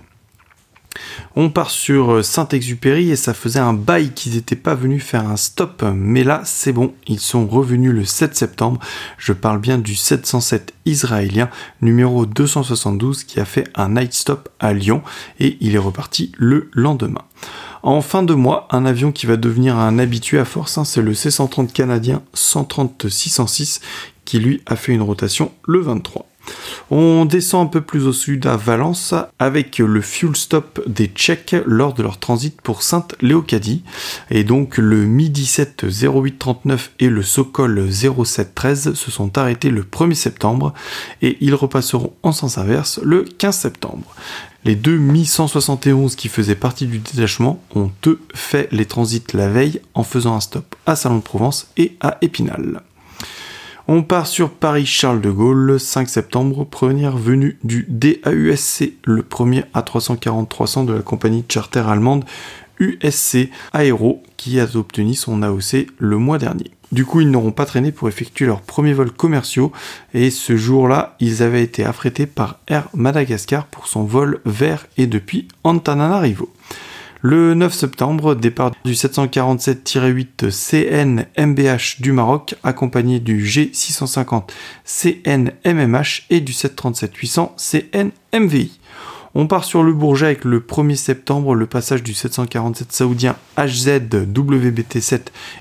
On 1.36 1.50
part 1.50 1.70
sur 1.70 2.12
euh, 2.12 2.24
Saint-Exupéry 2.24 3.12
et 3.12 3.16
ça 3.16 3.34
faisait 3.34 3.60
un 3.60 3.74
bail 3.74 4.12
qu'ils 4.12 4.34
n'étaient 4.34 4.56
pas 4.56 4.76
venus 4.76 5.04
faire 5.04 5.28
un 5.28 5.38
stop, 5.38 5.84
mais 5.96 6.24
là 6.24 6.42
c'est 6.44 6.74
bon, 6.74 6.94
ils 7.08 7.20
sont 7.20 7.48
revenus 7.48 7.92
le 7.92 8.04
7 8.06 8.36
septembre. 8.36 8.80
Je 9.18 9.34
parle 9.34 9.60
bien 9.60 9.78
du 9.78 9.96
707 9.96 10.74
israélien 10.86 11.50
numéro 11.82 12.26
272 12.26 13.24
qui 13.24 13.40
a 13.40 13.46
fait 13.46 13.70
un 13.76 13.90
night 13.90 14.14
stop 14.14 14.50
à 14.60 14.74
Lyon 14.74 15.02
et 15.40 15.58
il 15.62 15.76
est 15.76 15.80
reparti 15.80 16.32
le 16.38 16.70
lendemain. 16.74 17.24
En 17.84 18.02
fin 18.02 18.22
de 18.22 18.34
mois, 18.34 18.68
un 18.70 18.86
avion 18.86 19.12
qui 19.12 19.26
va 19.26 19.38
devenir 19.38 19.78
un 19.78 19.98
habitué 19.98 20.38
à 20.38 20.46
force, 20.46 20.78
hein, 20.78 20.84
c'est 20.84 21.02
le 21.02 21.16
C-130 21.16 21.72
canadien 21.72 22.22
130-606 22.36 23.82
qui 24.24 24.40
lui 24.40 24.62
a 24.68 24.76
fait 24.76 24.94
une 24.94 25.02
rotation 25.02 25.52
le 25.66 25.80
23. 25.80 26.31
On 26.90 27.26
descend 27.26 27.68
un 27.68 27.70
peu 27.70 27.82
plus 27.82 28.06
au 28.06 28.14
sud 28.14 28.46
à 28.46 28.58
Valence 28.58 29.14
avec 29.40 29.78
le 29.78 30.02
fuel 30.02 30.36
stop 30.36 30.82
des 30.88 31.08
Tchèques 31.08 31.56
lors 31.66 31.94
de 31.94 32.04
leur 32.04 32.20
transit 32.20 32.60
pour 32.60 32.84
Sainte-Léocadie. 32.84 33.84
Et 34.30 34.44
donc 34.44 34.78
le 34.78 35.06
Mi-17 35.06 35.86
0839 35.86 36.92
et 37.00 37.10
le 37.10 37.24
Sokol 37.24 37.90
0713 37.90 38.94
se 38.94 39.12
sont 39.12 39.38
arrêtés 39.38 39.70
le 39.70 39.84
1er 39.84 40.16
septembre 40.16 40.74
et 41.22 41.38
ils 41.40 41.56
repasseront 41.56 42.14
en 42.24 42.32
sens 42.32 42.58
inverse 42.58 43.00
le 43.04 43.24
15 43.24 43.56
septembre. 43.56 44.14
Les 44.64 44.76
deux 44.76 44.98
Mi-171 44.98 46.16
qui 46.16 46.28
faisaient 46.28 46.56
partie 46.56 46.86
du 46.86 47.00
détachement 47.00 47.64
ont 47.74 47.90
eux 48.06 48.20
fait 48.36 48.68
les 48.72 48.86
transits 48.86 49.24
la 49.34 49.50
veille 49.50 49.82
en 49.94 50.04
faisant 50.04 50.36
un 50.36 50.40
stop 50.40 50.76
à 50.86 50.96
Salon 50.96 51.18
de 51.18 51.22
Provence 51.22 51.68
et 51.78 51.98
à 52.00 52.18
Épinal. 52.22 52.82
On 53.94 54.04
part 54.04 54.26
sur 54.26 54.52
Paris-Charles 54.52 55.20
de 55.20 55.30
Gaulle 55.30 55.58
le 55.58 55.78
5 55.78 56.08
septembre, 56.08 56.64
première 56.64 57.18
venue 57.18 57.58
du 57.66 57.86
DAUSC, 57.90 58.94
le 59.04 59.22
premier 59.22 59.66
A340-300 59.76 60.86
de 60.86 60.94
la 60.94 61.02
compagnie 61.02 61.44
charter 61.50 61.86
allemande 61.90 62.24
USC 62.80 63.50
Aero 63.74 64.24
qui 64.38 64.62
a 64.62 64.78
obtenu 64.78 65.14
son 65.14 65.44
AOC 65.44 65.88
le 65.98 66.18
mois 66.18 66.38
dernier. 66.38 66.72
Du 66.94 67.04
coup, 67.04 67.20
ils 67.20 67.30
n'auront 67.30 67.52
pas 67.52 67.66
traîné 67.66 67.92
pour 67.92 68.08
effectuer 68.08 68.46
leurs 68.46 68.62
premiers 68.62 68.94
vols 68.94 69.12
commerciaux 69.12 69.74
et 70.14 70.32
ce 70.32 70.56
jour-là, 70.56 71.18
ils 71.20 71.44
avaient 71.44 71.62
été 71.62 71.84
affrétés 71.84 72.28
par 72.28 72.60
Air 72.70 72.88
Madagascar 72.94 73.66
pour 73.66 73.88
son 73.88 74.06
vol 74.06 74.40
vers 74.46 74.88
et 74.98 75.06
depuis 75.06 75.50
Antananarivo. 75.66 76.50
Le 77.24 77.54
9 77.54 77.72
septembre, 77.72 78.34
départ 78.34 78.72
du 78.84 78.94
747-8 78.94 80.50
CN 80.50 81.28
MBH 81.38 82.02
du 82.02 82.14
Maroc, 82.14 82.56
accompagné 82.64 83.20
du 83.20 83.46
G650 83.46 84.50
CN 84.84 85.52
MMH 85.64 86.24
et 86.32 86.40
du 86.40 86.52
737-800 86.52 87.52
CN 87.58 88.10
MVI. 88.34 88.80
On 89.36 89.46
part 89.46 89.66
sur 89.66 89.84
le 89.84 89.94
Bourget 89.94 90.26
avec 90.26 90.46
le 90.46 90.62
1er 90.62 90.96
septembre, 90.96 91.54
le 91.54 91.68
passage 91.68 92.02
du 92.02 92.16
747 92.16 92.92
saoudien 92.92 93.36
HZ 93.56 94.02
WBT7 94.10 95.20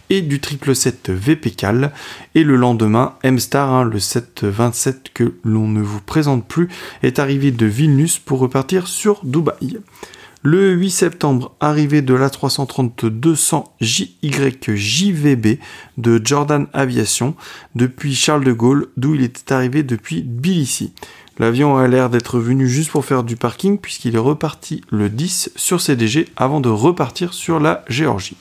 et 0.08 0.22
du 0.22 0.36
777 0.36 1.10
VPCAL. 1.10 1.92
Et 2.34 2.42
le 2.42 2.56
lendemain, 2.56 3.16
M-Star, 3.22 3.70
hein, 3.70 3.84
le 3.84 4.00
727 4.00 5.10
que 5.12 5.34
l'on 5.44 5.68
ne 5.68 5.82
vous 5.82 6.00
présente 6.00 6.48
plus, 6.48 6.68
est 7.02 7.18
arrivé 7.18 7.50
de 7.50 7.66
Vilnius 7.66 8.18
pour 8.18 8.38
repartir 8.38 8.88
sur 8.88 9.20
Dubaï. 9.24 9.78
Le 10.42 10.72
8 10.72 10.90
septembre, 10.90 11.54
arrivée 11.60 12.00
de 12.00 12.14
l'A330-200 12.14 13.62
JYJVB 13.82 15.58
de 15.98 16.20
Jordan 16.24 16.66
Aviation 16.72 17.34
depuis 17.74 18.14
Charles 18.14 18.44
de 18.44 18.54
Gaulle, 18.54 18.88
d'où 18.96 19.14
il 19.14 19.22
était 19.22 19.52
arrivé 19.52 19.82
depuis 19.82 20.22
Tbilissi. 20.22 20.94
L'avion 21.38 21.76
a 21.76 21.86
l'air 21.88 22.08
d'être 22.08 22.38
venu 22.38 22.68
juste 22.68 22.90
pour 22.90 23.04
faire 23.04 23.22
du 23.22 23.36
parking 23.36 23.76
puisqu'il 23.76 24.16
est 24.16 24.18
reparti 24.18 24.80
le 24.88 25.10
10 25.10 25.52
sur 25.56 25.82
CDG 25.82 26.26
avant 26.36 26.62
de 26.62 26.70
repartir 26.70 27.34
sur 27.34 27.60
la 27.60 27.84
Géorgie. 27.88 28.38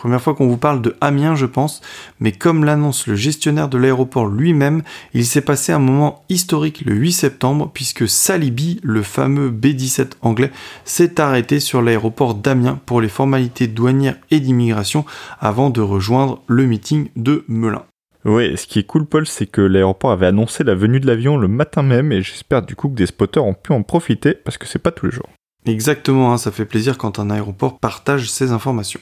Première 0.00 0.22
fois 0.22 0.34
qu'on 0.34 0.48
vous 0.48 0.56
parle 0.56 0.80
de 0.80 0.96
Amiens, 1.02 1.34
je 1.34 1.44
pense, 1.44 1.82
mais 2.20 2.32
comme 2.32 2.64
l'annonce 2.64 3.06
le 3.06 3.16
gestionnaire 3.16 3.68
de 3.68 3.76
l'aéroport 3.76 4.28
lui-même, 4.28 4.80
il 5.12 5.26
s'est 5.26 5.42
passé 5.42 5.72
un 5.72 5.78
moment 5.78 6.24
historique 6.30 6.80
le 6.86 6.94
8 6.94 7.12
septembre, 7.12 7.70
puisque 7.74 8.08
Salibi, 8.08 8.80
le 8.82 9.02
fameux 9.02 9.50
B-17 9.50 10.12
anglais, 10.22 10.52
s'est 10.86 11.20
arrêté 11.20 11.60
sur 11.60 11.82
l'aéroport 11.82 12.34
d'Amiens 12.34 12.80
pour 12.86 13.02
les 13.02 13.10
formalités 13.10 13.66
douanières 13.66 14.16
et 14.30 14.40
d'immigration 14.40 15.04
avant 15.38 15.68
de 15.68 15.82
rejoindre 15.82 16.40
le 16.46 16.64
meeting 16.64 17.08
de 17.16 17.44
Melun. 17.46 17.82
Oui, 18.24 18.56
ce 18.56 18.66
qui 18.66 18.78
est 18.78 18.84
cool, 18.84 19.04
Paul, 19.04 19.26
c'est 19.26 19.44
que 19.44 19.60
l'aéroport 19.60 20.12
avait 20.12 20.28
annoncé 20.28 20.64
la 20.64 20.74
venue 20.74 21.00
de 21.00 21.06
l'avion 21.06 21.36
le 21.36 21.46
matin 21.46 21.82
même, 21.82 22.10
et 22.10 22.22
j'espère 22.22 22.62
du 22.62 22.74
coup 22.74 22.88
que 22.88 22.94
des 22.94 23.04
spotters 23.04 23.44
ont 23.44 23.52
pu 23.52 23.72
en 23.72 23.82
profiter, 23.82 24.32
parce 24.32 24.56
que 24.56 24.66
c'est 24.66 24.78
pas 24.78 24.92
tous 24.92 25.04
les 25.04 25.12
jours. 25.12 25.28
Exactement, 25.66 26.32
hein, 26.32 26.38
ça 26.38 26.50
fait 26.50 26.64
plaisir 26.64 26.96
quand 26.96 27.18
un 27.18 27.28
aéroport 27.28 27.78
partage 27.78 28.30
ses 28.30 28.50
informations. 28.50 29.00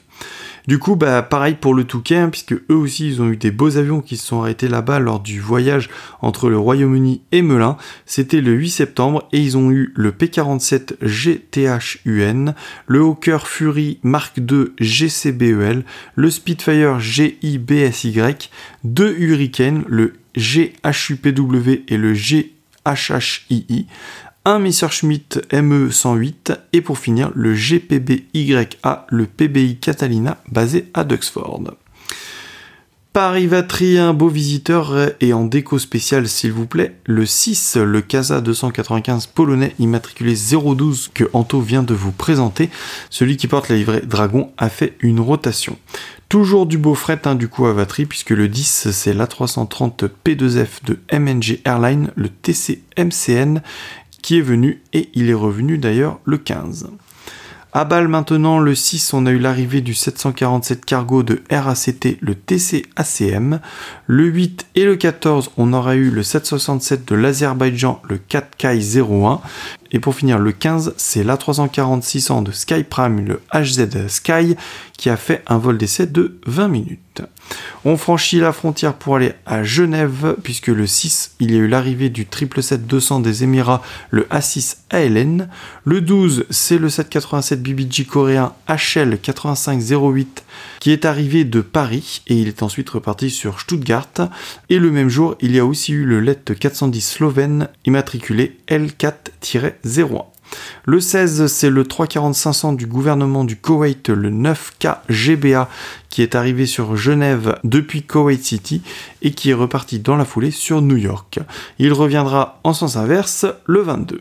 Du 0.68 0.78
coup, 0.78 0.96
bah, 0.96 1.22
pareil 1.22 1.54
pour 1.54 1.72
le 1.72 1.84
Touquet, 1.84 2.16
hein, 2.16 2.28
puisque 2.28 2.52
eux 2.52 2.74
aussi, 2.74 3.08
ils 3.08 3.22
ont 3.22 3.30
eu 3.30 3.38
des 3.38 3.50
beaux 3.50 3.78
avions 3.78 4.02
qui 4.02 4.18
se 4.18 4.26
sont 4.26 4.42
arrêtés 4.42 4.68
là-bas 4.68 4.98
lors 4.98 5.18
du 5.18 5.40
voyage 5.40 5.88
entre 6.20 6.50
le 6.50 6.58
Royaume-Uni 6.58 7.22
et 7.32 7.40
Melun. 7.40 7.78
C'était 8.04 8.42
le 8.42 8.52
8 8.52 8.68
septembre 8.68 9.26
et 9.32 9.40
ils 9.40 9.56
ont 9.56 9.70
eu 9.70 9.94
le 9.96 10.12
P-47 10.12 10.96
GTH-UN, 11.00 12.52
le 12.86 13.00
Hawker 13.00 13.48
Fury 13.48 13.98
Mark 14.02 14.36
II 14.36 14.66
GCBEL, 14.78 15.86
le 16.16 16.30
Spitfire 16.30 17.00
GIBSY, 17.00 18.20
deux 18.84 19.14
Hurricane, 19.18 19.84
le 19.88 20.16
GHUPW 20.36 21.84
et 21.88 21.96
le 21.96 22.12
GHHII, 22.12 23.86
un 24.48 24.60
Messerschmitt 24.60 25.46
ME108 25.52 26.56
et 26.72 26.80
pour 26.80 26.96
finir 26.96 27.30
le 27.34 27.52
GPB-YA, 27.52 29.06
le 29.10 29.26
PBI 29.26 29.76
Catalina 29.76 30.38
basé 30.50 30.88
à 30.94 31.04
Duxford. 31.04 31.64
Paris-Vatry, 33.12 33.98
un 33.98 34.14
beau 34.14 34.28
visiteur 34.28 34.94
et 35.20 35.34
en 35.34 35.44
déco 35.44 35.78
spéciale 35.78 36.28
s'il 36.28 36.52
vous 36.52 36.66
plaît, 36.66 36.96
le 37.04 37.26
6, 37.26 37.76
le 37.76 38.00
Casa 38.00 38.40
295 38.40 39.26
polonais 39.26 39.74
immatriculé 39.78 40.34
012 40.34 41.10
que 41.12 41.24
Anto 41.34 41.60
vient 41.60 41.82
de 41.82 41.94
vous 41.94 42.12
présenter, 42.12 42.70
celui 43.10 43.36
qui 43.36 43.48
porte 43.48 43.68
la 43.68 43.76
livrée 43.76 44.00
Dragon 44.00 44.50
a 44.56 44.70
fait 44.70 44.96
une 45.00 45.20
rotation. 45.20 45.76
Toujours 46.30 46.64
du 46.64 46.78
beau 46.78 46.94
fret 46.94 47.20
hein, 47.24 47.34
du 47.34 47.48
coup 47.48 47.66
à 47.66 47.74
Vatry 47.74 48.06
puisque 48.06 48.30
le 48.30 48.48
10 48.48 48.88
c'est 48.92 49.12
l'A330 49.12 50.08
P2F 50.24 50.84
de 50.84 50.98
MNG 51.12 51.60
Airline, 51.66 52.12
le 52.16 52.28
TC 52.30 52.80
MCN 52.96 53.60
qui 54.22 54.38
est 54.38 54.42
venu 54.42 54.82
et 54.92 55.08
il 55.14 55.30
est 55.30 55.34
revenu 55.34 55.78
d'ailleurs 55.78 56.20
le 56.24 56.38
15. 56.38 56.90
À 57.74 57.84
balle 57.84 58.08
maintenant, 58.08 58.58
le 58.58 58.74
6, 58.74 59.12
on 59.12 59.26
a 59.26 59.30
eu 59.30 59.38
l'arrivée 59.38 59.82
du 59.82 59.92
747 59.92 60.86
cargo 60.86 61.22
de 61.22 61.42
RACT, 61.50 62.16
le 62.20 62.34
TC 62.34 62.86
ACM. 62.96 63.60
Le 64.06 64.24
8 64.24 64.68
et 64.74 64.86
le 64.86 64.96
14, 64.96 65.50
on 65.58 65.74
aura 65.74 65.94
eu 65.94 66.10
le 66.10 66.22
767 66.22 67.06
de 67.06 67.14
l'Azerbaïdjan, 67.14 68.00
le 68.08 68.16
4 68.16 68.56
Kai 68.56 68.80
01. 68.80 69.40
Et 69.92 70.00
pour 70.00 70.14
finir, 70.14 70.38
le 70.38 70.52
15, 70.52 70.94
c'est 70.96 71.22
l'A340-600 71.22 72.42
de 72.42 72.52
Skyprime, 72.52 73.26
le 73.26 73.42
HZ 73.52 74.08
Sky, 74.08 74.56
qui 74.96 75.10
a 75.10 75.18
fait 75.18 75.42
un 75.46 75.58
vol 75.58 75.76
d'essai 75.76 76.06
de 76.06 76.40
20 76.46 76.68
minutes. 76.68 77.22
On 77.84 77.96
franchit 77.96 78.40
la 78.40 78.52
frontière 78.52 78.94
pour 78.94 79.16
aller 79.16 79.32
à 79.46 79.62
Genève, 79.62 80.36
puisque 80.42 80.68
le 80.68 80.86
6, 80.86 81.32
il 81.40 81.52
y 81.52 81.54
a 81.54 81.58
eu 81.58 81.68
l'arrivée 81.68 82.08
du 82.08 82.24
777-200 82.24 83.22
des 83.22 83.44
Émirats, 83.44 83.82
le 84.10 84.22
A6 84.24 84.78
ALN. 84.90 85.48
Le 85.84 86.00
12, 86.00 86.46
c'est 86.50 86.78
le 86.78 86.88
787 86.88 87.62
BBG 87.62 88.04
coréen 88.04 88.52
HL 88.68 89.18
8508 89.22 90.44
qui 90.80 90.90
est 90.90 91.04
arrivé 91.04 91.44
de 91.44 91.60
Paris 91.60 92.22
et 92.26 92.34
il 92.34 92.48
est 92.48 92.62
ensuite 92.62 92.90
reparti 92.90 93.30
sur 93.30 93.60
Stuttgart. 93.60 94.08
Et 94.68 94.78
le 94.78 94.90
même 94.90 95.08
jour, 95.08 95.36
il 95.40 95.54
y 95.54 95.58
a 95.58 95.64
aussi 95.64 95.92
eu 95.92 96.04
le 96.04 96.20
LET 96.20 96.54
410 96.58 97.00
slovène 97.00 97.68
immatriculé 97.84 98.58
L4-01. 98.68 100.24
Le 100.84 101.00
16, 101.00 101.46
c'est 101.46 101.70
le 101.70 101.84
340-500 101.84 102.76
du 102.76 102.86
gouvernement 102.86 103.44
du 103.44 103.56
Koweït, 103.56 104.08
le 104.08 104.30
9K 104.30 104.98
GBA, 105.10 105.68
qui 106.08 106.22
est 106.22 106.34
arrivé 106.34 106.66
sur 106.66 106.96
Genève 106.96 107.58
depuis 107.64 108.02
Koweït 108.02 108.42
City 108.42 108.82
et 109.22 109.32
qui 109.32 109.50
est 109.50 109.54
reparti 109.54 109.98
dans 109.98 110.16
la 110.16 110.24
foulée 110.24 110.50
sur 110.50 110.82
New 110.82 110.96
York. 110.96 111.40
Il 111.78 111.92
reviendra 111.92 112.60
en 112.64 112.72
sens 112.72 112.96
inverse 112.96 113.46
le 113.66 113.82
22. 113.82 114.20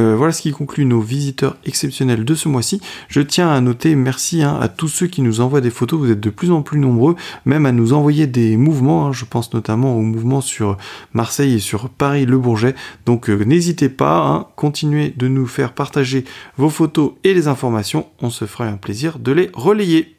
Euh, 0.00 0.16
voilà 0.16 0.32
ce 0.32 0.42
qui 0.42 0.50
conclut 0.50 0.84
nos 0.84 1.00
visiteurs 1.00 1.56
exceptionnels 1.64 2.24
de 2.24 2.34
ce 2.34 2.48
mois-ci. 2.48 2.80
Je 3.06 3.20
tiens 3.20 3.48
à 3.48 3.60
noter 3.60 3.94
merci 3.94 4.42
hein, 4.42 4.58
à 4.60 4.66
tous 4.66 4.88
ceux 4.88 5.06
qui 5.06 5.22
nous 5.22 5.40
envoient 5.40 5.60
des 5.60 5.70
photos. 5.70 6.00
Vous 6.00 6.10
êtes 6.10 6.18
de 6.18 6.30
plus 6.30 6.50
en 6.50 6.62
plus 6.62 6.80
nombreux, 6.80 7.14
même 7.44 7.64
à 7.64 7.70
nous 7.70 7.92
envoyer 7.92 8.26
des 8.26 8.56
mouvements. 8.56 9.06
Hein. 9.06 9.12
Je 9.12 9.24
pense 9.24 9.54
notamment 9.54 9.96
aux 9.96 10.02
mouvements 10.02 10.40
sur 10.40 10.78
Marseille 11.12 11.54
et 11.54 11.58
sur 11.60 11.90
Paris-Le 11.90 12.36
Bourget. 12.38 12.74
Donc 13.06 13.30
euh, 13.30 13.44
n'hésitez 13.44 13.88
pas, 13.88 14.26
hein, 14.26 14.48
continuez 14.56 15.14
de 15.16 15.28
nous 15.28 15.46
faire 15.46 15.72
partager 15.72 16.24
vos 16.56 16.70
photos 16.70 17.12
et 17.22 17.32
les 17.32 17.46
informations. 17.46 18.08
On 18.20 18.30
se 18.30 18.46
fera 18.46 18.66
un 18.66 18.76
plaisir 18.76 19.20
de 19.20 19.30
les 19.30 19.50
relayer. 19.54 20.16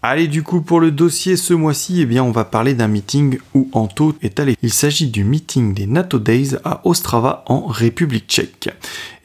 Allez, 0.00 0.28
du 0.28 0.44
coup, 0.44 0.60
pour 0.60 0.78
le 0.78 0.92
dossier 0.92 1.36
ce 1.36 1.52
mois-ci, 1.52 2.02
eh 2.02 2.06
bien, 2.06 2.22
on 2.22 2.30
va 2.30 2.44
parler 2.44 2.74
d'un 2.74 2.86
meeting 2.86 3.38
où 3.52 3.68
Anto 3.72 4.14
est 4.22 4.38
allé. 4.38 4.54
Il 4.62 4.72
s'agit 4.72 5.08
du 5.08 5.24
meeting 5.24 5.74
des 5.74 5.88
NATO 5.88 6.20
Days 6.20 6.54
à 6.64 6.86
Ostrava 6.86 7.42
en 7.46 7.66
République 7.66 8.28
tchèque. 8.28 8.70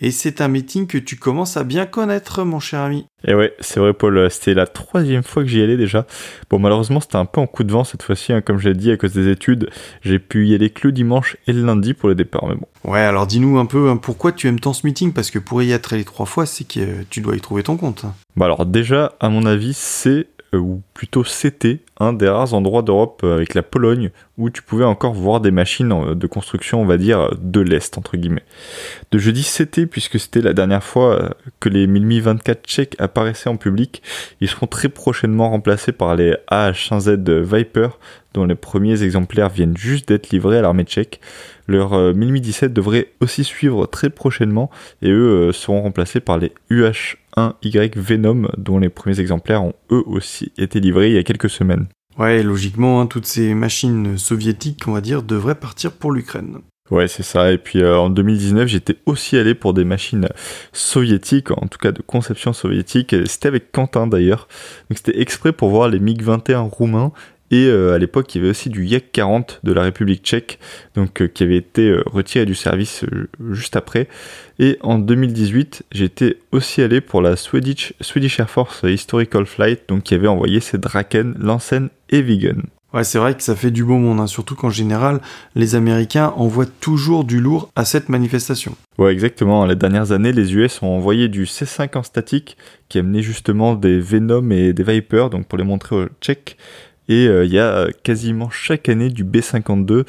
Et 0.02 0.10
c'est 0.10 0.42
un 0.42 0.48
meeting 0.48 0.88
que 0.88 0.98
tu 0.98 1.16
commences 1.16 1.58
à 1.58 1.64
bien 1.64 1.86
connaître, 1.86 2.44
mon 2.44 2.60
cher 2.60 2.80
ami. 2.80 3.06
Et 3.24 3.36
ouais, 3.36 3.54
c'est 3.60 3.80
vrai, 3.80 3.94
Paul, 3.94 4.30
c'était 4.32 4.56
la 4.56 4.66
troisième 4.66 5.22
fois 5.22 5.44
que 5.44 5.50
j'y 5.50 5.62
allais 5.62 5.78
déjà. 5.78 6.08
Bon, 6.50 6.58
malheureusement, 6.58 7.00
c'était 7.00 7.18
un 7.18 7.26
peu 7.26 7.40
en 7.40 7.46
coup 7.46 7.64
de 7.64 7.72
vent 7.72 7.84
cette 7.84 8.02
fois-ci, 8.02 8.34
hein, 8.34 8.42
comme 8.42 8.58
je 8.58 8.68
l'ai 8.68 8.76
dit, 8.76 8.92
à 8.92 8.98
cause 8.98 9.14
des 9.14 9.30
études. 9.30 9.70
J'ai 10.02 10.18
pu 10.18 10.48
y 10.48 10.56
aller 10.56 10.72
que 10.72 10.88
le 10.88 10.92
dimanche 10.92 11.38
et 11.46 11.54
le 11.54 11.64
lundi 11.64 11.94
pour 11.94 12.10
le 12.10 12.16
départ, 12.16 12.48
mais 12.48 12.56
bon. 12.56 12.68
Ouais, 12.92 13.00
alors 13.00 13.28
dis-nous 13.28 13.60
un 13.60 13.66
peu 13.68 13.90
hein, 13.90 13.98
pourquoi 13.98 14.32
tu 14.32 14.48
aimes 14.48 14.60
tant 14.60 14.74
ce 14.74 14.86
meeting, 14.88 15.14
parce 15.14 15.30
que 15.30 15.40
pour 15.40 15.62
y 15.62 15.72
être 15.72 15.94
allé 15.94 16.04
trois 16.04 16.26
fois, 16.26 16.48
c'est 16.48 16.68
que 16.68 17.04
tu 17.12 17.22
dois 17.22 17.36
y 17.38 17.40
trouver 17.40 17.64
ton 17.64 17.78
compte. 17.78 18.06
Bah 18.36 18.46
alors 18.46 18.66
déjà, 18.66 19.14
à 19.20 19.30
mon 19.30 19.46
avis, 19.46 19.74
c'est 19.74 20.28
ou 20.58 20.82
plutôt 20.94 21.24
c'était 21.24 21.80
un 22.00 22.14
des 22.14 22.30
rares 22.30 22.54
endroits 22.54 22.82
d'Europe 22.82 23.22
euh, 23.24 23.36
avec 23.36 23.54
la 23.54 23.64
Pologne 23.64 24.12
où 24.38 24.50
tu 24.50 24.62
pouvais 24.62 24.86
encore 24.86 25.14
voir 25.14 25.42
des 25.42 25.52
machines 25.52 25.92
euh, 25.92 26.16
de 26.16 26.28
construction, 26.28 26.82
on 26.82 26.86
va 26.86 26.98
dire, 26.98 27.30
de 27.40 27.62
l'Est, 27.62 27.98
entre 27.98 28.18
guillemets. 28.18 28.44
De 29.12 29.18
jeudi 29.18 29.44
c'était, 29.44 29.86
puisque 29.86 30.20
c'était 30.20 30.42
la 30.42 30.54
dernière 30.54 30.84
fois 30.84 31.36
que 31.60 31.70
les 31.70 31.88
1024 31.88 32.66
tchèques 32.66 32.96
apparaissaient 33.00 33.50
en 33.50 33.58
public. 33.58 34.02
Ils 34.42 34.50
seront 34.50 34.68
très 34.68 34.90
prochainement 34.90 35.50
remplacés 35.50 35.92
par 35.92 36.16
les 36.16 36.36
AH1Z 36.52 37.42
Viper, 37.42 37.90
dont 38.34 38.46
les 38.46 38.56
premiers 38.56 39.04
exemplaires 39.04 39.50
viennent 39.50 39.78
juste 39.78 40.08
d'être 40.08 40.32
livrés 40.32 40.58
à 40.58 40.62
l'armée 40.62 40.84
tchèque. 40.84 41.20
Leur 41.68 42.14
1017 42.14 42.74
devrait 42.74 43.10
aussi 43.22 43.44
suivre 43.44 43.86
très 43.86 44.10
prochainement, 44.10 44.70
et 45.02 45.12
eux 45.12 45.52
seront 45.54 45.84
remplacés 45.84 46.20
par 46.20 46.38
les 46.38 46.52
UH 46.70 47.18
1Y 47.38 47.98
Venom, 47.98 48.48
dont 48.58 48.80
les 48.80 48.90
premiers 48.90 49.20
exemplaires 49.20 49.64
ont 49.64 49.74
eux 49.92 50.04
aussi 50.06 50.52
été 50.58 50.80
livrés 50.80 51.10
il 51.10 51.16
y 51.16 51.20
a 51.20 51.24
quelques 51.24 51.50
semaines. 51.50 51.88
Ouais, 52.18 52.44
logiquement, 52.44 53.02
hein, 53.02 53.08
toutes 53.08 53.26
ces 53.26 53.54
machines 53.54 54.18
soviétiques, 54.18 54.88
on 54.88 54.94
va 54.94 55.02
dire, 55.02 55.24
devraient 55.24 55.56
partir 55.56 55.92
pour 55.92 56.12
l'Ukraine. 56.12 56.60
Ouais, 56.92 57.08
c'est 57.08 57.24
ça. 57.24 57.52
Et 57.52 57.58
puis 57.58 57.82
euh, 57.82 57.98
en 57.98 58.10
2019, 58.10 58.68
j'étais 58.68 58.98
aussi 59.06 59.38
allé 59.38 59.56
pour 59.56 59.74
des 59.74 59.86
machines 59.86 60.28
soviétiques, 60.74 61.50
en 61.52 61.68
tout 61.68 61.80
cas 61.80 61.92
de 61.92 62.02
conception 62.02 62.54
soviétique. 62.54 63.16
C'était 63.26 63.48
avec 63.48 63.72
Quentin 63.72 64.06
d'ailleurs. 64.06 64.48
Donc 64.90 64.98
c'était 64.98 65.20
exprès 65.20 65.54
pour 65.54 65.70
voir 65.70 65.90
les 65.90 66.00
MiG-21 66.00 66.70
roumains 66.70 67.12
et 67.54 67.68
euh, 67.68 67.94
à 67.94 68.00
l'époque, 68.00 68.34
il 68.34 68.40
y 68.40 68.42
avait 68.42 68.50
aussi 68.50 68.72
du 68.72 68.84
Yak 68.84 69.12
40 69.12 69.60
de 69.62 69.74
la 69.74 69.84
République 69.84 70.24
tchèque, 70.24 70.58
donc 70.96 71.22
euh, 71.22 71.28
qui 71.28 71.44
avait 71.44 71.58
été 71.58 71.88
euh, 71.88 72.02
retiré 72.08 72.48
du 72.48 72.56
service 72.56 73.06
juste 73.52 73.76
après. 73.76 74.08
Et 74.58 74.80
en 74.82 74.98
2018, 74.98 75.84
j'étais 75.92 76.40
aussi 76.52 76.82
allé 76.82 77.00
pour 77.00 77.22
la 77.22 77.36
Swedish, 77.36 77.94
Swedish 78.02 78.40
Air 78.40 78.50
Force 78.50 78.82
Historical 78.82 79.46
Flight, 79.46 79.82
donc 79.88 80.02
qui 80.02 80.16
avait 80.16 80.28
envoyé 80.28 80.62
ses 80.62 80.80
Draken, 80.80 81.36
Lansen 81.38 81.90
et 82.10 82.24
Vigen. 82.24 82.64
Ouais, 82.92 83.04
c'est 83.04 83.20
vrai 83.20 83.36
que 83.36 83.44
ça 83.44 83.56
fait 83.56 83.70
du 83.70 83.84
beau 83.84 83.98
monde, 83.98 84.20
hein. 84.20 84.26
surtout 84.26 84.56
qu'en 84.56 84.72
général, 84.72 85.22
les 85.54 85.76
Américains 85.76 86.34
envoient 86.36 86.66
toujours 86.66 87.24
du 87.24 87.40
lourd 87.40 87.70
à 87.76 87.86
cette 87.86 88.10
manifestation. 88.10 88.76
Ouais, 88.98 89.14
exactement. 89.14 89.64
Les 89.68 89.76
dernières 89.76 90.12
années, 90.12 90.32
les 90.32 90.56
US 90.56 90.82
ont 90.82 90.96
envoyé 90.96 91.28
du 91.28 91.44
C5 91.44 91.96
en 92.00 92.04
statique, 92.04 92.58
qui 92.90 92.98
amenait 92.98 93.22
justement 93.22 93.76
des 93.76 94.00
Venom 94.00 94.50
et 94.50 94.74
des 94.74 94.84
Viper, 94.84 95.30
donc 95.30 95.46
pour 95.46 95.60
les 95.60 95.64
montrer 95.64 95.96
aux 95.96 96.08
Tchèques. 96.20 96.58
Et 97.10 97.28
euh, 97.28 97.46
il 97.46 97.52
y 97.52 97.60
a 97.60 97.88
quasiment 98.04 98.50
chaque 98.50 98.88
année 98.88 99.10
du 99.10 99.26
B52 99.26 100.06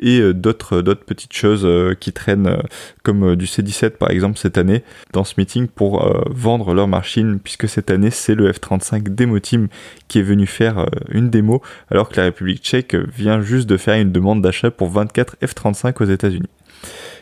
et 0.00 0.20
euh, 0.20 0.32
d'autres 0.32 0.80
d'autres 0.80 1.04
petites 1.04 1.34
choses 1.34 1.62
euh, 1.64 1.94
qui 1.98 2.12
traînent 2.12 2.58
comme 3.02 3.36
du 3.36 3.44
C17 3.44 3.90
par 3.90 4.10
exemple 4.10 4.38
cette 4.38 4.56
année 4.56 4.82
dans 5.12 5.24
ce 5.24 5.34
meeting 5.36 5.68
pour 5.68 6.10
vendre 6.30 6.72
leur 6.72 6.88
machine 6.88 7.38
puisque 7.38 7.68
cette 7.68 7.90
année 7.90 8.10
c'est 8.10 8.34
le 8.34 8.50
F35 8.50 9.14
Demo 9.14 9.38
Team 9.40 9.68
qui 10.08 10.20
est 10.20 10.22
venu 10.22 10.46
faire 10.46 10.86
une 11.10 11.30
démo 11.30 11.62
alors 11.90 12.08
que 12.08 12.16
la 12.16 12.24
République 12.24 12.62
tchèque 12.62 12.94
vient 12.94 13.40
juste 13.40 13.68
de 13.68 13.76
faire 13.76 14.00
une 14.00 14.12
demande 14.12 14.40
d'achat 14.42 14.70
pour 14.70 14.88
24 14.88 15.36
F35 15.42 16.02
aux 16.02 16.06
États-Unis. 16.06 16.48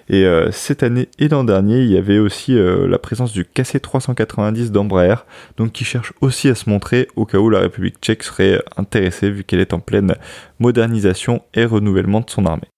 Et 0.08 0.24
euh, 0.24 0.50
cette 0.52 0.82
année 0.82 1.08
et 1.18 1.28
l'an 1.28 1.44
dernier, 1.44 1.80
il 1.80 1.90
y 1.90 1.96
avait 1.96 2.18
aussi 2.18 2.56
euh, 2.56 2.86
la 2.86 2.98
présence 2.98 3.32
du 3.32 3.44
KC-390 3.44 4.70
d'Embraer, 4.70 5.16
donc 5.56 5.72
qui 5.72 5.84
cherche 5.84 6.12
aussi 6.20 6.48
à 6.48 6.54
se 6.54 6.70
montrer 6.70 7.08
au 7.16 7.26
cas 7.26 7.38
où 7.38 7.50
la 7.50 7.60
République 7.60 7.96
tchèque 8.00 8.22
serait 8.22 8.62
intéressée 8.76 9.30
vu 9.30 9.42
qu'elle 9.42 9.60
est 9.60 9.74
en 9.74 9.80
pleine 9.80 10.14
modernisation 10.60 11.42
et 11.54 11.64
renouvellement 11.64 12.20
de 12.20 12.30
son 12.30 12.46
armée. 12.46 12.68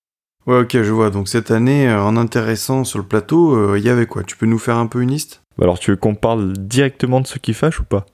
Ouais, 0.46 0.60
ok, 0.60 0.82
je 0.82 0.92
vois. 0.92 1.10
Donc 1.10 1.28
cette 1.28 1.50
année, 1.50 1.88
euh, 1.88 2.02
en 2.02 2.16
intéressant 2.16 2.84
sur 2.84 2.98
le 2.98 3.04
plateau, 3.04 3.76
il 3.76 3.82
y 3.82 3.90
avait 3.90 4.06
quoi? 4.06 4.22
Tu 4.22 4.36
peux 4.36 4.46
nous 4.46 4.58
faire 4.58 4.78
un 4.78 4.86
peu 4.86 5.02
une 5.02 5.10
liste? 5.10 5.42
Bah 5.58 5.64
Alors 5.64 5.78
tu 5.78 5.90
veux 5.90 5.96
qu'on 5.96 6.14
parle 6.14 6.54
directement 6.54 7.20
de 7.20 7.26
ce 7.26 7.38
qui 7.38 7.52
fâche 7.52 7.80
ou 7.80 7.84
pas? 7.84 8.06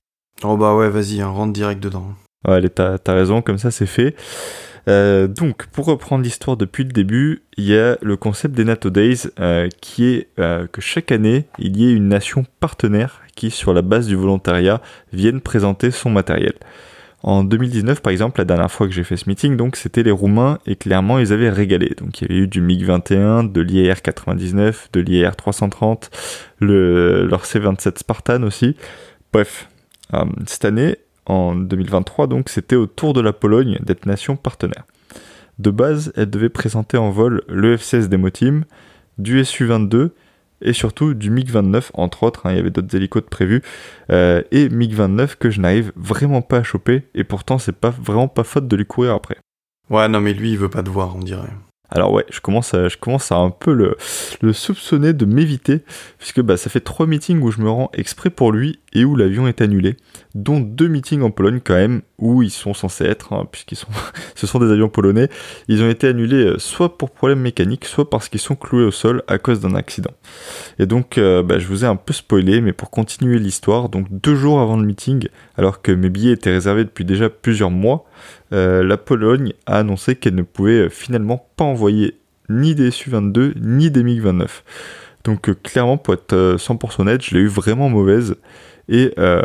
Oh 0.42 0.56
bah 0.56 0.74
ouais, 0.74 0.90
vas-y, 0.90 1.20
hein, 1.20 1.28
rentre 1.28 1.52
direct 1.52 1.80
dedans. 1.80 2.14
Ouais, 2.48 2.54
allez, 2.54 2.70
t'as 2.70 2.98
raison, 3.06 3.42
comme 3.42 3.58
ça 3.58 3.70
c'est 3.70 3.86
fait. 3.86 4.16
Euh, 4.88 5.26
donc, 5.26 5.66
pour 5.66 5.86
reprendre 5.86 6.22
l'histoire 6.22 6.56
depuis 6.56 6.84
le 6.84 6.90
début, 6.90 7.42
il 7.56 7.64
y 7.64 7.76
a 7.76 7.96
le 8.02 8.16
concept 8.16 8.54
des 8.54 8.64
NATO 8.64 8.90
Days 8.90 9.28
euh, 9.40 9.68
qui 9.80 10.06
est 10.06 10.28
euh, 10.38 10.66
que 10.66 10.80
chaque 10.80 11.12
année, 11.12 11.46
il 11.58 11.76
y 11.76 11.88
ait 11.88 11.92
une 11.92 12.08
nation 12.08 12.44
partenaire 12.60 13.22
qui, 13.34 13.50
sur 13.50 13.72
la 13.72 13.82
base 13.82 14.06
du 14.06 14.14
volontariat, 14.14 14.80
vienne 15.12 15.40
présenter 15.40 15.90
son 15.90 16.10
matériel. 16.10 16.54
En 17.22 17.42
2019, 17.42 18.02
par 18.02 18.12
exemple, 18.12 18.38
la 18.38 18.44
dernière 18.44 18.70
fois 18.70 18.86
que 18.86 18.92
j'ai 18.92 19.04
fait 19.04 19.16
ce 19.16 19.26
meeting, 19.30 19.56
donc 19.56 19.76
c'était 19.76 20.02
les 20.02 20.10
Roumains 20.10 20.58
et 20.66 20.76
clairement 20.76 21.18
ils 21.18 21.32
avaient 21.32 21.48
régalé. 21.48 21.94
Donc 21.96 22.20
il 22.20 22.28
y 22.28 22.30
avait 22.30 22.42
eu 22.42 22.46
du 22.46 22.60
MiG-21, 22.60 23.50
de 23.50 23.62
l'IR 23.62 24.02
99, 24.02 24.90
de 24.92 25.00
l'IR 25.00 25.34
330, 25.34 26.10
le, 26.58 27.26
leur 27.26 27.46
C-27 27.46 28.00
Spartan 28.00 28.42
aussi. 28.42 28.76
Bref, 29.32 29.70
cette 30.46 30.66
année, 30.66 30.98
en 31.26 31.54
2023, 31.54 32.26
donc 32.26 32.48
c'était 32.48 32.76
au 32.76 32.86
tour 32.86 33.12
de 33.12 33.20
la 33.20 33.32
Pologne 33.32 33.78
d'être 33.82 34.06
nation 34.06 34.36
partenaire. 34.36 34.84
De 35.58 35.70
base, 35.70 36.12
elle 36.16 36.30
devait 36.30 36.48
présenter 36.48 36.96
en 36.96 37.10
vol 37.10 37.42
le 37.48 37.76
F-16 37.76 38.08
Demo 38.08 38.30
Team, 38.30 38.64
du 39.18 39.44
Su-22, 39.44 40.10
et 40.62 40.72
surtout 40.72 41.14
du 41.14 41.30
MiG-29, 41.30 41.90
entre 41.94 42.22
autres, 42.22 42.46
hein, 42.46 42.52
il 42.52 42.56
y 42.56 42.60
avait 42.60 42.70
d'autres 42.70 42.94
hélicos 42.96 43.22
prévus, 43.28 43.62
euh, 44.10 44.42
et 44.50 44.68
MiG-29 44.68 45.36
que 45.36 45.50
je 45.50 45.60
n'arrive 45.60 45.92
vraiment 45.96 46.42
pas 46.42 46.58
à 46.58 46.62
choper, 46.62 47.04
et 47.14 47.24
pourtant 47.24 47.58
c'est 47.58 47.76
pas 47.76 47.90
vraiment 47.90 48.28
pas 48.28 48.44
faute 48.44 48.66
de 48.66 48.76
lui 48.76 48.86
courir 48.86 49.14
après. 49.14 49.36
Ouais, 49.90 50.08
non 50.08 50.20
mais 50.20 50.32
lui 50.32 50.52
il 50.52 50.58
veut 50.58 50.70
pas 50.70 50.82
te 50.82 50.90
voir, 50.90 51.14
on 51.16 51.20
dirait. 51.20 51.50
Alors 51.90 52.12
ouais, 52.12 52.24
je 52.30 52.40
commence 52.40 52.74
à, 52.74 52.88
je 52.88 52.96
commence 52.96 53.30
à 53.30 53.36
un 53.36 53.50
peu 53.50 53.72
le, 53.72 53.96
le 54.40 54.52
soupçonner 54.52 55.12
de 55.12 55.26
m'éviter, 55.26 55.84
puisque 56.18 56.40
bah, 56.40 56.56
ça 56.56 56.70
fait 56.70 56.80
trois 56.80 57.06
meetings 57.06 57.40
où 57.40 57.50
je 57.50 57.60
me 57.60 57.70
rends 57.70 57.90
exprès 57.92 58.30
pour 58.30 58.50
lui 58.50 58.80
et 58.94 59.04
où 59.04 59.16
l'avion 59.16 59.46
est 59.48 59.60
annulé, 59.60 59.96
dont 60.34 60.60
deux 60.60 60.88
meetings 60.88 61.22
en 61.22 61.30
Pologne 61.30 61.60
quand 61.62 61.74
même, 61.74 62.02
où 62.18 62.42
ils 62.42 62.50
sont 62.50 62.74
censés 62.74 63.04
être, 63.04 63.32
hein, 63.32 63.46
puisqu'ils 63.50 63.76
sont, 63.76 63.88
ce 64.34 64.46
sont 64.46 64.58
des 64.60 64.70
avions 64.70 64.88
polonais, 64.88 65.28
ils 65.68 65.82
ont 65.82 65.88
été 65.88 66.06
annulés 66.06 66.44
euh, 66.44 66.58
soit 66.58 66.96
pour 66.96 67.10
problème 67.10 67.40
mécanique, 67.40 67.84
soit 67.84 68.08
parce 68.08 68.28
qu'ils 68.28 68.40
sont 68.40 68.54
cloués 68.54 68.84
au 68.84 68.90
sol 68.90 69.22
à 69.26 69.38
cause 69.38 69.60
d'un 69.60 69.74
accident. 69.74 70.12
Et 70.78 70.86
donc, 70.86 71.18
euh, 71.18 71.42
bah, 71.42 71.58
je 71.58 71.66
vous 71.66 71.84
ai 71.84 71.88
un 71.88 71.96
peu 71.96 72.12
spoilé, 72.12 72.60
mais 72.60 72.72
pour 72.72 72.90
continuer 72.90 73.38
l'histoire, 73.38 73.88
donc 73.88 74.06
deux 74.10 74.36
jours 74.36 74.60
avant 74.60 74.76
le 74.76 74.86
meeting, 74.86 75.28
alors 75.58 75.82
que 75.82 75.92
mes 75.92 76.08
billets 76.08 76.32
étaient 76.32 76.52
réservés 76.52 76.84
depuis 76.84 77.04
déjà 77.04 77.28
plusieurs 77.28 77.70
mois, 77.70 78.06
euh, 78.52 78.84
la 78.84 78.96
Pologne 78.96 79.52
a 79.66 79.78
annoncé 79.78 80.14
qu'elle 80.14 80.34
ne 80.36 80.42
pouvait 80.42 80.88
finalement 80.88 81.48
pas 81.56 81.64
envoyer 81.64 82.18
ni 82.48 82.74
des 82.74 82.90
Su-22 82.90 83.54
ni 83.60 83.90
des 83.90 84.02
MiG-29. 84.02 84.46
Donc 85.24 85.50
clairement, 85.62 85.96
pour 85.96 86.14
être 86.14 86.56
100% 86.58 87.00
honnête, 87.00 87.24
je 87.24 87.34
l'ai 87.34 87.40
eu 87.40 87.48
vraiment 87.48 87.88
mauvaise. 87.88 88.36
Et 88.88 89.14
euh, 89.18 89.42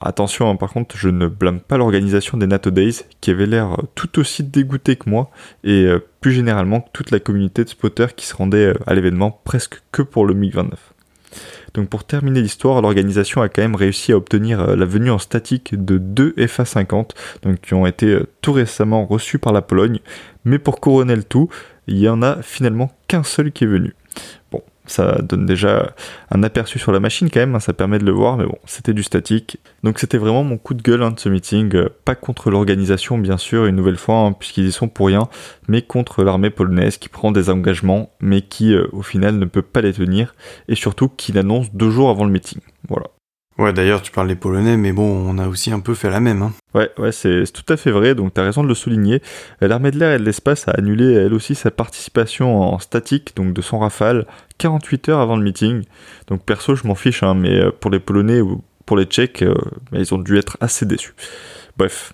attention, 0.00 0.50
hein, 0.50 0.56
par 0.56 0.72
contre, 0.72 0.96
je 0.96 1.08
ne 1.08 1.26
blâme 1.26 1.60
pas 1.60 1.78
l'organisation 1.78 2.36
des 2.38 2.46
NATO 2.46 2.70
Days, 2.70 3.02
qui 3.20 3.30
avait 3.30 3.46
l'air 3.46 3.76
tout 3.94 4.18
aussi 4.18 4.42
dégoûté 4.44 4.96
que 4.96 5.08
moi, 5.08 5.30
et 5.62 5.84
euh, 5.84 5.98
plus 6.20 6.32
généralement 6.32 6.86
toute 6.92 7.10
la 7.10 7.20
communauté 7.20 7.64
de 7.64 7.68
spotters 7.68 8.14
qui 8.14 8.26
se 8.26 8.34
rendait 8.34 8.66
euh, 8.66 8.74
à 8.86 8.94
l'événement 8.94 9.40
presque 9.44 9.82
que 9.92 10.02
pour 10.02 10.26
le 10.26 10.34
MiG-29. 10.34 10.72
Donc 11.72 11.88
pour 11.88 12.04
terminer 12.04 12.40
l'histoire, 12.40 12.80
l'organisation 12.80 13.42
a 13.42 13.48
quand 13.48 13.62
même 13.62 13.74
réussi 13.74 14.12
à 14.12 14.16
obtenir 14.16 14.76
la 14.76 14.84
venue 14.84 15.10
en 15.10 15.18
statique 15.18 15.74
de 15.74 15.98
deux 15.98 16.32
FA-50, 16.36 17.10
donc 17.42 17.60
qui 17.60 17.74
ont 17.74 17.86
été 17.86 18.16
tout 18.42 18.52
récemment 18.52 19.04
reçus 19.06 19.40
par 19.40 19.52
la 19.52 19.60
Pologne, 19.60 19.98
mais 20.44 20.60
pour 20.60 20.78
couronner 20.78 21.16
le 21.16 21.24
tout, 21.24 21.48
il 21.88 21.98
y 21.98 22.08
en 22.08 22.22
a 22.22 22.42
finalement 22.42 22.92
qu'un 23.08 23.24
seul 23.24 23.50
qui 23.50 23.64
est 23.64 23.66
venu. 23.66 23.94
Bon, 24.52 24.62
ça 24.86 25.20
donne 25.22 25.46
déjà 25.46 25.94
un 26.30 26.42
aperçu 26.42 26.78
sur 26.78 26.92
la 26.92 27.00
machine 27.00 27.30
quand 27.30 27.40
même, 27.40 27.54
hein, 27.54 27.60
ça 27.60 27.72
permet 27.72 27.98
de 27.98 28.04
le 28.04 28.12
voir, 28.12 28.36
mais 28.36 28.44
bon, 28.44 28.58
c'était 28.66 28.92
du 28.92 29.02
statique. 29.02 29.58
Donc 29.82 29.98
c'était 29.98 30.18
vraiment 30.18 30.44
mon 30.44 30.58
coup 30.58 30.74
de 30.74 30.82
gueule 30.82 31.02
hein, 31.02 31.10
de 31.10 31.20
ce 31.20 31.28
meeting, 31.28 31.74
euh, 31.74 31.88
pas 32.04 32.14
contre 32.14 32.50
l'organisation 32.50 33.18
bien 33.18 33.38
sûr, 33.38 33.66
une 33.66 33.76
nouvelle 33.76 33.96
fois, 33.96 34.16
hein, 34.16 34.32
puisqu'ils 34.32 34.66
y 34.66 34.72
sont 34.72 34.88
pour 34.88 35.06
rien, 35.06 35.28
mais 35.68 35.82
contre 35.82 36.22
l'armée 36.22 36.50
polonaise 36.50 36.98
qui 36.98 37.08
prend 37.08 37.32
des 37.32 37.50
engagements, 37.50 38.10
mais 38.20 38.42
qui 38.42 38.74
euh, 38.74 38.86
au 38.92 39.02
final 39.02 39.38
ne 39.38 39.46
peut 39.46 39.62
pas 39.62 39.80
les 39.80 39.92
tenir, 39.92 40.34
et 40.68 40.74
surtout 40.74 41.08
qui 41.08 41.32
l'annonce 41.32 41.72
deux 41.72 41.90
jours 41.90 42.10
avant 42.10 42.24
le 42.24 42.30
meeting. 42.30 42.60
Voilà. 42.88 43.06
Ouais, 43.56 43.72
d'ailleurs, 43.72 44.02
tu 44.02 44.10
parles 44.10 44.26
des 44.26 44.34
Polonais, 44.34 44.76
mais 44.76 44.92
bon, 44.92 45.04
on 45.04 45.38
a 45.38 45.46
aussi 45.46 45.70
un 45.70 45.78
peu 45.78 45.94
fait 45.94 46.10
la 46.10 46.18
même. 46.18 46.42
Hein. 46.42 46.52
Ouais, 46.74 46.90
ouais, 46.98 47.12
c'est 47.12 47.44
tout 47.52 47.72
à 47.72 47.76
fait 47.76 47.92
vrai, 47.92 48.16
donc 48.16 48.34
tu 48.34 48.40
as 48.40 48.44
raison 48.44 48.64
de 48.64 48.68
le 48.68 48.74
souligner. 48.74 49.22
L'armée 49.60 49.92
de 49.92 49.98
l'air 49.98 50.12
et 50.12 50.18
de 50.18 50.24
l'espace 50.24 50.66
a 50.66 50.72
annulé 50.72 51.12
elle 51.12 51.32
aussi 51.32 51.54
sa 51.54 51.70
participation 51.70 52.60
en 52.60 52.80
statique, 52.80 53.36
donc 53.36 53.52
de 53.52 53.62
son 53.62 53.78
rafale, 53.78 54.26
48 54.58 55.08
heures 55.08 55.20
avant 55.20 55.36
le 55.36 55.42
meeting. 55.42 55.82
Donc 56.28 56.44
perso, 56.44 56.74
je 56.74 56.86
m'en 56.86 56.94
fiche, 56.94 57.22
hein, 57.22 57.34
mais 57.34 57.58
euh, 57.58 57.70
pour 57.70 57.90
les 57.90 58.00
Polonais 58.00 58.40
ou 58.40 58.62
pour 58.86 58.96
les 58.96 59.04
Tchèques, 59.04 59.42
euh, 59.42 59.54
bah, 59.90 59.98
ils 59.98 60.14
ont 60.14 60.18
dû 60.18 60.36
être 60.38 60.56
assez 60.60 60.86
déçus. 60.86 61.14
Bref. 61.76 62.12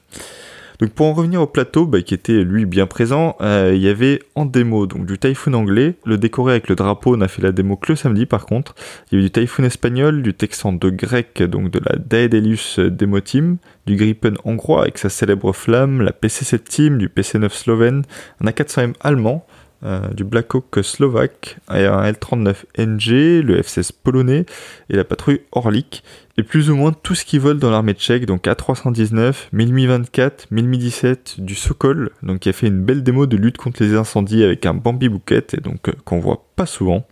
Donc 0.79 0.93
pour 0.93 1.07
en 1.07 1.13
revenir 1.13 1.43
au 1.43 1.47
plateau, 1.47 1.85
bah, 1.85 2.01
qui 2.01 2.15
était 2.15 2.43
lui 2.43 2.65
bien 2.65 2.87
présent, 2.87 3.37
euh, 3.43 3.73
il 3.75 3.83
y 3.83 3.89
avait 3.89 4.21
en 4.35 4.47
démo 4.47 4.87
donc 4.87 5.05
du 5.05 5.19
Typhoon 5.19 5.53
anglais, 5.53 5.97
le 6.07 6.17
décoré 6.17 6.53
avec 6.53 6.69
le 6.69 6.75
drapeau, 6.75 7.15
on 7.15 7.21
a 7.21 7.29
fait 7.29 7.43
la 7.43 7.53
démo 7.53 7.77
que 7.77 7.93
le 7.93 7.97
samedi 7.97 8.25
par 8.25 8.47
contre. 8.47 8.75
Il 9.13 9.17
y 9.17 9.19
avait 9.19 9.29
du 9.29 9.31
Typhoon 9.31 9.65
espagnol, 9.65 10.23
du 10.23 10.33
Texan 10.33 10.73
de 10.73 10.89
grec, 10.89 11.43
donc 11.43 11.71
de 11.71 11.81
la 11.85 11.97
Daedalus 11.97 12.79
Demo 12.79 13.21
Team, 13.21 13.59
du 13.85 13.97
Gripen 13.97 14.39
hongrois 14.45 14.83
avec 14.83 14.97
sa 14.97 15.11
célèbre 15.11 15.53
flamme, 15.53 16.01
la 16.01 16.13
PC7 16.13 16.61
Team, 16.61 16.97
du 16.97 17.09
PC9 17.09 17.51
slovène, 17.51 18.05
un 18.43 18.47
A400M 18.47 18.95
allemand, 19.03 19.47
euh, 19.83 20.09
du 20.09 20.25
Blackhawk 20.25 20.83
slovaque, 20.83 21.59
un 21.69 22.11
L39NG, 22.11 23.41
le 23.41 23.61
F-16 23.61 23.93
polonais 24.03 24.45
et 24.91 24.97
la 24.97 25.05
patrouille 25.05 25.41
Orlik, 25.53 26.03
et 26.37 26.43
plus 26.43 26.71
ou 26.71 26.77
moins 26.77 26.93
tout 26.93 27.15
ce 27.15 27.25
qui 27.25 27.39
vole 27.39 27.59
dans 27.59 27.71
l'armée 27.71 27.95
tchèque, 27.95 28.27
donc 28.27 28.45
A319, 28.45 29.49
1024, 29.53 30.49
1017, 30.51 31.37
du 31.41 31.55
Sokol, 31.55 32.11
donc 32.23 32.41
qui 32.41 32.49
a 32.49 32.53
fait 32.53 32.67
une 32.67 32.83
belle 32.83 33.03
démo 33.03 33.27
de 33.27 33.37
lutte 33.37 33.59
contre 33.59 33.83
les 33.83 33.95
incendies 33.95 34.45
avec 34.45 34.67
un 34.67 34.75
Bambi 34.75 35.09
Bouquet, 35.09 35.47
et 35.53 35.61
donc 35.61 35.89
euh, 35.89 35.93
qu'on 36.05 36.21
voit 36.21 36.45
pas 36.57 36.67
souvent. 36.67 37.07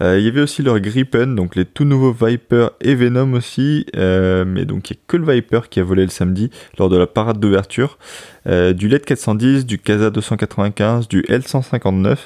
Euh, 0.00 0.18
il 0.18 0.24
y 0.24 0.28
avait 0.28 0.40
aussi 0.40 0.62
leur 0.62 0.78
Gripen, 0.80 1.34
donc 1.34 1.56
les 1.56 1.64
tout 1.64 1.84
nouveaux 1.84 2.12
Viper 2.12 2.68
et 2.80 2.94
Venom 2.94 3.32
aussi, 3.34 3.86
euh, 3.96 4.44
mais 4.46 4.64
donc 4.64 4.90
il 4.90 4.94
n'y 4.94 4.98
a 4.98 5.02
que 5.06 5.16
le 5.16 5.32
Viper 5.32 5.68
qui 5.68 5.80
a 5.80 5.84
volé 5.84 6.04
le 6.04 6.10
samedi 6.10 6.50
lors 6.78 6.88
de 6.88 6.96
la 6.96 7.06
parade 7.06 7.40
d'ouverture. 7.40 7.98
Euh, 8.46 8.72
du 8.72 8.88
LED 8.88 9.04
410, 9.04 9.66
du 9.66 9.78
Casa 9.78 10.10
295, 10.10 11.08
du 11.08 11.22
L159, 11.22 12.16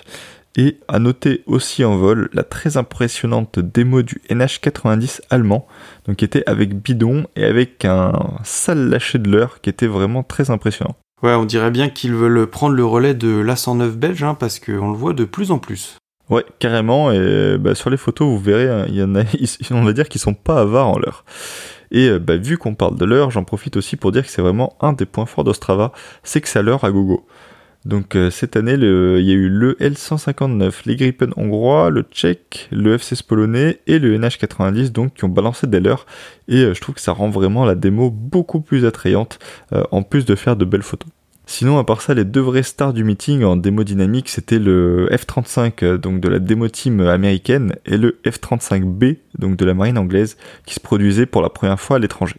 et 0.56 0.76
à 0.86 0.98
noter 0.98 1.42
aussi 1.46 1.84
en 1.84 1.96
vol 1.96 2.28
la 2.34 2.42
très 2.42 2.76
impressionnante 2.76 3.58
démo 3.58 4.02
du 4.02 4.20
NH90 4.28 5.22
allemand, 5.30 5.66
donc 6.06 6.16
qui 6.16 6.24
était 6.24 6.44
avec 6.46 6.74
bidon 6.74 7.24
et 7.36 7.44
avec 7.44 7.84
un 7.84 8.12
sale 8.44 8.90
lâcher 8.90 9.18
de 9.18 9.30
l'heure 9.30 9.60
qui 9.62 9.70
était 9.70 9.86
vraiment 9.86 10.22
très 10.22 10.50
impressionnant. 10.50 10.96
Ouais, 11.22 11.34
on 11.34 11.44
dirait 11.44 11.70
bien 11.70 11.88
qu'ils 11.88 12.14
veulent 12.14 12.48
prendre 12.48 12.74
le 12.74 12.84
relais 12.84 13.14
de 13.14 13.28
l'A109 13.28 13.92
belge, 13.92 14.24
hein, 14.24 14.34
parce 14.34 14.58
qu'on 14.58 14.90
le 14.90 14.96
voit 14.96 15.12
de 15.12 15.24
plus 15.24 15.52
en 15.52 15.58
plus. 15.58 15.96
Ouais, 16.32 16.46
carrément. 16.58 17.12
Et 17.12 17.58
bah, 17.58 17.74
sur 17.74 17.90
les 17.90 17.98
photos, 17.98 18.26
vous 18.26 18.38
verrez, 18.38 18.66
hein, 18.66 18.86
il 18.88 18.94
y 18.96 19.02
en 19.02 19.14
a, 19.14 19.22
on 19.70 19.84
va 19.84 19.92
dire 19.92 20.08
qu'ils 20.08 20.20
sont 20.20 20.32
pas 20.32 20.62
avares 20.62 20.88
en 20.88 20.98
l'heure. 20.98 21.26
Et 21.90 22.08
euh, 22.08 22.18
bah, 22.18 22.38
vu 22.38 22.56
qu'on 22.56 22.74
parle 22.74 22.96
de 22.96 23.04
l'heure, 23.04 23.30
j'en 23.30 23.44
profite 23.44 23.76
aussi 23.76 23.96
pour 23.96 24.12
dire 24.12 24.24
que 24.24 24.30
c'est 24.30 24.40
vraiment 24.40 24.74
un 24.80 24.94
des 24.94 25.04
points 25.04 25.26
forts 25.26 25.44
d'Ostrava, 25.44 25.92
c'est 26.22 26.40
que 26.40 26.48
c'est 26.48 26.62
l'heure 26.62 26.84
à 26.84 26.90
gogo. 26.90 27.26
Donc 27.84 28.16
euh, 28.16 28.30
cette 28.30 28.56
année, 28.56 28.74
il 28.74 29.24
y 29.26 29.30
a 29.30 29.34
eu 29.34 29.50
le 29.50 29.74
L159, 29.74 30.72
les 30.86 30.96
Gripen 30.96 31.34
hongrois, 31.36 31.90
le 31.90 32.00
tchèque, 32.00 32.68
le 32.70 32.96
F16 32.96 33.26
polonais 33.26 33.80
et 33.86 33.98
le 33.98 34.16
NH90 34.16 34.90
donc 34.90 35.12
qui 35.12 35.24
ont 35.24 35.28
balancé 35.28 35.66
des 35.66 35.80
leurs 35.80 36.06
et 36.48 36.62
euh, 36.62 36.74
je 36.74 36.80
trouve 36.80 36.94
que 36.94 37.00
ça 37.02 37.12
rend 37.12 37.28
vraiment 37.28 37.66
la 37.66 37.74
démo 37.74 38.10
beaucoup 38.10 38.62
plus 38.62 38.86
attrayante 38.86 39.38
en 39.90 40.02
plus 40.02 40.24
de 40.24 40.34
faire 40.34 40.56
de 40.56 40.64
belles 40.64 40.82
photos. 40.82 41.10
Sinon, 41.46 41.78
à 41.78 41.84
part 41.84 42.00
ça, 42.02 42.14
les 42.14 42.24
deux 42.24 42.40
vrais 42.40 42.62
stars 42.62 42.92
du 42.92 43.04
meeting 43.04 43.42
en 43.44 43.56
démo 43.56 43.84
dynamique, 43.84 44.28
c'était 44.28 44.58
le 44.58 45.08
F-35, 45.10 45.84
euh, 45.84 45.98
donc 45.98 46.20
de 46.20 46.28
la 46.28 46.38
démo 46.38 46.68
team 46.68 47.00
américaine, 47.00 47.74
et 47.84 47.96
le 47.96 48.20
F-35B, 48.24 49.18
donc 49.38 49.56
de 49.56 49.64
la 49.64 49.74
marine 49.74 49.98
anglaise, 49.98 50.36
qui 50.66 50.74
se 50.74 50.80
produisait 50.80 51.26
pour 51.26 51.42
la 51.42 51.50
première 51.50 51.80
fois 51.80 51.96
à 51.96 51.98
l'étranger. 51.98 52.36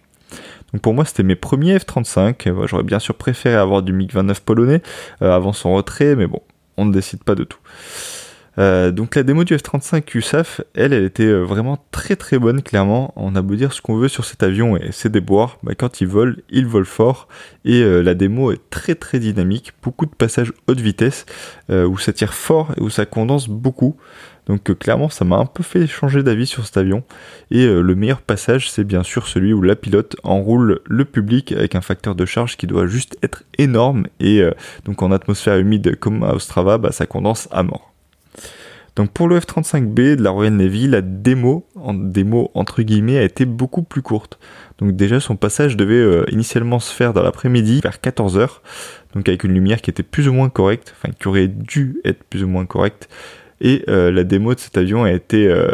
Donc 0.72 0.82
pour 0.82 0.94
moi, 0.94 1.06
c'était 1.06 1.24
mes 1.24 1.36
premiers 1.36 1.78
F-35. 1.78 2.50
Euh, 2.50 2.68
j'aurais 2.68 2.84
bien 2.84 3.00
sûr 3.00 3.16
préféré 3.16 3.56
avoir 3.56 3.84
du 3.84 3.94
MiG-29 3.94 4.42
polonais 4.42 4.82
euh, 5.22 5.32
avant 5.32 5.54
son 5.54 5.74
retrait, 5.74 6.16
mais 6.16 6.28
bon, 6.28 6.42
on 6.78 6.86
ne 6.86 6.94
décide 6.94 7.24
pas 7.24 7.36
de 7.36 7.44
tout. 7.44 7.60
Euh, 8.60 8.92
donc 8.92 9.16
la 9.16 9.24
démo 9.24 9.44
du 9.44 9.56
F-35 9.56 10.16
USAF, 10.16 10.62
elle, 10.76 10.94
elle 10.94 11.04
était 11.04 11.24
euh, 11.26 11.42
vraiment 11.44 11.84
très 11.92 12.16
très 12.16 12.38
bonne, 12.38 12.62
clairement. 12.62 13.14
On 13.16 13.36
a 13.36 13.42
beau 13.42 13.56
dire 13.56 13.74
ce 13.74 13.82
qu'on 13.82 13.96
veut 13.96 14.08
sur 14.08 14.26
cet 14.26 14.44
avion 14.44 14.78
et 14.78 14.92
ses 14.92 15.10
déboires, 15.10 15.58
bah, 15.64 15.74
quand 15.76 16.02
il 16.02 16.08
vole, 16.08 16.42
il 16.50 16.68
vole 16.68 16.86
fort. 16.86 17.28
Et 17.66 17.82
euh, 17.82 18.02
la 18.02 18.14
démo 18.14 18.52
est 18.52 18.70
très 18.70 18.96
très 18.96 19.20
dynamique, 19.20 19.74
beaucoup 19.82 20.06
de 20.06 20.14
passages 20.16 20.54
haute 20.68 20.80
vitesse, 20.80 21.26
où 21.70 21.98
ça 21.98 22.14
tire 22.14 22.34
fort 22.34 22.72
et 22.78 22.82
où 22.82 22.90
ça 22.90 23.06
condense 23.06 23.48
beaucoup. 23.50 23.96
Donc 24.46 24.78
clairement, 24.78 25.10
ça 25.10 25.26
m'a 25.26 25.38
un 25.38 25.46
peu 25.46 25.64
fait 25.64 25.88
changer 25.88 26.22
d'avis 26.22 26.46
sur 26.46 26.66
cet 26.66 26.78
avion. 26.78 27.04
Et 27.50 27.66
le 27.66 27.96
meilleur 27.96 28.22
passage, 28.22 28.70
c'est 28.70 28.84
bien 28.84 29.02
sûr 29.02 29.28
celui 29.28 29.54
où 29.54 29.62
la 29.62 29.76
pilote 29.76 30.16
enroule 30.24 30.82
le 30.86 31.06
public 31.06 31.52
avec 31.54 31.76
un 31.76 31.82
facteur 31.82 32.16
de 32.16 32.26
charge 32.26 32.58
qui 32.58 32.68
doit 32.68 32.86
juste 32.86 33.18
être 33.24 33.44
énorme. 33.58 34.08
Et 34.20 34.44
donc 34.86 35.02
en 35.02 35.12
atmosphère 35.12 35.58
humide 35.58 35.98
comme 35.98 36.24
à 36.24 36.34
Ostrava, 36.34 36.78
bah, 36.78 36.92
ça 36.92 37.06
condense 37.06 37.48
à 37.52 37.64
mort. 37.64 37.93
Donc 38.96 39.12
pour 39.12 39.28
le 39.28 39.40
F-35B 39.40 40.16
de 40.16 40.24
la 40.24 40.30
Royal 40.30 40.54
Navy, 40.54 40.88
la 40.88 41.02
démo, 41.02 41.66
en 41.76 41.96
démo 41.96 42.52
entre 42.54 42.84
guillemets, 42.84 43.18
a 43.18 43.24
été 43.24 43.46
beaucoup 43.46 43.82
plus 43.82 44.04
courte. 44.04 44.38
Donc 44.78 44.96
déjà 44.96 45.20
son 45.20 45.36
passage 45.36 45.76
devait 45.76 45.96
euh, 45.96 46.26
initialement 46.32 46.80
se 46.80 46.94
faire 46.94 47.14
dans 47.14 47.24
l'après-midi 47.24 47.82
vers 47.82 47.98
14h, 47.98 48.60
donc 49.16 49.28
avec 49.28 49.44
une 49.44 49.54
lumière 49.54 49.82
qui 49.82 49.90
était 49.90 50.04
plus 50.04 50.28
ou 50.28 50.34
moins 50.34 50.50
correcte, 50.50 50.94
enfin 50.96 51.12
qui 51.18 51.28
aurait 51.28 51.48
dû 51.48 52.02
être 52.06 52.24
plus 52.24 52.44
ou 52.44 52.48
moins 52.48 52.66
correcte. 52.66 53.10
Et 53.62 53.84
euh, 53.88 54.12
la 54.12 54.24
démo 54.24 54.54
de 54.54 54.60
cet 54.60 54.78
avion 54.78 55.04
a 55.04 55.12
été 55.12 55.48
euh, 55.48 55.72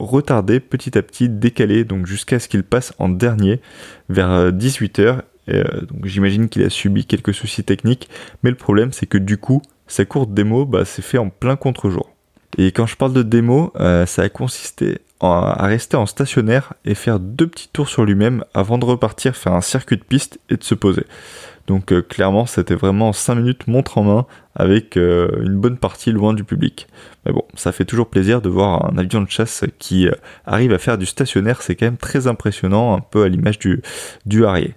retardée 0.00 0.58
petit 0.58 0.98
à 0.98 1.02
petit, 1.02 1.28
décalée, 1.28 1.84
donc 1.84 2.06
jusqu'à 2.06 2.40
ce 2.40 2.48
qu'il 2.48 2.64
passe 2.64 2.92
en 2.98 3.08
dernier 3.08 3.60
vers 4.08 4.50
18h. 4.52 5.22
donc 5.46 6.06
j'imagine 6.06 6.48
qu'il 6.48 6.62
a 6.62 6.70
subi 6.70 7.06
quelques 7.06 7.34
soucis 7.34 7.64
techniques, 7.64 8.08
mais 8.42 8.50
le 8.50 8.56
problème 8.56 8.92
c'est 8.92 9.06
que 9.06 9.18
du 9.18 9.38
coup, 9.38 9.62
sa 9.86 10.04
courte 10.04 10.34
démo 10.34 10.66
bah, 10.66 10.84
s'est 10.84 11.02
fait 11.02 11.18
en 11.18 11.30
plein 11.30 11.56
contre-jour. 11.56 12.07
Et 12.60 12.72
quand 12.72 12.86
je 12.86 12.96
parle 12.96 13.12
de 13.12 13.22
démo, 13.22 13.72
euh, 13.78 14.04
ça 14.04 14.22
a 14.22 14.28
consisté 14.28 14.98
à 15.20 15.64
rester 15.66 15.96
en 15.96 16.06
stationnaire 16.06 16.74
et 16.84 16.94
faire 16.94 17.20
deux 17.20 17.46
petits 17.46 17.68
tours 17.72 17.88
sur 17.88 18.04
lui-même 18.04 18.44
avant 18.52 18.78
de 18.78 18.84
repartir 18.84 19.36
faire 19.36 19.52
un 19.52 19.60
circuit 19.60 19.96
de 19.96 20.02
piste 20.02 20.40
et 20.50 20.56
de 20.56 20.64
se 20.64 20.74
poser. 20.74 21.04
Donc 21.68 21.92
euh, 21.92 22.02
clairement, 22.02 22.46
c'était 22.46 22.74
vraiment 22.74 23.12
5 23.12 23.36
minutes 23.36 23.68
montre 23.68 23.98
en 23.98 24.04
main 24.04 24.26
avec 24.56 24.96
euh, 24.96 25.28
une 25.44 25.56
bonne 25.56 25.76
partie 25.76 26.10
loin 26.10 26.34
du 26.34 26.42
public. 26.42 26.88
Mais 27.24 27.32
bon, 27.32 27.44
ça 27.54 27.70
fait 27.70 27.84
toujours 27.84 28.08
plaisir 28.08 28.42
de 28.42 28.48
voir 28.48 28.92
un 28.92 28.98
avion 28.98 29.20
de 29.20 29.30
chasse 29.30 29.64
qui 29.78 30.08
arrive 30.44 30.72
à 30.72 30.78
faire 30.78 30.98
du 30.98 31.06
stationnaire, 31.06 31.62
c'est 31.62 31.76
quand 31.76 31.86
même 31.86 31.96
très 31.96 32.26
impressionnant, 32.26 32.96
un 32.96 33.00
peu 33.00 33.22
à 33.22 33.28
l'image 33.28 33.60
du, 33.60 33.82
du 34.26 34.44
Harrier. 34.44 34.74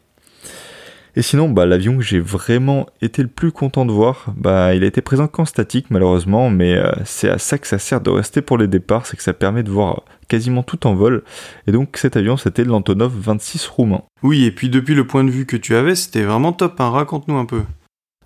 Et 1.16 1.22
sinon, 1.22 1.50
bah, 1.50 1.66
l'avion 1.66 1.98
que 1.98 2.04
j'ai 2.04 2.20
vraiment 2.20 2.88
été 3.02 3.22
le 3.22 3.28
plus 3.28 3.52
content 3.52 3.86
de 3.86 3.92
voir, 3.92 4.28
bah, 4.38 4.74
il 4.76 4.84
a 4.84 4.88
été 4.88 5.02
présent 5.02 5.28
qu'en 5.28 5.46
statique 5.46 5.88
malheureusement, 5.90 6.50
mais 6.50 6.76
euh, 6.76 6.92
c'est 7.04 7.30
à 7.30 7.38
ça 7.38 7.58
que 7.58 7.68
ça 7.68 7.80
sert 7.80 8.00
de 8.00 8.10
rester 8.10 8.42
pour 8.42 8.58
les 8.58 8.68
départs, 8.68 9.06
c'est 9.06 9.18
que 9.18 9.24
ça 9.24 9.34
permet 9.34 9.64
de 9.64 9.70
voir 9.70 10.04
quasiment 10.30 10.64
tout 10.64 10.88
en 10.88 10.96
vol. 10.96 11.24
Et 11.68 11.72
donc 11.74 11.98
cet 11.98 12.16
avion, 12.16 12.38
c'était 12.38 12.64
l'Antonov 12.64 13.14
26 13.14 13.68
roumain. 13.68 14.04
Oui, 14.24 14.46
et 14.46 14.52
puis 14.52 14.70
depuis 14.70 14.96
le 14.96 15.06
point 15.06 15.24
de 15.24 15.32
vue 15.32 15.46
que 15.46 15.58
tu 15.58 15.76
avais, 15.76 15.96
c'était 15.96 16.24
vraiment 16.24 16.54
top, 16.54 16.80
hein. 16.80 16.90
raconte-nous 16.90 17.38
un 17.38 17.46
peu. 17.46 17.64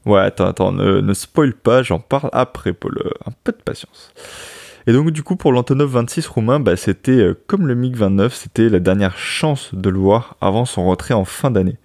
Ouais, 0.05 0.19
attends, 0.19 0.45
attends, 0.45 0.71
ne, 0.71 1.01
ne 1.01 1.13
spoil 1.15 1.53
pas, 1.53 1.81
j'en 1.81 1.97
parle 1.97 2.29
après, 2.31 2.73
Paul, 2.73 3.11
un 3.25 3.31
peu 3.43 3.51
de 3.51 3.57
patience. 3.57 4.13
Et 4.87 4.93
donc 4.93 5.09
du 5.09 5.23
coup 5.23 5.35
pour 5.35 5.51
l'Antonov 5.51 5.89
26 5.89 6.27
roumain, 6.27 6.59
bah, 6.59 6.75
c'était 6.75 7.11
euh, 7.11 7.33
comme 7.47 7.65
le 7.65 7.73
MiG-29, 7.73 8.29
c'était 8.29 8.69
la 8.69 8.79
dernière 8.79 9.17
chance 9.17 9.73
de 9.73 9.89
le 9.89 9.97
voir 9.97 10.37
avant 10.41 10.65
son 10.65 10.87
retrait 10.87 11.15
en 11.15 11.25
fin 11.25 11.49
d'année. 11.49 11.77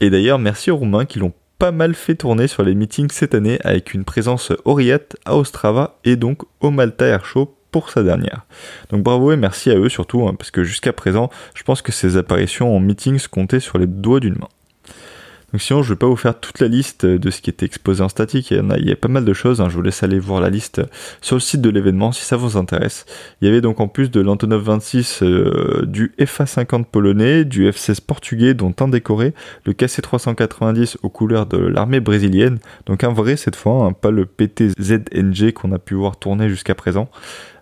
Et 0.00 0.10
d'ailleurs, 0.10 0.38
merci 0.38 0.70
aux 0.70 0.76
Roumains 0.76 1.04
qui 1.04 1.18
l'ont 1.18 1.32
pas 1.58 1.72
mal 1.72 1.94
fait 1.94 2.16
tourner 2.16 2.48
sur 2.48 2.62
les 2.62 2.74
meetings 2.74 3.10
cette 3.10 3.34
année 3.34 3.58
avec 3.64 3.94
une 3.94 4.04
présence 4.04 4.52
Oriat 4.64 5.00
à 5.24 5.36
Ostrava 5.36 5.98
et 6.04 6.16
donc 6.16 6.42
au 6.60 6.70
Malta 6.70 7.06
Air 7.06 7.24
Show 7.24 7.56
pour 7.70 7.90
sa 7.90 8.02
dernière. 8.02 8.46
Donc 8.90 9.02
bravo 9.02 9.32
et 9.32 9.36
merci 9.36 9.70
à 9.70 9.76
eux 9.76 9.88
surtout, 9.88 10.26
hein, 10.26 10.34
parce 10.34 10.50
que 10.50 10.64
jusqu'à 10.64 10.92
présent, 10.92 11.30
je 11.54 11.62
pense 11.62 11.82
que 11.82 11.92
ces 11.92 12.16
apparitions 12.16 12.74
en 12.76 12.80
meetings 12.80 13.26
comptaient 13.28 13.60
sur 13.60 13.78
les 13.78 13.86
doigts 13.86 14.20
d'une 14.20 14.34
main. 14.34 14.48
Donc 15.52 15.62
sinon, 15.62 15.82
je 15.82 15.92
vais 15.92 15.98
pas 15.98 16.06
vous 16.06 16.16
faire 16.16 16.38
toute 16.38 16.60
la 16.60 16.68
liste 16.68 17.06
de 17.06 17.30
ce 17.30 17.40
qui 17.40 17.50
était 17.50 17.66
exposé 17.66 18.02
en 18.02 18.08
statique. 18.08 18.50
Il 18.50 18.62
y, 18.78 18.88
y 18.88 18.92
a 18.92 18.96
pas 18.96 19.08
mal 19.08 19.24
de 19.24 19.32
choses. 19.32 19.60
Hein. 19.60 19.68
Je 19.68 19.76
vous 19.76 19.82
laisse 19.82 20.02
aller 20.02 20.18
voir 20.18 20.40
la 20.40 20.50
liste 20.50 20.82
sur 21.20 21.36
le 21.36 21.40
site 21.40 21.60
de 21.60 21.70
l'événement 21.70 22.12
si 22.12 22.24
ça 22.24 22.36
vous 22.36 22.56
intéresse. 22.56 23.06
Il 23.40 23.46
y 23.46 23.50
avait 23.50 23.60
donc 23.60 23.80
en 23.80 23.88
plus 23.88 24.10
de 24.10 24.20
l'Antonov 24.20 24.62
26 24.62 25.22
euh, 25.22 25.84
du 25.86 26.12
FA50 26.18 26.84
polonais, 26.84 27.44
du 27.44 27.70
F16 27.70 28.00
portugais 28.00 28.54
dont 28.54 28.74
un 28.80 28.88
décoré, 28.88 29.34
le 29.64 29.72
KC390 29.72 30.96
aux 31.02 31.08
couleurs 31.10 31.46
de 31.46 31.58
l'armée 31.58 32.00
brésilienne. 32.00 32.58
Donc 32.86 33.04
un 33.04 33.12
vrai 33.12 33.36
cette 33.36 33.56
fois, 33.56 33.84
hein, 33.84 33.92
pas 33.92 34.10
le 34.10 34.26
PTZNG 34.26 35.52
qu'on 35.52 35.72
a 35.72 35.78
pu 35.78 35.94
voir 35.94 36.18
tourner 36.18 36.48
jusqu'à 36.48 36.74
présent. 36.74 37.08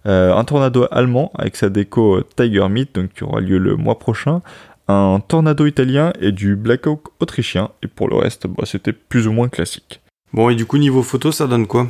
Euh, 0.06 0.34
un 0.34 0.44
tornado 0.44 0.86
allemand 0.90 1.32
avec 1.38 1.56
sa 1.56 1.70
déco 1.70 2.20
Tiger 2.36 2.68
Meat, 2.68 2.94
donc 2.94 3.14
qui 3.14 3.24
aura 3.24 3.40
lieu 3.40 3.58
le 3.58 3.76
mois 3.76 3.98
prochain 3.98 4.42
un 4.88 5.20
Tornado 5.26 5.66
italien 5.66 6.12
et 6.20 6.32
du 6.32 6.56
Blackhawk 6.56 7.08
autrichien, 7.20 7.70
et 7.82 7.88
pour 7.88 8.08
le 8.08 8.16
reste, 8.16 8.46
bah, 8.46 8.64
c'était 8.66 8.92
plus 8.92 9.26
ou 9.26 9.32
moins 9.32 9.48
classique. 9.48 10.00
Bon, 10.32 10.50
et 10.50 10.54
du 10.54 10.66
coup, 10.66 10.78
niveau 10.78 11.02
photo, 11.02 11.32
ça 11.32 11.46
donne 11.46 11.66
quoi? 11.66 11.88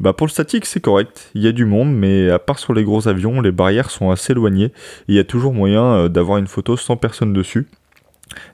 Bah 0.00 0.14
pour 0.14 0.26
le 0.26 0.30
statique 0.30 0.64
c'est 0.64 0.80
correct, 0.80 1.30
il 1.34 1.42
y 1.42 1.46
a 1.46 1.52
du 1.52 1.66
monde 1.66 1.94
mais 1.94 2.30
à 2.30 2.38
part 2.38 2.58
sur 2.58 2.72
les 2.72 2.84
gros 2.84 3.06
avions, 3.06 3.42
les 3.42 3.52
barrières 3.52 3.90
sont 3.90 4.10
assez 4.10 4.32
éloignées 4.32 4.64
et 4.64 4.72
il 5.08 5.14
y 5.14 5.18
a 5.18 5.24
toujours 5.24 5.52
moyen 5.52 5.84
euh, 5.84 6.08
d'avoir 6.08 6.38
une 6.38 6.46
photo 6.46 6.78
sans 6.78 6.96
personne 6.96 7.34
dessus. 7.34 7.68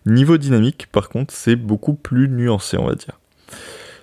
Niveau 0.07 0.39
dynamique 0.39 0.89
par 0.91 1.09
contre 1.09 1.33
c'est 1.33 1.55
beaucoup 1.55 1.95
plus 1.95 2.29
nuancé 2.29 2.77
on 2.79 2.87
va 2.87 2.97
dire. 2.97 3.21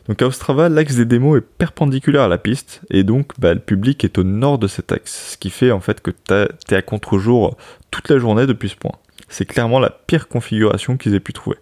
Donc 0.07 0.21
à 0.21 0.27
Ostrava, 0.27 0.67
l'axe 0.67 0.95
des 0.95 1.05
démos 1.05 1.37
est 1.37 1.41
perpendiculaire 1.41 2.23
à 2.23 2.27
la 2.27 2.37
piste 2.37 2.81
et 2.89 3.03
donc 3.03 3.31
bah, 3.39 3.53
le 3.53 3.59
public 3.61 4.03
est 4.03 4.17
au 4.17 4.23
nord 4.23 4.57
de 4.59 4.67
cet 4.67 4.91
axe, 4.91 5.31
ce 5.31 5.37
qui 5.37 5.49
fait 5.49 5.71
en 5.71 5.79
fait 5.79 6.01
que 6.01 6.11
t'es 6.11 6.75
à 6.75 6.81
contre-jour 6.81 7.55
toute 7.89 8.09
la 8.09 8.17
journée 8.17 8.45
depuis 8.45 8.69
ce 8.69 8.75
point. 8.75 8.91
C'est 9.29 9.45
clairement 9.45 9.79
la 9.79 9.89
pire 9.89 10.27
configuration 10.27 10.97
qu'ils 10.97 11.15
aient 11.15 11.21
pu 11.21 11.31
trouver. 11.31 11.57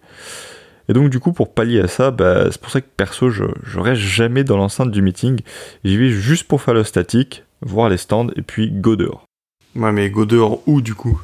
Et 0.88 0.92
donc 0.92 1.10
du 1.10 1.20
coup 1.20 1.32
pour 1.32 1.54
pallier 1.54 1.80
à 1.80 1.88
ça, 1.88 2.10
bah, 2.10 2.50
c'est 2.50 2.60
pour 2.60 2.72
ça 2.72 2.80
que 2.80 2.88
perso 2.96 3.30
je, 3.30 3.44
je 3.62 3.78
reste 3.78 4.00
jamais 4.00 4.42
dans 4.42 4.56
l'enceinte 4.56 4.90
du 4.90 5.02
meeting. 5.02 5.38
J'y 5.84 5.96
vais 5.96 6.10
juste 6.10 6.48
pour 6.48 6.60
faire 6.60 6.74
le 6.74 6.82
statique, 6.82 7.44
voir 7.60 7.88
les 7.88 7.96
stands 7.96 8.28
et 8.34 8.42
puis 8.42 8.72
go 8.72 8.96
dehors. 8.96 9.24
Ouais 9.76 9.92
mais 9.92 10.10
go 10.10 10.26
dehors 10.26 10.60
où 10.66 10.80
du 10.80 10.96
coup? 10.96 11.20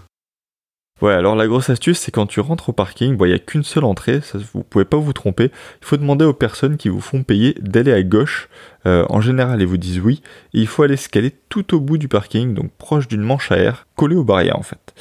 Ouais, 1.01 1.13
alors 1.13 1.37
la 1.37 1.47
grosse 1.47 1.71
astuce, 1.71 2.01
c'est 2.01 2.11
quand 2.11 2.27
tu 2.27 2.41
rentres 2.41 2.71
au 2.71 2.73
parking, 2.73 3.17
il 3.21 3.27
n'y 3.27 3.33
a 3.33 3.39
qu'une 3.39 3.63
seule 3.63 3.85
entrée, 3.85 4.21
ça, 4.21 4.37
vous 4.53 4.65
pouvez 4.65 4.85
pas 4.85 4.97
vous 4.97 5.13
tromper. 5.13 5.53
Il 5.81 5.87
faut 5.87 5.97
demander 5.97 6.25
aux 6.25 6.33
personnes 6.33 6.77
qui 6.77 6.89
vous 6.89 7.01
font 7.01 7.23
payer 7.23 7.55
d'aller 7.61 7.93
à 7.93 8.03
gauche. 8.03 8.49
Euh, 8.85 9.07
en 9.09 9.21
général, 9.21 9.61
ils 9.61 9.67
vous 9.67 9.77
disent 9.77 10.01
oui. 10.01 10.23
Et 10.55 10.61
il 10.61 10.67
faut 10.67 10.83
aller 10.83 10.97
scaler 10.97 11.33
tout 11.51 11.73
au 11.73 11.81
bout 11.81 11.99
du 11.99 12.09
parking, 12.09 12.53
donc 12.53 12.73
proche 12.79 13.07
d'une 13.07 13.23
manche 13.23 13.53
à 13.53 13.59
air, 13.59 13.87
collée 13.95 14.17
aux 14.17 14.25
barrières 14.25 14.59
en 14.59 14.65
fait. 14.65 14.93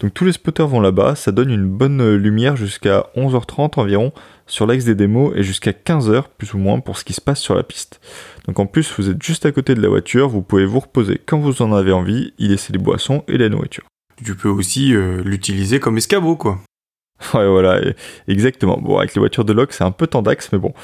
Donc 0.00 0.12
tous 0.12 0.26
les 0.26 0.32
spotters 0.32 0.68
vont 0.68 0.80
là-bas, 0.80 1.14
ça 1.14 1.32
donne 1.32 1.50
une 1.50 1.66
bonne 1.66 2.16
lumière 2.16 2.56
jusqu'à 2.56 3.06
11h30 3.16 3.80
environ 3.80 4.12
sur 4.46 4.66
l'axe 4.66 4.84
des 4.84 4.94
démos 4.94 5.32
et 5.36 5.42
jusqu'à 5.42 5.72
15h 5.72 6.24
plus 6.36 6.52
ou 6.52 6.58
moins 6.58 6.80
pour 6.80 6.98
ce 6.98 7.04
qui 7.04 7.14
se 7.14 7.22
passe 7.22 7.40
sur 7.40 7.54
la 7.54 7.62
piste. 7.62 7.98
Donc 8.46 8.58
en 8.58 8.66
plus, 8.66 8.92
vous 8.98 9.08
êtes 9.08 9.22
juste 9.22 9.46
à 9.46 9.52
côté 9.52 9.74
de 9.74 9.80
la 9.80 9.88
voiture, 9.88 10.28
vous 10.28 10.42
pouvez 10.42 10.66
vous 10.66 10.80
reposer 10.80 11.18
quand 11.24 11.38
vous 11.38 11.62
en 11.62 11.72
avez 11.72 11.92
envie, 11.92 12.34
y 12.38 12.48
laisser 12.48 12.74
les 12.74 12.78
boissons 12.78 13.24
et 13.26 13.38
la 13.38 13.48
nourriture 13.48 13.86
tu 14.24 14.34
peux 14.34 14.48
aussi 14.48 14.94
euh, 14.94 15.22
l'utiliser 15.24 15.80
comme 15.80 15.98
escabeau, 15.98 16.36
quoi. 16.36 16.60
Ouais, 17.34 17.48
voilà, 17.48 17.80
exactement. 18.28 18.76
Bon, 18.78 18.98
avec 18.98 19.14
les 19.14 19.20
voitures 19.20 19.44
de 19.46 19.54
loc, 19.54 19.72
c'est 19.72 19.84
un 19.84 19.90
peu 19.90 20.06
tendax, 20.06 20.52
mais 20.52 20.58
bon. 20.58 20.74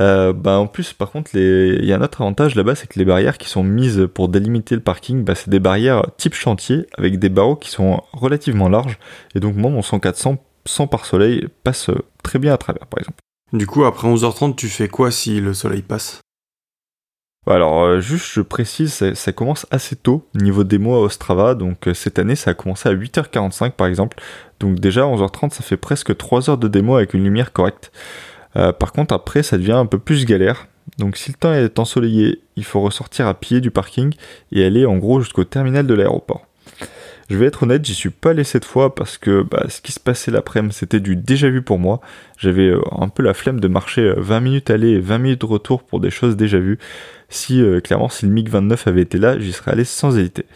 Euh, 0.00 0.32
bah, 0.32 0.58
en 0.58 0.66
plus, 0.66 0.92
par 0.92 1.10
contre, 1.12 1.30
il 1.34 1.84
y 1.84 1.92
a 1.92 1.96
un 1.96 2.02
autre 2.02 2.20
avantage 2.20 2.56
là-bas, 2.56 2.74
c'est 2.74 2.88
que 2.88 2.98
les 2.98 3.04
barrières 3.04 3.38
qui 3.38 3.48
sont 3.48 3.62
mises 3.62 4.08
pour 4.12 4.28
délimiter 4.28 4.74
le 4.74 4.80
parking, 4.80 5.22
bah, 5.22 5.36
c'est 5.36 5.50
des 5.50 5.60
barrières 5.60 6.02
type 6.16 6.34
chantier, 6.34 6.86
avec 6.96 7.20
des 7.20 7.28
barreaux 7.28 7.54
qui 7.56 7.70
sont 7.70 8.02
relativement 8.12 8.68
larges. 8.68 8.98
Et 9.36 9.40
donc, 9.40 9.54
moi, 9.54 9.70
mon 9.70 9.80
100-400 9.80 10.38
sans 10.66 10.86
par 10.86 11.06
soleil 11.06 11.46
passe 11.62 11.90
très 12.22 12.38
bien 12.38 12.52
à 12.52 12.58
travers, 12.58 12.86
par 12.86 12.98
exemple. 12.98 13.18
Du 13.52 13.66
coup, 13.66 13.84
après 13.84 14.08
11h30, 14.08 14.56
tu 14.56 14.68
fais 14.68 14.88
quoi 14.88 15.10
si 15.10 15.40
le 15.40 15.54
soleil 15.54 15.82
passe? 15.82 16.20
Alors, 17.48 17.82
euh, 17.82 18.00
juste, 18.00 18.26
je 18.32 18.40
précise, 18.40 19.12
ça, 19.14 19.32
commence 19.32 19.66
assez 19.70 19.96
tôt, 19.96 20.26
niveau 20.34 20.64
démo 20.64 20.94
à 20.94 21.00
Ostrava. 21.00 21.54
Donc, 21.54 21.88
euh, 21.88 21.94
cette 21.94 22.18
année, 22.18 22.36
ça 22.36 22.50
a 22.50 22.54
commencé 22.54 22.88
à 22.88 22.92
8h45 22.92 23.72
par 23.72 23.86
exemple. 23.86 24.20
Donc, 24.60 24.80
déjà, 24.80 25.02
11h30, 25.02 25.52
ça 25.52 25.62
fait 25.62 25.76
presque 25.76 26.16
3 26.16 26.50
heures 26.50 26.58
de 26.58 26.68
démo 26.68 26.96
avec 26.96 27.14
une 27.14 27.24
lumière 27.24 27.52
correcte. 27.52 27.92
Euh, 28.56 28.72
par 28.72 28.92
contre, 28.92 29.14
après, 29.14 29.42
ça 29.42 29.56
devient 29.58 29.72
un 29.72 29.86
peu 29.86 29.98
plus 29.98 30.26
galère. 30.26 30.66
Donc, 30.98 31.16
si 31.16 31.30
le 31.30 31.36
temps 31.36 31.52
est 31.52 31.78
ensoleillé, 31.78 32.40
il 32.56 32.64
faut 32.64 32.80
ressortir 32.80 33.26
à 33.26 33.34
pied 33.34 33.60
du 33.60 33.70
parking 33.70 34.14
et 34.52 34.64
aller 34.64 34.84
en 34.86 34.96
gros 34.96 35.20
jusqu'au 35.20 35.44
terminal 35.44 35.86
de 35.86 35.94
l'aéroport. 35.94 36.47
Je 37.28 37.36
vais 37.36 37.44
être 37.44 37.64
honnête, 37.64 37.84
j'y 37.84 37.94
suis 37.94 38.08
pas 38.08 38.30
allé 38.30 38.42
cette 38.42 38.64
fois 38.64 38.94
parce 38.94 39.18
que 39.18 39.42
bah, 39.42 39.66
ce 39.68 39.82
qui 39.82 39.92
se 39.92 40.00
passait 40.00 40.30
l'après-midi, 40.30 40.74
c'était 40.74 41.00
du 41.00 41.14
déjà 41.14 41.50
vu 41.50 41.60
pour 41.60 41.78
moi. 41.78 42.00
J'avais 42.38 42.68
euh, 42.68 42.80
un 42.90 43.08
peu 43.08 43.22
la 43.22 43.34
flemme 43.34 43.60
de 43.60 43.68
marcher 43.68 44.14
20 44.16 44.36
euh, 44.36 44.40
minutes 44.40 44.70
aller 44.70 44.92
et 44.92 44.98
20 44.98 45.18
minutes 45.18 45.40
de 45.42 45.46
retour 45.46 45.82
pour 45.82 46.00
des 46.00 46.08
choses 46.08 46.36
déjà 46.36 46.58
vues. 46.58 46.78
Si 47.28 47.60
euh, 47.60 47.80
clairement, 47.80 48.08
si 48.08 48.24
le 48.24 48.32
MiG 48.32 48.48
29 48.48 48.86
avait 48.86 49.02
été 49.02 49.18
là, 49.18 49.38
j'y 49.38 49.52
serais 49.52 49.72
allé 49.72 49.84
sans 49.84 50.16
hésiter. 50.16 50.46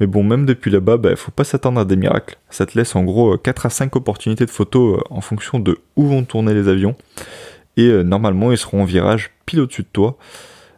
Mais 0.00 0.06
bon, 0.06 0.22
même 0.24 0.46
depuis 0.46 0.70
là-bas, 0.70 0.96
bah, 0.96 1.14
faut 1.14 1.30
pas 1.30 1.44
s'attendre 1.44 1.78
à 1.78 1.84
des 1.84 1.96
miracles. 1.96 2.38
Ça 2.48 2.64
te 2.64 2.78
laisse 2.78 2.96
en 2.96 3.04
gros 3.04 3.36
4 3.36 3.66
à 3.66 3.70
5 3.70 3.94
opportunités 3.94 4.46
de 4.46 4.50
photos 4.50 5.02
en 5.10 5.20
fonction 5.20 5.58
de 5.58 5.78
où 5.96 6.06
vont 6.06 6.24
tourner 6.24 6.54
les 6.54 6.68
avions. 6.68 6.96
Et 7.76 7.90
normalement, 8.02 8.50
ils 8.50 8.58
seront 8.58 8.82
en 8.82 8.84
virage 8.84 9.30
pile 9.46 9.60
au-dessus 9.60 9.82
de 9.82 9.88
toi. 9.92 10.16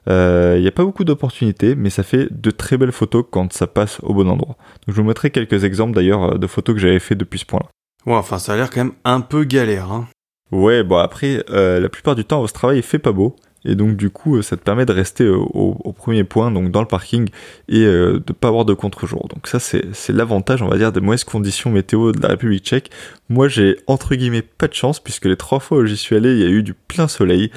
Il 0.07 0.13
euh, 0.13 0.61
n'y 0.61 0.69
a 0.69 0.73
pas 0.73 0.85
beaucoup 0.85 1.03
d'opportunités, 1.03 1.75
mais 1.75 1.91
ça 1.91 2.05
fait 2.05 2.29
de 2.31 2.51
très 2.53 2.77
belles 2.77 2.93
photos 2.93 3.25
quand 3.29 3.53
ça 3.53 3.67
passe 3.67 3.99
au 4.05 4.15
bon 4.15 4.29
endroit. 4.29 4.57
Donc 4.87 4.95
je 4.95 5.01
vous 5.01 5.07
mettrai 5.07 5.31
quelques 5.31 5.65
exemples 5.65 5.95
d'ailleurs 5.95 6.35
euh, 6.35 6.39
de 6.39 6.47
photos 6.47 6.77
que 6.77 6.81
j'avais 6.81 7.01
fait 7.01 7.17
depuis 7.17 7.41
ce 7.41 7.47
point-là. 7.47 7.67
Ouais, 8.07 8.17
enfin 8.17 8.39
ça 8.39 8.53
a 8.53 8.57
l'air 8.57 8.71
quand 8.71 8.85
même 8.85 8.95
un 9.05 9.21
peu 9.21 9.43
galère. 9.43 9.91
Hein. 9.91 10.07
Ouais, 10.53 10.85
bon 10.85 10.99
après, 10.99 11.45
euh, 11.51 11.81
la 11.81 11.89
plupart 11.89 12.15
du 12.15 12.25
temps, 12.25 12.47
ce 12.47 12.53
travail 12.53 12.79
il 12.79 12.83
fait 12.85 13.01
pas 13.01 13.11
beau. 13.11 13.35
Et 13.69 13.75
donc 13.75 13.97
du 13.97 14.11
coup, 14.11 14.41
ça 14.43 14.57
te 14.57 14.63
permet 14.63 14.87
de 14.87 14.93
rester 14.93 15.29
au, 15.29 15.93
premier 15.97 16.23
point, 16.23 16.53
donc 16.53 16.71
dans 16.71 16.83
le 16.83 16.87
parking, 16.87 17.29
et 17.69 17.81
de 17.81 18.23
de 18.25 18.33
pas 18.33 18.47
avoir 18.47 18.65
de 18.65 18.75
contre-jour. 18.75 19.27
Donc 19.27 19.49
ça, 19.49 19.59
c'est 19.59 20.11
l'avantage, 20.11 20.63
on 20.63 20.69
va 20.69 20.79
dire, 20.79 20.93
des 20.93 21.01
mauvaises 21.01 21.25
conditions 21.25 21.71
météo 21.71 22.13
de 22.13 22.23
la 22.23 22.29
République 22.29 22.65
tchèque. 22.65 22.93
Moi, 23.29 23.49
j'ai 23.49 23.77
entre 23.89 24.15
guillemets 24.15 24.43
pas 24.43 24.69
de 24.69 24.75
chance, 24.75 25.01
puisque 25.01 25.25
les 25.25 25.37
trois 25.37 25.59
fois 25.59 25.79
où 25.79 25.85
j'y 25.85 25.97
suis 25.97 26.15
allé, 26.15 26.31
il 26.31 26.39
y 26.39 26.45
a 26.45 26.49
eu 26.49 26.63
du 26.63 26.75
plein 26.75 27.09
soleil. 27.09 27.51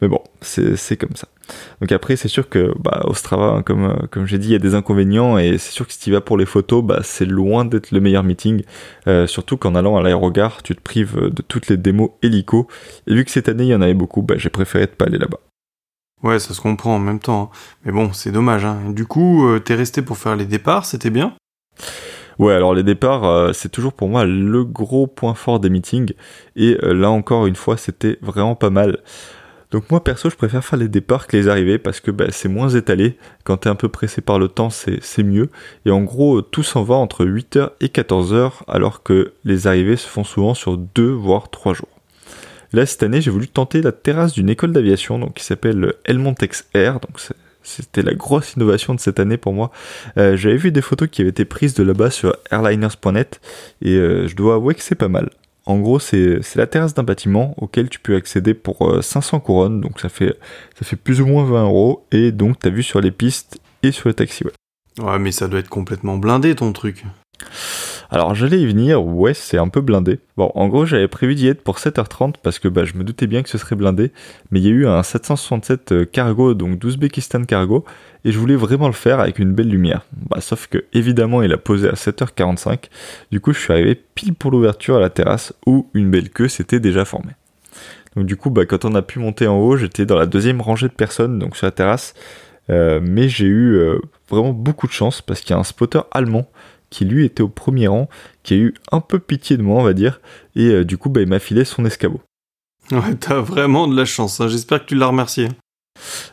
Mais 0.00 0.08
bon, 0.08 0.22
c'est 0.42 0.96
comme 0.96 1.16
ça. 1.16 1.28
Donc 1.80 1.92
après, 1.92 2.16
c'est 2.16 2.28
sûr 2.28 2.48
que 2.48 2.72
bah, 2.78 3.02
Ostrava, 3.04 3.46
hein, 3.46 3.62
comme, 3.62 3.84
euh, 3.84 4.06
comme 4.10 4.26
j'ai 4.26 4.38
dit, 4.38 4.48
il 4.48 4.52
y 4.52 4.56
a 4.56 4.58
des 4.58 4.74
inconvénients 4.74 5.38
et 5.38 5.58
c'est 5.58 5.72
sûr 5.72 5.86
que 5.86 5.92
si 5.92 5.98
tu 5.98 6.10
vas 6.10 6.20
pour 6.20 6.36
les 6.36 6.46
photos, 6.46 6.82
bah, 6.82 7.00
c'est 7.02 7.24
loin 7.24 7.64
d'être 7.64 7.92
le 7.92 8.00
meilleur 8.00 8.22
meeting. 8.22 8.62
Euh, 9.06 9.26
surtout 9.26 9.56
qu'en 9.56 9.74
allant 9.74 9.96
à 9.96 10.02
l'aérogare, 10.02 10.62
tu 10.62 10.74
te 10.74 10.80
prives 10.80 11.30
de 11.30 11.42
toutes 11.42 11.68
les 11.68 11.76
démos 11.76 12.10
hélico. 12.22 12.68
Et 13.06 13.14
vu 13.14 13.24
que 13.24 13.30
cette 13.30 13.48
année, 13.48 13.64
il 13.64 13.68
y 13.70 13.74
en 13.74 13.80
avait 13.80 13.94
beaucoup, 13.94 14.22
bah, 14.22 14.34
j'ai 14.36 14.50
préféré 14.50 14.84
ne 14.84 14.88
pas 14.88 15.06
aller 15.06 15.18
là-bas. 15.18 15.38
Ouais, 16.22 16.38
ça 16.38 16.54
se 16.54 16.60
comprend 16.60 16.96
en 16.96 16.98
même 16.98 17.20
temps. 17.20 17.50
Hein. 17.52 17.56
Mais 17.84 17.92
bon, 17.92 18.12
c'est 18.12 18.32
dommage. 18.32 18.64
Hein. 18.64 18.78
Du 18.90 19.06
coup, 19.06 19.46
euh, 19.46 19.60
t'es 19.60 19.74
resté 19.74 20.02
pour 20.02 20.18
faire 20.18 20.36
les 20.36 20.46
départs, 20.46 20.84
c'était 20.84 21.10
bien? 21.10 21.34
Ouais, 22.38 22.52
alors 22.52 22.74
les 22.74 22.82
départs, 22.82 23.54
c'est 23.54 23.70
toujours 23.70 23.94
pour 23.94 24.10
moi 24.10 24.26
le 24.26 24.62
gros 24.62 25.06
point 25.06 25.32
fort 25.32 25.58
des 25.58 25.70
meetings. 25.70 26.12
Et 26.54 26.76
là 26.82 27.08
encore 27.08 27.46
une 27.46 27.56
fois, 27.56 27.78
c'était 27.78 28.18
vraiment 28.20 28.54
pas 28.54 28.68
mal. 28.68 28.98
Donc 29.70 29.90
moi 29.90 30.02
perso 30.02 30.30
je 30.30 30.36
préfère 30.36 30.64
faire 30.64 30.78
les 30.78 30.88
départs 30.88 31.26
que 31.26 31.36
les 31.36 31.48
arrivées 31.48 31.78
parce 31.78 32.00
que 32.00 32.10
bah, 32.10 32.26
c'est 32.30 32.48
moins 32.48 32.68
étalé. 32.68 33.18
Quand 33.44 33.58
t'es 33.58 33.68
un 33.68 33.74
peu 33.74 33.88
pressé 33.88 34.20
par 34.20 34.38
le 34.38 34.48
temps 34.48 34.70
c'est 34.70 35.22
mieux. 35.22 35.50
Et 35.84 35.90
en 35.90 36.02
gros 36.02 36.42
tout 36.42 36.62
s'en 36.62 36.82
va 36.82 36.94
entre 36.94 37.24
8h 37.24 37.70
et 37.80 37.88
14h 37.88 38.52
alors 38.68 39.02
que 39.02 39.32
les 39.44 39.66
arrivées 39.66 39.96
se 39.96 40.06
font 40.06 40.24
souvent 40.24 40.54
sur 40.54 40.76
2 40.76 41.10
voire 41.10 41.50
3 41.50 41.74
jours. 41.74 41.88
Là, 42.72 42.84
cette 42.84 43.02
année, 43.02 43.20
j'ai 43.20 43.30
voulu 43.30 43.48
tenter 43.48 43.80
la 43.80 43.92
terrasse 43.92 44.32
d'une 44.32 44.50
école 44.50 44.72
d'aviation 44.72 45.20
qui 45.30 45.44
s'appelle 45.44 45.94
Elmontex 46.04 46.66
Air. 46.74 47.00
Donc, 47.00 47.20
c'était 47.62 48.02
la 48.02 48.14
grosse 48.14 48.54
innovation 48.54 48.94
de 48.94 49.00
cette 49.00 49.20
année 49.20 49.36
pour 49.36 49.52
moi. 49.52 49.70
Euh, 50.18 50.36
j'avais 50.36 50.56
vu 50.56 50.72
des 50.72 50.82
photos 50.82 51.08
qui 51.10 51.22
avaient 51.22 51.30
été 51.30 51.44
prises 51.44 51.74
de 51.74 51.82
là-bas 51.82 52.10
sur 52.10 52.36
airliners.net 52.50 53.40
et 53.82 53.94
euh, 53.94 54.26
je 54.26 54.36
dois 54.36 54.54
avouer 54.54 54.74
que 54.74 54.82
c'est 54.82 54.94
pas 54.94 55.08
mal. 55.08 55.30
En 55.66 55.78
gros, 55.78 55.98
c'est 55.98 56.40
la 56.54 56.66
terrasse 56.66 56.94
d'un 56.94 57.02
bâtiment 57.02 57.54
auquel 57.58 57.88
tu 57.88 57.98
peux 57.98 58.14
accéder 58.14 58.54
pour 58.54 59.02
500 59.02 59.40
couronnes, 59.40 59.80
donc 59.80 60.00
ça 60.00 60.08
fait, 60.08 60.38
ça 60.78 60.84
fait 60.86 60.96
plus 60.96 61.20
ou 61.20 61.26
moins 61.26 61.44
20 61.44 61.64
euros, 61.64 62.06
et 62.12 62.30
donc 62.30 62.60
tu 62.60 62.68
as 62.68 62.70
vu 62.70 62.82
sur 62.84 63.00
les 63.00 63.10
pistes 63.10 63.60
et 63.82 63.90
sur 63.90 64.08
le 64.08 64.14
taxiway. 64.14 64.52
Ouais, 65.00 65.18
mais 65.18 65.32
ça 65.32 65.48
doit 65.48 65.58
être 65.58 65.68
complètement 65.68 66.16
blindé 66.16 66.54
ton 66.54 66.72
truc. 66.72 67.04
Alors 68.10 68.34
j'allais 68.34 68.60
y 68.60 68.66
venir, 68.66 69.04
ouais, 69.04 69.34
c'est 69.34 69.58
un 69.58 69.68
peu 69.68 69.80
blindé. 69.80 70.20
Bon, 70.36 70.50
en 70.54 70.68
gros, 70.68 70.86
j'avais 70.86 71.08
prévu 71.08 71.34
d'y 71.34 71.48
être 71.48 71.62
pour 71.62 71.78
7h30 71.78 72.34
parce 72.42 72.58
que 72.58 72.68
bah, 72.68 72.84
je 72.84 72.94
me 72.94 73.04
doutais 73.04 73.26
bien 73.26 73.42
que 73.42 73.48
ce 73.48 73.58
serait 73.58 73.76
blindé, 73.76 74.12
mais 74.50 74.60
il 74.60 74.66
y 74.66 74.68
a 74.68 74.72
eu 74.72 74.86
un 74.86 75.02
767 75.02 75.92
euh, 75.92 76.04
cargo, 76.04 76.54
donc 76.54 76.78
d'Ouzbékistan 76.78 77.44
cargo, 77.44 77.84
et 78.24 78.32
je 78.32 78.38
voulais 78.38 78.56
vraiment 78.56 78.86
le 78.86 78.92
faire 78.92 79.20
avec 79.20 79.38
une 79.38 79.52
belle 79.52 79.68
lumière. 79.68 80.06
Bah, 80.30 80.40
sauf 80.40 80.68
que 80.68 80.84
évidemment, 80.92 81.42
il 81.42 81.52
a 81.52 81.58
posé 81.58 81.88
à 81.88 81.94
7h45, 81.94 82.84
du 83.32 83.40
coup, 83.40 83.52
je 83.52 83.58
suis 83.58 83.72
arrivé 83.72 84.00
pile 84.14 84.34
pour 84.34 84.50
l'ouverture 84.50 84.96
à 84.96 85.00
la 85.00 85.10
terrasse 85.10 85.52
où 85.66 85.88
une 85.94 86.10
belle 86.10 86.30
queue 86.30 86.48
s'était 86.48 86.80
déjà 86.80 87.04
formée. 87.04 87.32
Donc 88.14 88.26
du 88.26 88.36
coup, 88.36 88.50
bah, 88.50 88.64
quand 88.66 88.84
on 88.84 88.94
a 88.94 89.02
pu 89.02 89.18
monter 89.18 89.46
en 89.46 89.58
haut, 89.58 89.76
j'étais 89.76 90.06
dans 90.06 90.18
la 90.18 90.26
deuxième 90.26 90.60
rangée 90.60 90.88
de 90.88 90.94
personnes, 90.94 91.38
donc 91.38 91.56
sur 91.56 91.66
la 91.66 91.72
terrasse, 91.72 92.14
euh, 92.70 93.00
mais 93.02 93.28
j'ai 93.28 93.46
eu 93.46 93.76
euh, 93.76 93.98
vraiment 94.28 94.52
beaucoup 94.52 94.86
de 94.86 94.92
chance 94.92 95.22
parce 95.22 95.40
qu'il 95.40 95.50
y 95.50 95.52
a 95.54 95.58
un 95.58 95.64
spotter 95.64 96.00
allemand 96.10 96.48
qui 96.90 97.04
lui 97.04 97.24
était 97.24 97.42
au 97.42 97.48
premier 97.48 97.88
rang, 97.88 98.08
qui 98.42 98.54
a 98.54 98.56
eu 98.56 98.74
un 98.92 99.00
peu 99.00 99.18
pitié 99.18 99.56
de 99.56 99.62
moi, 99.62 99.80
on 99.80 99.84
va 99.84 99.92
dire, 99.92 100.20
et 100.54 100.68
euh, 100.68 100.84
du 100.84 100.98
coup, 100.98 101.08
bah, 101.08 101.20
il 101.20 101.28
m'a 101.28 101.38
filé 101.38 101.64
son 101.64 101.84
escabeau. 101.84 102.20
Ouais, 102.92 103.14
t'as 103.18 103.40
vraiment 103.40 103.88
de 103.88 103.96
la 103.96 104.04
chance, 104.04 104.40
hein. 104.40 104.48
j'espère 104.48 104.80
que 104.80 104.86
tu 104.86 104.94
l'as 104.94 105.08
remercié. 105.08 105.48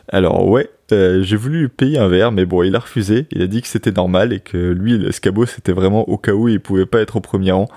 Alors 0.08 0.46
ouais, 0.48 0.70
euh, 0.92 1.22
j'ai 1.22 1.36
voulu 1.36 1.60
lui 1.62 1.68
payer 1.68 1.98
un 1.98 2.08
verre, 2.08 2.32
mais 2.32 2.44
bon, 2.44 2.62
il 2.62 2.76
a 2.76 2.78
refusé. 2.78 3.26
Il 3.30 3.42
a 3.42 3.46
dit 3.46 3.62
que 3.62 3.68
c'était 3.68 3.92
normal 3.92 4.32
et 4.32 4.40
que 4.40 4.56
lui, 4.72 4.98
l'escabeau, 4.98 5.46
c'était 5.46 5.72
vraiment 5.72 6.08
au 6.08 6.18
cas 6.18 6.32
où 6.32 6.48
il 6.48 6.60
pouvait 6.60 6.86
pas 6.86 7.00
être 7.00 7.16
au 7.16 7.20
premier 7.20 7.52
rang. 7.52 7.68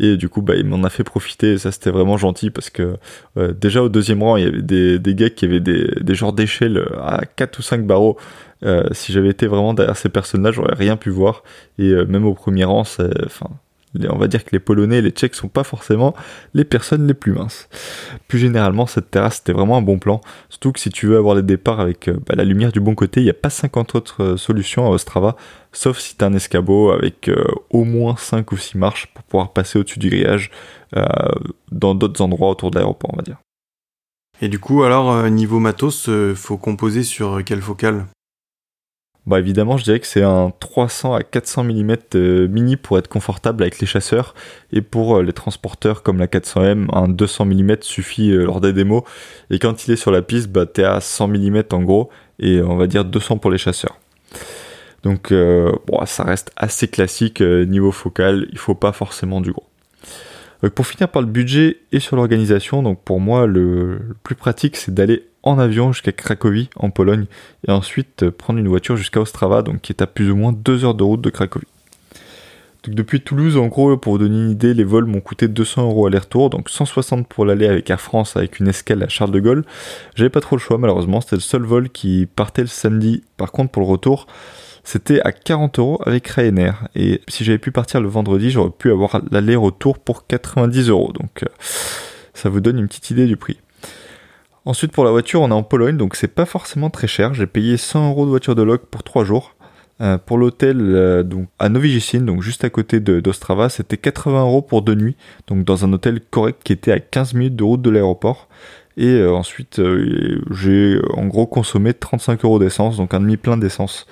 Et 0.00 0.16
du 0.16 0.28
coup, 0.28 0.42
bah, 0.42 0.56
il 0.56 0.64
m'en 0.64 0.82
a 0.84 0.90
fait 0.90 1.04
profiter. 1.04 1.52
Et 1.52 1.58
ça, 1.58 1.72
c'était 1.72 1.90
vraiment 1.90 2.16
gentil 2.16 2.50
parce 2.50 2.70
que 2.70 2.96
euh, 3.36 3.52
déjà 3.52 3.82
au 3.82 3.88
deuxième 3.88 4.22
rang, 4.22 4.36
il 4.36 4.44
y 4.44 4.46
avait 4.46 4.98
des, 4.98 5.14
gars 5.14 5.30
qui 5.30 5.44
avaient 5.44 5.60
des, 5.60 6.14
genres 6.14 6.32
d'échelle 6.32 6.84
à 7.00 7.22
4 7.36 7.58
ou 7.58 7.62
5 7.62 7.86
barreaux. 7.86 8.16
Euh, 8.64 8.84
si 8.92 9.12
j'avais 9.12 9.28
été 9.28 9.46
vraiment 9.46 9.74
derrière 9.74 9.96
ces 9.96 10.08
personnes-là, 10.08 10.50
j'aurais 10.50 10.74
rien 10.74 10.96
pu 10.96 11.10
voir. 11.10 11.42
Et 11.78 11.92
même 12.06 12.24
au 12.24 12.34
premier 12.34 12.64
rang, 12.64 12.80
enfin, 12.80 13.50
on 14.08 14.18
va 14.18 14.26
dire 14.26 14.44
que 14.44 14.50
les 14.52 14.60
Polonais 14.60 14.98
et 14.98 15.02
les 15.02 15.10
Tchèques 15.10 15.34
sont 15.34 15.48
pas 15.48 15.64
forcément 15.64 16.14
les 16.52 16.64
personnes 16.64 17.06
les 17.06 17.14
plus 17.14 17.32
minces. 17.32 17.68
Plus 18.28 18.38
généralement, 18.38 18.86
cette 18.86 19.10
terrasse 19.10 19.36
c'était 19.36 19.52
vraiment 19.52 19.76
un 19.76 19.82
bon 19.82 19.98
plan, 19.98 20.20
surtout 20.48 20.72
que 20.72 20.80
si 20.80 20.90
tu 20.90 21.06
veux 21.06 21.16
avoir 21.16 21.34
les 21.34 21.42
départs 21.42 21.80
avec 21.80 22.08
euh, 22.08 22.18
bah, 22.26 22.34
la 22.36 22.44
lumière 22.44 22.72
du 22.72 22.80
bon 22.80 22.94
côté, 22.94 23.20
il 23.20 23.24
n'y 23.24 23.30
a 23.30 23.34
pas 23.34 23.50
50 23.50 23.94
autres 23.94 24.22
euh, 24.22 24.36
solutions 24.36 24.86
à 24.86 24.90
Ostrava, 24.90 25.36
sauf 25.72 25.98
si 25.98 26.16
tu 26.16 26.24
as 26.24 26.28
un 26.28 26.34
escabeau 26.34 26.90
avec 26.90 27.28
euh, 27.28 27.44
au 27.70 27.84
moins 27.84 28.16
5 28.16 28.50
ou 28.52 28.56
6 28.56 28.78
marches 28.78 29.06
pour 29.14 29.24
pouvoir 29.24 29.52
passer 29.52 29.78
au-dessus 29.78 29.98
du 29.98 30.10
grillage 30.10 30.50
dans 31.72 31.96
d'autres 31.96 32.22
endroits 32.22 32.50
autour 32.50 32.70
de 32.70 32.76
l'aéroport, 32.76 33.10
on 33.12 33.16
va 33.16 33.22
dire. 33.22 33.38
Et 34.40 34.46
du 34.46 34.60
coup, 34.60 34.84
alors, 34.84 35.28
niveau 35.28 35.58
matos, 35.58 36.08
faut 36.36 36.56
composer 36.56 37.02
sur 37.02 37.42
quelle 37.44 37.60
focale 37.60 38.06
bah 39.26 39.38
évidemment, 39.38 39.78
je 39.78 39.84
dirais 39.84 40.00
que 40.00 40.06
c'est 40.06 40.22
un 40.22 40.52
300 40.60 41.14
à 41.14 41.22
400 41.22 41.64
mm 41.64 41.96
euh, 42.14 42.46
mini 42.46 42.76
pour 42.76 42.98
être 42.98 43.08
confortable 43.08 43.62
avec 43.62 43.78
les 43.78 43.86
chasseurs 43.86 44.34
et 44.70 44.82
pour 44.82 45.16
euh, 45.16 45.22
les 45.22 45.32
transporteurs 45.32 46.02
comme 46.02 46.18
la 46.18 46.26
400M, 46.26 46.88
un 46.92 47.08
200 47.08 47.46
mm 47.46 47.76
suffit 47.80 48.32
euh, 48.32 48.44
lors 48.44 48.60
des 48.60 48.74
démos. 48.74 49.02
Et 49.48 49.58
quand 49.58 49.86
il 49.86 49.92
est 49.92 49.96
sur 49.96 50.10
la 50.10 50.20
piste, 50.20 50.48
bah 50.48 50.66
t'es 50.66 50.84
à 50.84 51.00
100 51.00 51.28
mm 51.28 51.62
en 51.72 51.82
gros 51.82 52.10
et 52.38 52.60
on 52.60 52.76
va 52.76 52.86
dire 52.86 53.06
200 53.06 53.38
pour 53.38 53.50
les 53.50 53.56
chasseurs. 53.56 53.98
Donc 55.04 55.32
bon, 55.32 56.06
ça 56.06 56.24
reste 56.24 56.50
assez 56.56 56.88
classique 56.88 57.42
niveau 57.42 57.92
focal, 57.92 58.48
il 58.52 58.58
faut 58.58 58.74
pas 58.74 58.92
forcément 58.92 59.42
du 59.42 59.52
gros. 59.52 59.66
pour 60.74 60.86
finir 60.86 61.10
par 61.10 61.20
le 61.20 61.28
budget 61.28 61.76
et 61.92 62.00
sur 62.00 62.16
l'organisation, 62.16 62.82
donc 62.82 63.02
pour 63.04 63.20
moi 63.20 63.46
le 63.46 64.00
plus 64.22 64.34
pratique 64.34 64.76
c'est 64.76 64.94
d'aller 64.94 65.26
en 65.44 65.58
avion 65.58 65.92
jusqu'à 65.92 66.12
Cracovie 66.12 66.70
en 66.76 66.90
Pologne 66.90 67.26
et 67.68 67.70
ensuite 67.70 68.24
euh, 68.24 68.30
prendre 68.30 68.58
une 68.58 68.68
voiture 68.68 68.96
jusqu'à 68.96 69.20
Ostrava, 69.20 69.62
donc 69.62 69.82
qui 69.82 69.92
est 69.92 70.02
à 70.02 70.06
plus 70.06 70.30
ou 70.30 70.36
moins 70.36 70.52
deux 70.52 70.84
heures 70.84 70.94
de 70.94 71.04
route 71.04 71.20
de 71.20 71.30
Cracovie. 71.30 71.66
Depuis 72.86 73.22
Toulouse, 73.22 73.56
en 73.56 73.68
gros, 73.68 73.96
pour 73.96 74.12
vous 74.12 74.18
donner 74.18 74.36
une 74.36 74.50
idée, 74.50 74.74
les 74.74 74.84
vols 74.84 75.06
m'ont 75.06 75.20
coûté 75.20 75.48
200 75.48 75.84
euros 75.84 76.06
aller-retour, 76.06 76.50
donc 76.50 76.68
160 76.68 77.26
pour 77.26 77.46
l'aller 77.46 77.66
avec 77.66 77.88
Air 77.88 78.00
France 78.00 78.36
avec 78.36 78.60
une 78.60 78.68
escale 78.68 79.02
à 79.02 79.08
Charles 79.08 79.30
de 79.30 79.40
Gaulle. 79.40 79.64
J'avais 80.14 80.28
pas 80.28 80.40
trop 80.40 80.56
le 80.56 80.60
choix 80.60 80.76
malheureusement, 80.76 81.22
c'était 81.22 81.36
le 81.36 81.40
seul 81.40 81.62
vol 81.62 81.88
qui 81.88 82.26
partait 82.26 82.62
le 82.62 82.68
samedi. 82.68 83.22
Par 83.38 83.52
contre, 83.52 83.70
pour 83.70 83.82
le 83.82 83.88
retour, 83.88 84.26
c'était 84.82 85.20
à 85.22 85.32
40 85.32 85.78
euros 85.78 86.00
avec 86.04 86.28
Ryanair. 86.28 86.88
Et 86.94 87.22
si 87.26 87.42
j'avais 87.42 87.58
pu 87.58 87.72
partir 87.72 88.02
le 88.02 88.08
vendredi, 88.08 88.50
j'aurais 88.50 88.70
pu 88.70 88.90
avoir 88.90 89.22
l'aller-retour 89.30 89.98
pour 89.98 90.26
90 90.26 90.90
euros. 90.90 91.12
Donc 91.14 91.42
euh, 91.42 91.46
ça 92.34 92.50
vous 92.50 92.60
donne 92.60 92.78
une 92.78 92.88
petite 92.88 93.10
idée 93.10 93.26
du 93.26 93.38
prix. 93.38 93.58
Ensuite, 94.66 94.92
pour 94.92 95.04
la 95.04 95.10
voiture, 95.10 95.42
on 95.42 95.50
est 95.50 95.54
en 95.54 95.62
Pologne, 95.62 95.98
donc 95.98 96.16
c'est 96.16 96.28
pas 96.28 96.46
forcément 96.46 96.88
très 96.88 97.06
cher. 97.06 97.34
J'ai 97.34 97.46
payé 97.46 97.76
100 97.76 98.10
euros 98.10 98.24
de 98.24 98.30
voiture 98.30 98.54
de 98.54 98.62
loc 98.62 98.86
pour 98.86 99.02
3 99.02 99.24
jours. 99.24 99.54
Euh, 100.00 100.18
pour 100.18 100.38
l'hôtel 100.38 100.78
euh, 100.80 101.22
à 101.60 101.68
Novicin, 101.68 102.22
donc 102.22 102.42
juste 102.42 102.64
à 102.64 102.70
côté 102.70 102.98
d'Ostrava, 102.98 103.68
c'était 103.68 103.96
80 103.96 104.40
euros 104.42 104.62
pour 104.62 104.82
deux 104.82 104.96
nuits, 104.96 105.16
donc 105.46 105.64
dans 105.64 105.84
un 105.84 105.92
hôtel 105.92 106.20
correct 106.20 106.62
qui 106.64 106.72
était 106.72 106.90
à 106.90 106.98
15 106.98 107.34
minutes 107.34 107.54
de 107.54 107.62
route 107.62 107.80
de 107.82 107.90
l'aéroport. 107.90 108.48
Et 108.96 109.06
euh, 109.06 109.32
ensuite, 109.32 109.80
j'ai 110.50 110.98
en 111.12 111.26
gros 111.26 111.46
consommé 111.46 111.94
35 111.94 112.44
euros 112.44 112.58
d'essence, 112.58 112.96
donc 112.96 113.14
un 113.14 113.20
demi 113.20 113.36
plein 113.36 113.56
d'essence. 113.56 114.06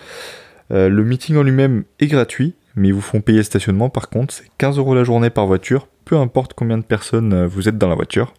le 0.70 1.02
meeting 1.02 1.36
en 1.36 1.42
lui-même 1.42 1.84
est 1.98 2.06
gratuit, 2.06 2.54
mais 2.76 2.88
ils 2.88 2.94
vous 2.94 3.00
font 3.00 3.20
payer 3.20 3.38
le 3.38 3.44
stationnement. 3.44 3.90
Par 3.90 4.08
contre, 4.08 4.34
c'est 4.34 4.46
15 4.58 4.78
euros 4.78 4.94
la 4.94 5.02
journée 5.02 5.30
par 5.30 5.46
voiture, 5.46 5.88
peu 6.04 6.16
importe 6.16 6.52
combien 6.54 6.78
de 6.78 6.84
personnes 6.84 7.46
vous 7.46 7.68
êtes 7.68 7.78
dans 7.78 7.88
la 7.88 7.96
voiture. 7.96 8.34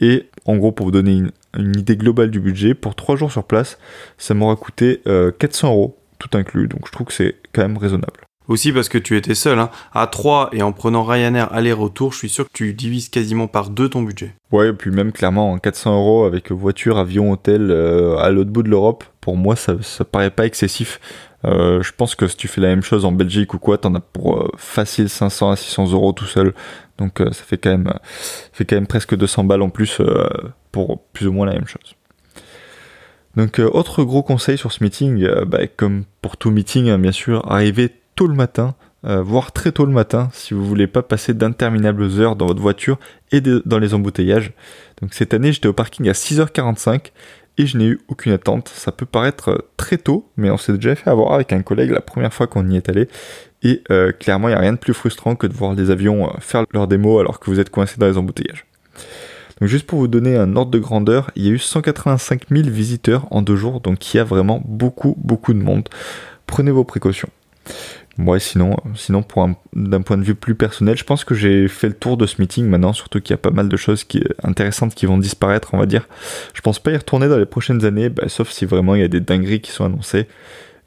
Et 0.00 0.28
en 0.46 0.56
gros, 0.56 0.72
pour 0.72 0.86
vous 0.86 0.92
donner 0.92 1.22
une, 1.56 1.76
idée 1.76 1.96
globale 1.96 2.30
du 2.30 2.40
budget, 2.40 2.74
pour 2.74 2.94
3 2.94 3.16
jours 3.16 3.32
sur 3.32 3.44
place, 3.44 3.78
ça 4.18 4.34
m'aura 4.34 4.56
coûté 4.56 5.02
400 5.38 5.68
euh, 5.68 5.70
euros, 5.70 5.98
tout 6.18 6.30
inclus. 6.34 6.68
Donc 6.68 6.86
je 6.86 6.92
trouve 6.92 7.08
que 7.08 7.12
c'est 7.12 7.36
quand 7.52 7.62
même 7.62 7.78
raisonnable. 7.78 8.20
Aussi 8.48 8.72
parce 8.72 8.88
que 8.88 8.98
tu 8.98 9.16
étais 9.16 9.34
seul, 9.34 9.58
hein. 9.58 9.70
À 9.92 10.06
3 10.06 10.50
et 10.52 10.62
en 10.62 10.70
prenant 10.70 11.02
Ryanair 11.02 11.52
aller-retour, 11.52 12.12
je 12.12 12.18
suis 12.18 12.28
sûr 12.28 12.44
que 12.44 12.52
tu 12.52 12.74
divises 12.74 13.08
quasiment 13.08 13.48
par 13.48 13.70
deux 13.70 13.88
ton 13.88 14.02
budget. 14.02 14.34
Ouais, 14.52 14.68
et 14.68 14.72
puis 14.72 14.92
même 14.92 15.10
clairement, 15.10 15.58
400 15.58 15.96
euros 15.96 16.24
avec 16.24 16.52
voiture, 16.52 16.96
avion, 16.96 17.32
hôtel 17.32 17.70
euh, 17.72 18.16
à 18.18 18.30
l'autre 18.30 18.50
bout 18.50 18.62
de 18.62 18.68
l'Europe, 18.68 19.02
pour 19.20 19.36
moi, 19.36 19.56
ça, 19.56 19.74
ça 19.82 20.04
paraît 20.04 20.30
pas 20.30 20.46
excessif. 20.46 21.00
Euh, 21.44 21.82
je 21.82 21.92
pense 21.92 22.14
que 22.14 22.28
si 22.28 22.36
tu 22.36 22.46
fais 22.46 22.60
la 22.60 22.68
même 22.68 22.82
chose 22.82 23.04
en 23.04 23.10
Belgique 23.10 23.52
ou 23.54 23.58
quoi, 23.58 23.78
t'en 23.78 23.94
as 23.96 24.00
pour 24.00 24.48
facile 24.56 25.08
500 25.08 25.50
à 25.50 25.56
600 25.56 25.92
euros 25.92 26.12
tout 26.12 26.24
seul. 26.26 26.54
Donc 26.98 27.18
ça 27.18 27.44
fait 27.44 27.58
quand 27.58 27.70
même, 27.70 27.92
fait 28.52 28.64
quand 28.64 28.76
même 28.76 28.86
presque 28.86 29.16
200 29.16 29.44
balles 29.44 29.62
en 29.62 29.68
plus 29.68 30.00
pour 30.72 31.02
plus 31.12 31.26
ou 31.26 31.32
moins 31.32 31.46
la 31.46 31.52
même 31.52 31.66
chose. 31.66 31.94
Donc 33.36 33.58
autre 33.58 34.02
gros 34.02 34.22
conseil 34.22 34.56
sur 34.56 34.72
ce 34.72 34.82
meeting, 34.82 35.28
bah, 35.46 35.66
comme 35.66 36.04
pour 36.22 36.36
tout 36.36 36.50
meeting, 36.50 36.88
hein, 36.88 36.98
bien 36.98 37.12
sûr, 37.12 37.50
arriver 37.50 37.92
tôt 38.14 38.26
le 38.26 38.34
matin, 38.34 38.74
euh, 39.06 39.22
voire 39.22 39.52
très 39.52 39.70
tôt 39.70 39.86
le 39.86 39.92
matin, 39.92 40.30
si 40.32 40.52
vous 40.52 40.66
voulez 40.66 40.88
pas 40.88 41.02
passer 41.02 41.32
d'interminables 41.32 42.08
heures 42.18 42.34
dans 42.34 42.46
votre 42.46 42.60
voiture 42.60 42.98
et 43.30 43.40
dans 43.40 43.78
les 43.78 43.94
embouteillages. 43.94 44.52
Donc 45.00 45.14
cette 45.14 45.32
année, 45.32 45.52
j'étais 45.52 45.68
au 45.68 45.72
parking 45.72 46.08
à 46.08 46.12
6h45 46.12 47.12
et 47.58 47.66
je 47.66 47.78
n'ai 47.78 47.86
eu 47.86 48.00
aucune 48.08 48.32
attente. 48.32 48.68
Ça 48.68 48.92
peut 48.92 49.06
paraître 49.06 49.50
euh, 49.50 49.68
très 49.76 49.98
tôt, 49.98 50.28
mais 50.36 50.50
on 50.50 50.56
s'est 50.56 50.72
déjà 50.72 50.94
fait 50.94 51.10
avoir 51.10 51.32
avec 51.32 51.52
un 51.52 51.62
collègue 51.62 51.90
la 51.90 52.00
première 52.00 52.32
fois 52.32 52.46
qu'on 52.46 52.68
y 52.68 52.76
est 52.76 52.88
allé. 52.88 53.08
Et 53.62 53.82
euh, 53.90 54.12
clairement, 54.12 54.48
il 54.48 54.52
n'y 54.52 54.56
a 54.56 54.60
rien 54.60 54.72
de 54.72 54.78
plus 54.78 54.94
frustrant 54.94 55.34
que 55.34 55.46
de 55.46 55.52
voir 55.52 55.74
les 55.74 55.90
avions 55.90 56.30
faire 56.40 56.64
leur 56.72 56.86
démo 56.86 57.18
alors 57.18 57.40
que 57.40 57.50
vous 57.50 57.60
êtes 57.60 57.70
coincé 57.70 57.96
dans 57.98 58.06
les 58.06 58.18
embouteillages. 58.18 58.66
Donc 59.60 59.68
juste 59.68 59.86
pour 59.86 59.98
vous 59.98 60.08
donner 60.08 60.36
un 60.36 60.54
ordre 60.54 60.70
de 60.70 60.78
grandeur, 60.78 61.30
il 61.34 61.46
y 61.46 61.48
a 61.48 61.52
eu 61.52 61.58
185 61.58 62.42
000 62.50 62.68
visiteurs 62.68 63.26
en 63.30 63.40
deux 63.40 63.56
jours, 63.56 63.80
donc 63.80 64.12
il 64.12 64.18
y 64.18 64.20
a 64.20 64.24
vraiment 64.24 64.62
beaucoup, 64.64 65.14
beaucoup 65.18 65.54
de 65.54 65.58
monde. 65.58 65.88
Prenez 66.46 66.70
vos 66.70 66.84
précautions. 66.84 67.30
Ouais, 68.18 68.40
sinon, 68.40 68.76
sinon 68.94 69.22
pour 69.22 69.46
d'un 69.74 70.00
point 70.00 70.16
de 70.16 70.22
vue 70.22 70.34
plus 70.34 70.54
personnel, 70.54 70.96
je 70.96 71.04
pense 71.04 71.24
que 71.24 71.34
j'ai 71.34 71.68
fait 71.68 71.88
le 71.88 71.94
tour 71.94 72.16
de 72.16 72.26
ce 72.26 72.40
meeting 72.40 72.66
maintenant, 72.66 72.94
surtout 72.94 73.20
qu'il 73.20 73.32
y 73.32 73.34
a 73.34 73.38
pas 73.38 73.50
mal 73.50 73.68
de 73.68 73.76
choses 73.76 74.04
qui, 74.04 74.22
intéressantes 74.42 74.94
qui 74.94 75.04
vont 75.04 75.18
disparaître, 75.18 75.74
on 75.74 75.78
va 75.78 75.84
dire. 75.84 76.08
Je 76.54 76.62
pense 76.62 76.78
pas 76.78 76.92
y 76.92 76.96
retourner 76.96 77.28
dans 77.28 77.36
les 77.36 77.44
prochaines 77.44 77.84
années, 77.84 78.08
bah, 78.08 78.28
sauf 78.28 78.50
si 78.50 78.64
vraiment 78.64 78.94
il 78.94 79.02
y 79.02 79.04
a 79.04 79.08
des 79.08 79.20
dingueries 79.20 79.60
qui 79.60 79.70
sont 79.70 79.84
annoncées. 79.84 80.28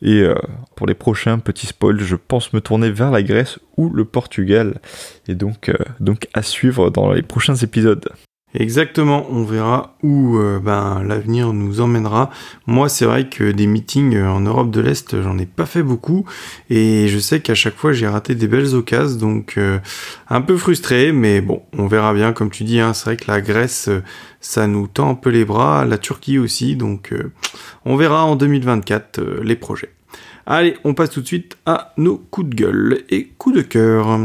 Et 0.02 0.22
euh, 0.22 0.34
pour 0.76 0.88
les 0.88 0.96
prochains 0.96 1.40
petits 1.40 1.68
spoils, 1.68 2.00
je 2.00 2.16
pense 2.16 2.54
me 2.54 2.62
tourner 2.62 2.90
vers 2.90 3.12
la 3.12 3.22
Grèce 3.22 3.60
ou 3.78 3.90
le 3.90 4.06
Portugal. 4.06 4.80
Et 5.28 5.36
donc, 5.36 5.70
euh, 5.70 5.76
donc 6.00 6.28
à 6.34 6.42
suivre 6.42 6.90
dans 6.90 7.12
les 7.12 7.22
prochains 7.22 7.56
épisodes. 7.56 8.10
Exactement, 8.56 9.28
on 9.30 9.44
verra 9.44 9.96
où 10.02 10.38
euh, 10.38 10.60
ben, 10.60 11.04
l'avenir 11.04 11.54
nous 11.54 11.82
emmènera. 11.82 12.32
Moi, 12.66 12.90
c'est 12.90 13.06
vrai 13.06 13.30
que 13.30 13.52
des 13.52 13.68
meetings 13.68 14.16
euh, 14.16 14.28
en 14.28 14.40
Europe 14.40 14.72
de 14.72 14.82
l'Est, 14.82 15.22
j'en 15.22 15.38
ai 15.38 15.46
pas 15.46 15.68
fait 15.68 15.84
beaucoup, 15.84 16.26
et 16.72 17.08
je 17.10 17.20
sais 17.20 17.42
qu'à 17.42 17.54
chaque 17.54 17.76
fois 17.76 17.94
j'ai 17.94 18.08
raté 18.08 18.34
des 18.34 18.48
belles 18.48 18.74
occasions, 18.74 19.20
donc 19.20 19.54
euh, 19.58 19.78
un 20.30 20.42
peu 20.42 20.58
frustré, 20.58 21.12
mais 21.12 21.42
bon, 21.42 21.62
on 21.78 21.86
verra 21.86 22.12
bien. 22.16 22.34
Comme 22.34 22.50
tu 22.50 22.64
dis, 22.64 22.80
hein, 22.80 22.94
c'est 22.94 23.06
vrai 23.06 23.18
que 23.18 23.30
la 23.30 23.40
Grèce, 23.40 23.88
ça 24.42 24.66
nous 24.66 24.88
tend 24.88 25.12
un 25.12 25.16
peu 25.16 25.30
les 25.30 25.46
bras, 25.46 25.86
la 25.86 26.00
Turquie 26.00 26.40
aussi, 26.40 26.76
donc 26.76 27.14
on 27.86 27.96
verra 27.98 28.26
en 28.26 28.36
2024 28.36 29.22
les 29.44 29.56
projets. 29.56 29.92
Allez, 30.48 30.76
on 30.84 30.96
passe 30.96 31.12
tout 31.12 31.22
de 31.22 31.28
suite 31.28 31.58
à 31.68 31.94
nos 31.98 32.18
coups 32.18 32.50
de 32.50 32.56
gueule 32.56 33.04
et 33.10 33.28
coups 33.38 33.58
de 33.58 33.62
cœur. 33.62 34.20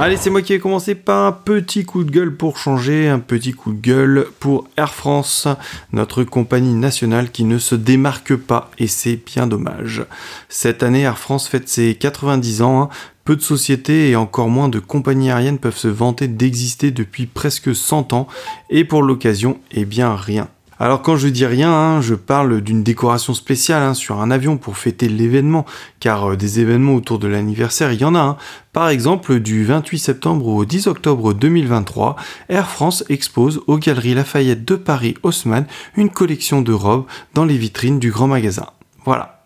Allez, 0.00 0.16
c'est 0.16 0.28
moi 0.28 0.42
qui 0.42 0.52
vais 0.52 0.58
commencer 0.58 0.96
par 0.96 1.24
un 1.24 1.32
petit 1.32 1.84
coup 1.84 2.02
de 2.02 2.10
gueule 2.10 2.34
pour 2.34 2.58
changer, 2.58 3.08
un 3.08 3.20
petit 3.20 3.52
coup 3.52 3.72
de 3.72 3.80
gueule 3.80 4.26
pour 4.40 4.66
Air 4.76 4.92
France, 4.92 5.46
notre 5.92 6.24
compagnie 6.24 6.74
nationale 6.74 7.30
qui 7.30 7.44
ne 7.44 7.58
se 7.58 7.76
démarque 7.76 8.34
pas 8.34 8.70
et 8.78 8.88
c'est 8.88 9.16
bien 9.16 9.46
dommage. 9.46 10.04
Cette 10.48 10.82
année, 10.82 11.02
Air 11.02 11.16
France 11.16 11.46
fête 11.46 11.68
ses 11.68 11.94
90 11.94 12.62
ans, 12.62 12.82
hein. 12.82 12.88
peu 13.24 13.36
de 13.36 13.40
sociétés 13.40 14.10
et 14.10 14.16
encore 14.16 14.48
moins 14.48 14.68
de 14.68 14.80
compagnies 14.80 15.30
aériennes 15.30 15.58
peuvent 15.58 15.76
se 15.76 15.88
vanter 15.88 16.26
d'exister 16.26 16.90
depuis 16.90 17.26
presque 17.26 17.74
100 17.74 18.12
ans 18.12 18.26
et 18.70 18.84
pour 18.84 19.02
l'occasion, 19.02 19.58
eh 19.70 19.84
bien 19.84 20.16
rien. 20.16 20.48
Alors 20.80 21.02
quand 21.02 21.16
je 21.16 21.28
dis 21.28 21.46
rien, 21.46 21.72
hein, 21.72 22.00
je 22.00 22.14
parle 22.14 22.60
d'une 22.60 22.82
décoration 22.82 23.32
spéciale 23.32 23.82
hein, 23.82 23.94
sur 23.94 24.20
un 24.20 24.30
avion 24.30 24.56
pour 24.56 24.76
fêter 24.76 25.08
l'événement, 25.08 25.64
car 26.00 26.30
euh, 26.30 26.36
des 26.36 26.60
événements 26.60 26.94
autour 26.94 27.18
de 27.18 27.28
l'anniversaire, 27.28 27.92
il 27.92 28.00
y 28.00 28.04
en 28.04 28.14
a. 28.14 28.20
Hein. 28.20 28.36
Par 28.72 28.88
exemple, 28.88 29.38
du 29.38 29.64
28 29.64 29.98
septembre 29.98 30.48
au 30.48 30.64
10 30.64 30.88
octobre 30.88 31.32
2023, 31.32 32.16
Air 32.48 32.68
France 32.68 33.04
expose 33.08 33.62
aux 33.66 33.78
Galeries 33.78 34.14
Lafayette 34.14 34.64
de 34.64 34.74
Paris 34.74 35.14
Haussmann 35.22 35.66
une 35.96 36.10
collection 36.10 36.60
de 36.60 36.72
robes 36.72 37.06
dans 37.34 37.44
les 37.44 37.56
vitrines 37.56 38.00
du 38.00 38.10
grand 38.10 38.26
magasin. 38.26 38.66
Voilà. 39.04 39.44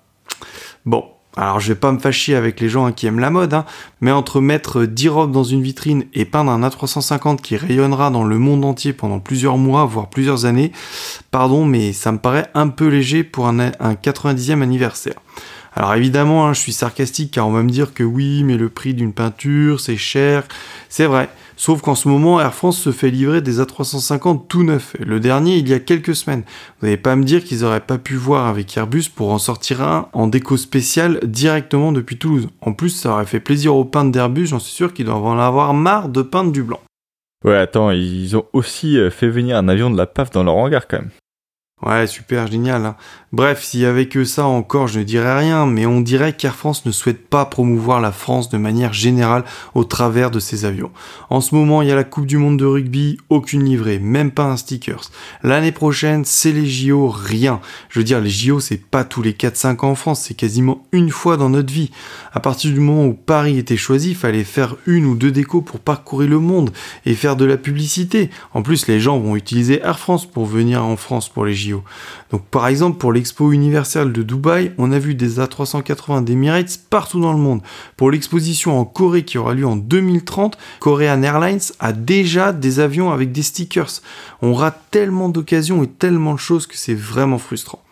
Bon, 0.87 1.05
alors 1.37 1.61
je 1.61 1.69
vais 1.69 1.79
pas 1.79 1.93
me 1.93 1.99
fâcher 1.99 2.35
avec 2.35 2.59
les 2.59 2.69
gens 2.69 2.87
hein, 2.87 2.93
qui 2.93 3.07
aiment 3.07 3.21
la 3.21 3.31
mode, 3.31 3.55
hein, 3.55 3.65
mais 4.01 4.11
entre 4.11 4.41
mettre 4.41 4.85
10 4.85 5.09
robes 5.09 5.33
dans 5.33 5.45
une 5.45 5.63
vitrine 5.63 6.05
et 6.15 6.25
peindre 6.25 6.51
un 6.51 6.69
A350 6.69 7.41
qui 7.41 7.57
rayonnera 7.57 8.11
dans 8.11 8.25
le 8.25 8.39
monde 8.39 8.65
entier 8.65 8.93
pendant 8.93 9.21
plusieurs 9.21 9.57
mois, 9.57 9.85
voire 9.85 10.09
plusieurs 10.09 10.47
années, 10.47 10.73
pardon, 11.31 11.65
mais 11.65 11.93
ça 11.93 12.11
me 12.11 12.19
paraît 12.19 12.49
un 12.55 12.69
peu 12.69 12.89
léger 12.89 13.23
pour 13.23 13.47
un, 13.47 13.59
un 13.59 13.95
90e 13.95 14.63
anniversaire. 14.63 15.21
Alors 15.75 15.95
évidemment, 15.95 16.47
hein, 16.47 16.55
je 16.55 16.61
suis 16.61 16.73
sarcastique 16.73 17.35
car 17.35 17.47
on 17.47 17.53
va 17.53 17.63
me 17.63 17.71
dire 17.71 17.95
que 17.95 18.03
oui, 18.03 18.43
mais 18.43 18.57
le 18.57 18.69
prix 18.69 18.95
d'une 18.95 19.13
peinture, 19.13 19.79
c'est 19.79 19.97
cher. 19.97 20.43
C'est 20.89 21.07
vrai. 21.07 21.29
Sauf 21.59 21.83
qu'en 21.83 21.97
ce 21.97 22.07
moment, 22.07 22.41
Air 22.41 22.55
France 22.55 22.79
se 22.79 22.93
fait 22.93 23.11
livrer 23.11 23.43
des 23.43 23.61
A350 23.61 24.47
tout 24.47 24.63
neufs. 24.63 24.95
Le 25.01 25.19
dernier, 25.19 25.57
il 25.57 25.69
y 25.69 25.75
a 25.75 25.81
quelques 25.81 26.15
semaines. 26.15 26.45
Vous 26.79 26.87
n'allez 26.87 26.97
pas 26.97 27.17
me 27.17 27.25
dire 27.25 27.43
qu'ils 27.43 27.65
auraient 27.65 27.81
pas 27.81 27.99
pu 27.99 28.15
voir 28.15 28.47
avec 28.47 28.77
Airbus 28.77 29.07
pour 29.13 29.33
en 29.33 29.39
sortir 29.39 29.83
un 29.83 30.09
en 30.13 30.29
déco 30.29 30.57
spécial 30.57 31.19
directement 31.25 31.91
depuis 31.91 32.17
Toulouse. 32.17 32.49
En 32.61 32.75
plus, 32.75 32.91
ça 32.91 33.11
aurait 33.11 33.27
fait 33.27 33.41
plaisir 33.41 33.75
aux 33.75 33.85
peintres 33.85 34.13
d'Airbus, 34.13 34.47
j'en 34.47 34.61
suis 34.61 34.73
sûr 34.73 34.95
qu'ils 34.95 35.07
doivent 35.07 35.25
en 35.25 35.37
avoir 35.37 35.75
marre 35.75 36.09
de 36.09 36.23
peindre 36.23 36.53
du 36.53 36.63
blanc. 36.63 36.81
Ouais, 37.45 37.57
attends, 37.57 37.91
ils 37.91 38.37
ont 38.37 38.45
aussi 38.53 38.97
euh, 38.97 39.11
fait 39.11 39.29
venir 39.29 39.57
un 39.57 39.67
avion 39.67 39.91
de 39.91 39.97
la 39.97 40.07
PAF 40.07 40.31
dans 40.31 40.45
leur 40.45 40.55
hangar 40.55 40.87
quand 40.87 40.99
même. 40.99 41.11
Ouais, 41.81 42.09
super, 42.09 42.49
génial. 42.49 42.85
Hein. 42.85 42.97
Bref, 43.33 43.63
s'il 43.63 43.81
y 43.81 43.85
avait 43.85 44.09
que 44.09 44.25
ça 44.25 44.47
encore, 44.47 44.89
je 44.89 44.99
ne 44.99 45.05
dirais 45.05 45.39
rien, 45.39 45.65
mais 45.65 45.87
on 45.87 46.01
dirait 46.01 46.33
qu'Air 46.33 46.57
France 46.57 46.85
ne 46.87 46.91
souhaite 46.91 47.29
pas 47.29 47.45
promouvoir 47.45 48.01
la 48.01 48.11
France 48.11 48.49
de 48.49 48.59
manière 48.59 48.93
générale 48.93 49.45
au 49.75 49.85
travers 49.85 50.33
de 50.33 50.41
ses 50.41 50.65
avions. 50.65 50.91
En 51.31 51.41
ce 51.41 51.55
moment, 51.55 51.83
il 51.83 51.89
y 51.89 51.93
a 51.93 51.95
la 51.95 52.03
Coupe 52.03 52.27
du 52.27 52.37
Monde 52.37 52.59
de 52.59 52.65
rugby, 52.65 53.19
aucune 53.29 53.65
livrée, 53.65 54.01
même 54.01 54.33
pas 54.33 54.45
un 54.45 54.57
stickers. 54.57 55.11
L'année 55.45 55.71
prochaine, 55.71 56.25
c'est 56.25 56.51
les 56.51 56.67
JO, 56.67 57.11
rien. 57.11 57.61
Je 57.91 58.01
veux 58.01 58.05
dire, 58.05 58.21
les 58.21 58.31
JO, 58.31 58.59
c'est 58.59 58.83
pas 58.83 59.05
tous 59.05 59.23
les 59.23 59.35
4-5 59.35 59.85
ans 59.85 59.91
en 59.91 59.95
France, 59.95 60.23
c'est 60.23 60.35
quasiment 60.35 60.85
une 60.91 61.11
fois 61.11 61.37
dans 61.37 61.51
notre 61.51 61.73
vie. 61.73 61.93
À 62.33 62.41
partir 62.41 62.73
du 62.73 62.81
moment 62.81 63.07
où 63.07 63.13
Paris 63.13 63.57
était 63.57 63.77
choisi, 63.77 64.11
il 64.11 64.17
fallait 64.17 64.43
faire 64.43 64.75
une 64.87 65.05
ou 65.05 65.15
deux 65.15 65.31
décos 65.31 65.61
pour 65.61 65.79
parcourir 65.79 66.31
le 66.31 66.41
monde 66.41 66.71
et 67.07 67.15
faire 67.15 67.37
de 67.37 67.45
la 67.45 67.57
publicité. 67.57 68.31
En 68.53 68.63
plus, 68.63 68.89
les 68.89 68.99
gens 68.99 69.19
vont 69.21 69.37
utiliser 69.37 69.81
Air 69.81 70.01
France 70.01 70.27
pour 70.27 70.47
venir 70.47 70.85
en 70.85 70.97
France 70.97 71.29
pour 71.29 71.45
les 71.45 71.55
JO. 71.55 71.68
Donc, 72.31 72.45
par 72.47 72.67
exemple, 72.69 72.99
pour 72.99 73.13
l'expo 73.13 73.53
universelle 73.53 74.13
de 74.13 74.23
Dubaï, 74.23 74.73
on 74.79 74.93
a 74.93 74.99
vu 74.99 75.15
des 75.15 75.39
A380 75.39 76.25
d'Emirates 76.25 76.81
partout 76.91 77.21
dans 77.21 77.33
le 77.33 77.39
monde. 77.39 77.63
Pour 77.97 78.11
l'exposition 78.11 78.79
en 78.79 78.85
Corée 78.85 79.25
qui 79.25 79.39
aura 79.39 79.55
lieu 79.55 79.67
en 79.67 79.77
2030, 79.77 80.59
Korean 80.81 81.23
Airlines 81.23 81.61
a 81.81 81.93
déjà 81.93 82.53
des 82.53 82.81
avions 82.81 83.11
avec 83.13 83.33
des 83.33 83.43
stickers. 83.43 84.03
On 84.43 84.55
rate 84.55 84.81
tellement 84.91 85.29
d'occasions 85.29 85.83
et 85.83 85.89
tellement 85.89 86.35
de 86.35 86.39
choses 86.39 86.67
que 86.67 86.77
c'est 86.77 86.95
vraiment 86.95 87.39
frustrant. 87.39 87.83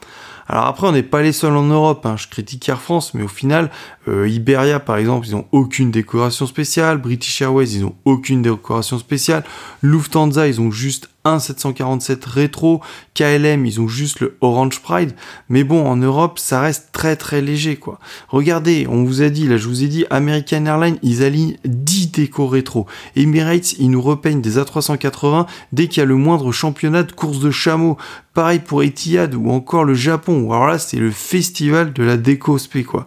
Alors 0.49 0.67
après, 0.67 0.87
on 0.87 0.93
n'est 0.93 1.03
pas 1.03 1.23
les 1.23 1.33
seuls 1.33 1.57
en 1.57 1.65
Europe. 1.65 2.07
Hein. 2.07 2.17
Je 2.17 2.29
critique 2.29 2.69
Air 2.69 2.81
France, 2.81 3.15
mais 3.15 3.23
au 3.23 3.29
final, 3.29 3.71
euh, 4.09 4.29
Iberia, 4.29 4.79
par 4.81 4.97
exemple, 4.97 5.27
ils 5.27 5.35
ont 5.35 5.47
aucune 5.53 5.91
décoration 5.91 6.47
spéciale. 6.47 6.99
British 6.99 7.43
Airways, 7.43 7.75
ils 7.75 7.85
ont 7.85 7.97
aucune 8.05 8.43
décoration 8.43 8.99
spéciale. 8.99 9.45
Lufthansa, 9.83 10.47
ils 10.47 10.61
ont 10.61 10.71
juste 10.71 11.09
un 11.25 11.41
747 11.41 12.25
rétro. 12.25 12.81
KLM, 13.15 13.67
ils 13.67 13.81
ont 13.81 13.89
juste 13.89 14.21
le 14.21 14.37
Orange 14.41 14.81
Pride. 14.81 15.15
Mais 15.49 15.65
bon, 15.65 15.85
en 15.85 15.97
Europe, 15.97 16.39
ça 16.39 16.61
reste 16.61 16.91
très 16.93 17.17
très 17.17 17.41
léger, 17.41 17.77
quoi. 17.77 17.99
Regardez, 18.29 18.87
on 18.89 19.03
vous 19.03 19.23
a 19.23 19.29
dit, 19.29 19.49
là, 19.49 19.57
je 19.57 19.67
vous 19.67 19.83
ai 19.83 19.89
dit, 19.89 20.07
American 20.11 20.65
Airlines, 20.67 20.99
ils 21.03 21.25
alignent 21.25 21.57
10 21.65 21.96
décos 22.17 22.47
rétro. 22.47 22.87
Emirates, 23.15 23.75
ils 23.79 23.91
nous 23.91 24.03
repeignent 24.03 24.41
des 24.41 24.59
A380 24.59 25.47
dès 25.73 25.89
qu'il 25.89 26.01
y 26.01 26.03
a 26.03 26.07
le 26.07 26.17
moindre 26.17 26.53
championnat 26.53 27.03
de 27.03 27.13
course 27.13 27.41
de 27.41 27.51
chameau. 27.51 27.97
Pareil 28.35 28.59
pour 28.59 28.83
Etihad 28.83 29.35
ou 29.35 29.51
encore 29.51 29.85
le 29.85 29.95
Japon. 29.95 30.51
Alors 30.51 30.67
là, 30.67 30.79
c'est 30.79 30.99
le 30.99 31.11
festival 31.11 31.93
de 31.93 32.03
la 32.03 32.17
déco 32.17 32.59
spé, 32.59 32.85
quoi. 32.85 33.07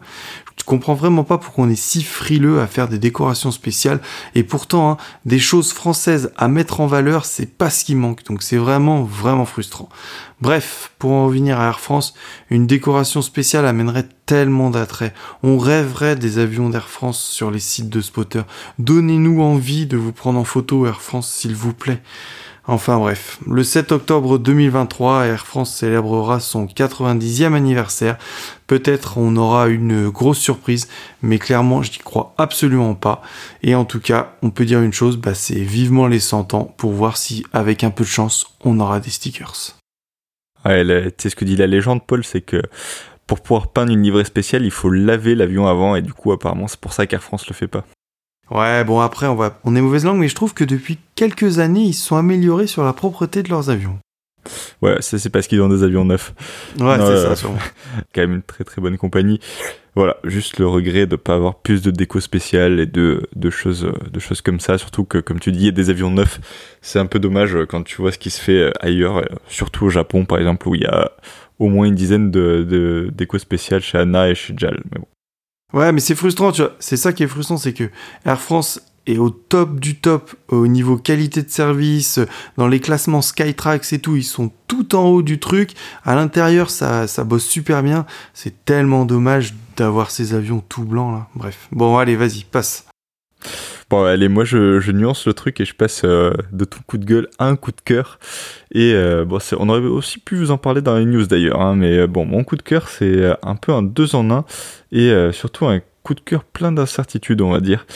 Je 0.69 0.75
comprends 0.75 0.93
vraiment 0.93 1.23
pas 1.23 1.39
pourquoi 1.39 1.65
on 1.65 1.69
est 1.71 1.73
si 1.73 2.03
frileux 2.03 2.59
à 2.61 2.67
faire 2.67 2.87
des 2.87 2.99
décorations 2.99 3.49
spéciales. 3.49 3.99
Et 4.35 4.43
pourtant, 4.43 4.91
hein, 4.91 4.97
des 5.25 5.39
choses 5.39 5.73
françaises 5.73 6.31
à 6.37 6.47
mettre 6.47 6.79
en 6.79 6.85
valeur, 6.85 7.25
c'est 7.25 7.47
pas 7.47 7.71
ce 7.71 7.83
qui 7.83 7.95
manque. 7.95 8.23
Donc 8.25 8.43
c'est 8.43 8.57
vraiment, 8.57 9.01
vraiment 9.01 9.45
frustrant. 9.45 9.89
Bref, 10.41 10.91
pour 10.99 11.09
en 11.09 11.25
revenir 11.25 11.59
à 11.59 11.69
Air 11.69 11.79
France, 11.79 12.13
une 12.51 12.67
décoration 12.67 13.23
spéciale 13.23 13.65
amènerait 13.65 14.09
tellement 14.27 14.69
d'attrait. 14.69 15.15
On 15.41 15.57
rêverait 15.57 16.15
des 16.15 16.37
avions 16.37 16.69
d'Air 16.69 16.87
France 16.87 17.19
sur 17.19 17.49
les 17.49 17.59
sites 17.59 17.89
de 17.89 17.99
spotters. 17.99 18.45
Donnez-nous 18.77 19.41
envie 19.41 19.87
de 19.87 19.97
vous 19.97 20.11
prendre 20.11 20.37
en 20.37 20.43
photo 20.43 20.85
Air 20.85 21.01
France, 21.01 21.31
s'il 21.31 21.55
vous 21.55 21.73
plaît. 21.73 22.03
Enfin 22.71 22.99
bref, 22.99 23.39
le 23.47 23.63
7 23.63 23.91
octobre 23.91 24.37
2023, 24.37 25.25
Air 25.25 25.47
France 25.47 25.75
célébrera 25.75 26.39
son 26.39 26.67
90e 26.67 27.55
anniversaire. 27.55 28.19
Peut-être 28.67 29.17
on 29.17 29.35
aura 29.37 29.69
une 29.69 30.09
grosse 30.09 30.37
surprise, 30.37 30.87
mais 31.23 31.39
clairement 31.39 31.81
je 31.81 31.89
n'y 31.89 31.97
crois 31.97 32.35
absolument 32.37 32.93
pas. 32.93 33.23
Et 33.63 33.73
en 33.73 33.85
tout 33.85 33.99
cas, 33.99 34.35
on 34.43 34.51
peut 34.51 34.65
dire 34.65 34.83
une 34.83 34.93
chose, 34.93 35.17
bah, 35.17 35.33
c'est 35.33 35.55
vivement 35.55 36.05
les 36.05 36.19
100 36.19 36.53
ans 36.53 36.65
pour 36.77 36.91
voir 36.91 37.17
si 37.17 37.43
avec 37.53 37.83
un 37.83 37.89
peu 37.89 38.03
de 38.03 38.09
chance, 38.09 38.45
on 38.63 38.79
aura 38.79 38.99
des 38.99 39.09
stickers. 39.09 39.75
Ouais, 40.63 40.85
tu 40.85 41.23
sais 41.23 41.29
ce 41.31 41.35
que 41.35 41.45
dit 41.45 41.55
la 41.55 41.65
légende, 41.65 42.05
Paul, 42.05 42.23
c'est 42.23 42.41
que 42.41 42.61
pour 43.25 43.41
pouvoir 43.41 43.71
peindre 43.71 43.91
une 43.91 44.03
livrée 44.03 44.25
spéciale, 44.25 44.63
il 44.63 44.69
faut 44.69 44.91
laver 44.91 45.33
l'avion 45.33 45.65
avant, 45.65 45.95
et 45.95 46.03
du 46.03 46.13
coup 46.13 46.31
apparemment 46.33 46.67
c'est 46.67 46.79
pour 46.79 46.93
ça 46.93 47.07
qu'Air 47.07 47.23
France 47.23 47.47
le 47.47 47.55
fait 47.55 47.67
pas. 47.67 47.83
Ouais, 48.51 48.83
bon 48.83 48.99
après 48.99 49.27
on 49.27 49.35
va, 49.35 49.59
on 49.63 49.75
est 49.75 49.81
mauvaise 49.81 50.05
langue, 50.05 50.19
mais 50.19 50.27
je 50.27 50.35
trouve 50.35 50.53
que 50.53 50.63
depuis 50.63 50.97
quelques 51.15 51.59
années 51.59 51.83
ils 51.83 51.93
se 51.93 52.05
sont 52.05 52.15
améliorés 52.15 52.67
sur 52.67 52.83
la 52.83 52.93
propreté 52.93 53.43
de 53.43 53.49
leurs 53.49 53.69
avions. 53.69 53.99
Ouais, 54.81 54.97
c'est 55.01 55.29
parce 55.29 55.47
qu'ils 55.47 55.61
ont 55.61 55.69
des 55.69 55.83
avions 55.83 56.05
neufs. 56.05 56.33
Ouais, 56.79 56.95
c'est 56.97 57.17
ça, 57.17 57.35
sûrement. 57.35 57.59
Quand 58.15 58.21
même 58.21 58.35
une 58.35 58.41
très 58.41 58.63
très 58.63 58.81
bonne 58.81 58.97
compagnie. 58.97 59.39
Voilà, 59.95 60.15
juste 60.23 60.59
le 60.59 60.67
regret 60.67 61.07
de 61.07 61.15
pas 61.15 61.35
avoir 61.35 61.55
plus 61.55 61.81
de 61.81 61.91
déco 61.91 62.19
spéciale 62.19 62.79
et 62.79 62.85
de, 62.85 63.27
de, 63.35 63.49
choses, 63.49 63.91
de 64.11 64.19
choses 64.19 64.41
comme 64.41 64.59
ça. 64.59 64.77
Surtout 64.77 65.03
que, 65.03 65.17
comme 65.17 65.39
tu 65.39 65.51
dis, 65.51 65.59
il 65.59 65.65
y 65.65 65.69
a 65.69 65.71
des 65.71 65.89
avions 65.89 66.09
neufs. 66.09 66.39
C'est 66.81 66.99
un 66.99 67.05
peu 67.05 67.19
dommage 67.19 67.57
quand 67.67 67.83
tu 67.83 67.97
vois 68.01 68.11
ce 68.11 68.17
qui 68.17 68.29
se 68.29 68.39
fait 68.39 68.71
ailleurs, 68.79 69.25
surtout 69.49 69.85
au 69.85 69.89
Japon 69.89 70.25
par 70.25 70.39
exemple, 70.39 70.67
où 70.69 70.75
il 70.75 70.81
y 70.81 70.85
a 70.85 71.11
au 71.59 71.67
moins 71.67 71.85
une 71.85 71.95
dizaine 71.95 72.31
de, 72.31 72.63
de 72.63 73.11
déco 73.13 73.37
spéciales 73.37 73.81
chez 73.81 73.97
Anna 73.97 74.29
et 74.29 74.35
chez 74.35 74.53
JAL. 74.55 74.81
Mais 74.91 74.99
bon. 74.99 75.07
Ouais, 75.73 75.91
mais 75.91 75.99
c'est 75.99 76.15
frustrant, 76.15 76.51
tu 76.51 76.61
vois. 76.61 76.75
C'est 76.79 76.97
ça 76.97 77.13
qui 77.13 77.23
est 77.23 77.27
frustrant, 77.27 77.57
c'est 77.57 77.73
que 77.73 77.89
Air 78.25 78.41
France 78.41 78.81
est 79.05 79.17
au 79.17 79.29
top 79.29 79.79
du 79.79 79.95
top 79.95 80.35
au 80.49 80.67
niveau 80.67 80.97
qualité 80.97 81.41
de 81.41 81.49
service, 81.49 82.19
dans 82.57 82.67
les 82.67 82.79
classements 82.79 83.21
Skytrax 83.21 83.93
et 83.93 83.99
tout, 83.99 84.15
ils 84.15 84.23
sont 84.23 84.51
tout 84.67 84.95
en 84.95 85.05
haut 85.05 85.21
du 85.21 85.39
truc. 85.39 85.71
À 86.03 86.15
l'intérieur, 86.15 86.69
ça, 86.69 87.07
ça 87.07 87.23
bosse 87.23 87.45
super 87.45 87.81
bien. 87.83 88.05
C'est 88.33 88.65
tellement 88.65 89.05
dommage 89.05 89.55
d'avoir 89.77 90.11
ces 90.11 90.33
avions 90.33 90.63
tout 90.67 90.83
blancs 90.83 91.13
là. 91.13 91.27
Bref. 91.35 91.67
Bon, 91.71 91.97
allez, 91.97 92.15
vas-y, 92.15 92.43
passe. 92.43 92.85
Bon, 93.89 94.03
allez, 94.03 94.27
moi 94.29 94.45
je, 94.45 94.91
nuance 94.91 95.25
le 95.25 95.33
truc 95.33 95.59
et 95.59 95.65
je 95.65 95.73
passe 95.73 96.03
euh, 96.05 96.31
de 96.51 96.63
tout 96.63 96.81
coup 96.85 96.99
de 96.99 97.05
gueule 97.05 97.27
à 97.39 97.47
un 97.47 97.55
coup 97.55 97.71
de 97.71 97.81
cœur. 97.83 98.19
Et 98.71 98.93
euh, 98.93 99.25
bon, 99.25 99.39
on 99.57 99.67
aurait 99.67 99.79
aussi 99.79 100.19
pu 100.19 100.35
vous 100.35 100.51
en 100.51 100.59
parler 100.59 100.81
dans 100.81 100.95
les 100.95 101.05
news 101.05 101.25
d'ailleurs, 101.25 101.59
hein, 101.59 101.75
mais 101.75 101.97
euh, 101.97 102.07
bon, 102.07 102.23
mon 102.23 102.43
coup 102.43 102.55
de 102.55 102.61
cœur 102.61 102.87
c'est 102.87 103.33
un 103.41 103.55
peu 103.55 103.71
un 103.71 103.81
deux 103.81 104.13
en 104.15 104.29
un 104.29 104.45
et 104.91 105.11
surtout 105.31 105.65
un 105.65 105.81
coup 106.03 106.13
de 106.13 106.19
cœur 106.19 106.43
plein 106.43 106.71
d'incertitudes, 106.71 107.41
on 107.41 107.51
va 107.51 107.61
dire. 107.61 107.87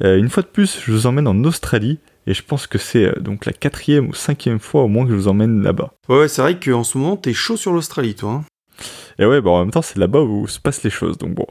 une 0.00 0.28
fois 0.28 0.42
de 0.42 0.48
plus, 0.48 0.80
je 0.84 0.92
vous 0.92 1.06
emmène 1.06 1.26
en 1.26 1.44
Australie. 1.44 1.98
Et 2.26 2.34
je 2.34 2.42
pense 2.42 2.66
que 2.66 2.78
c'est 2.78 3.18
donc 3.20 3.46
la 3.46 3.52
quatrième 3.52 4.08
ou 4.08 4.14
cinquième 4.14 4.60
fois 4.60 4.82
au 4.82 4.88
moins 4.88 5.04
que 5.04 5.10
je 5.10 5.16
vous 5.16 5.26
emmène 5.26 5.62
là-bas. 5.62 5.94
Ouais, 6.08 6.28
c'est 6.28 6.42
vrai 6.42 6.60
qu'en 6.60 6.84
ce 6.84 6.98
moment, 6.98 7.16
t'es 7.16 7.32
chaud 7.32 7.56
sur 7.56 7.72
l'Australie, 7.72 8.14
toi. 8.14 8.30
Hein. 8.30 8.44
et 9.18 9.26
ouais, 9.26 9.40
bon, 9.40 9.56
en 9.56 9.60
même 9.60 9.70
temps, 9.70 9.82
c'est 9.82 9.98
là-bas 9.98 10.20
où 10.20 10.46
se 10.46 10.60
passent 10.60 10.84
les 10.84 10.90
choses. 10.90 11.18
Donc 11.18 11.34
bon. 11.34 11.46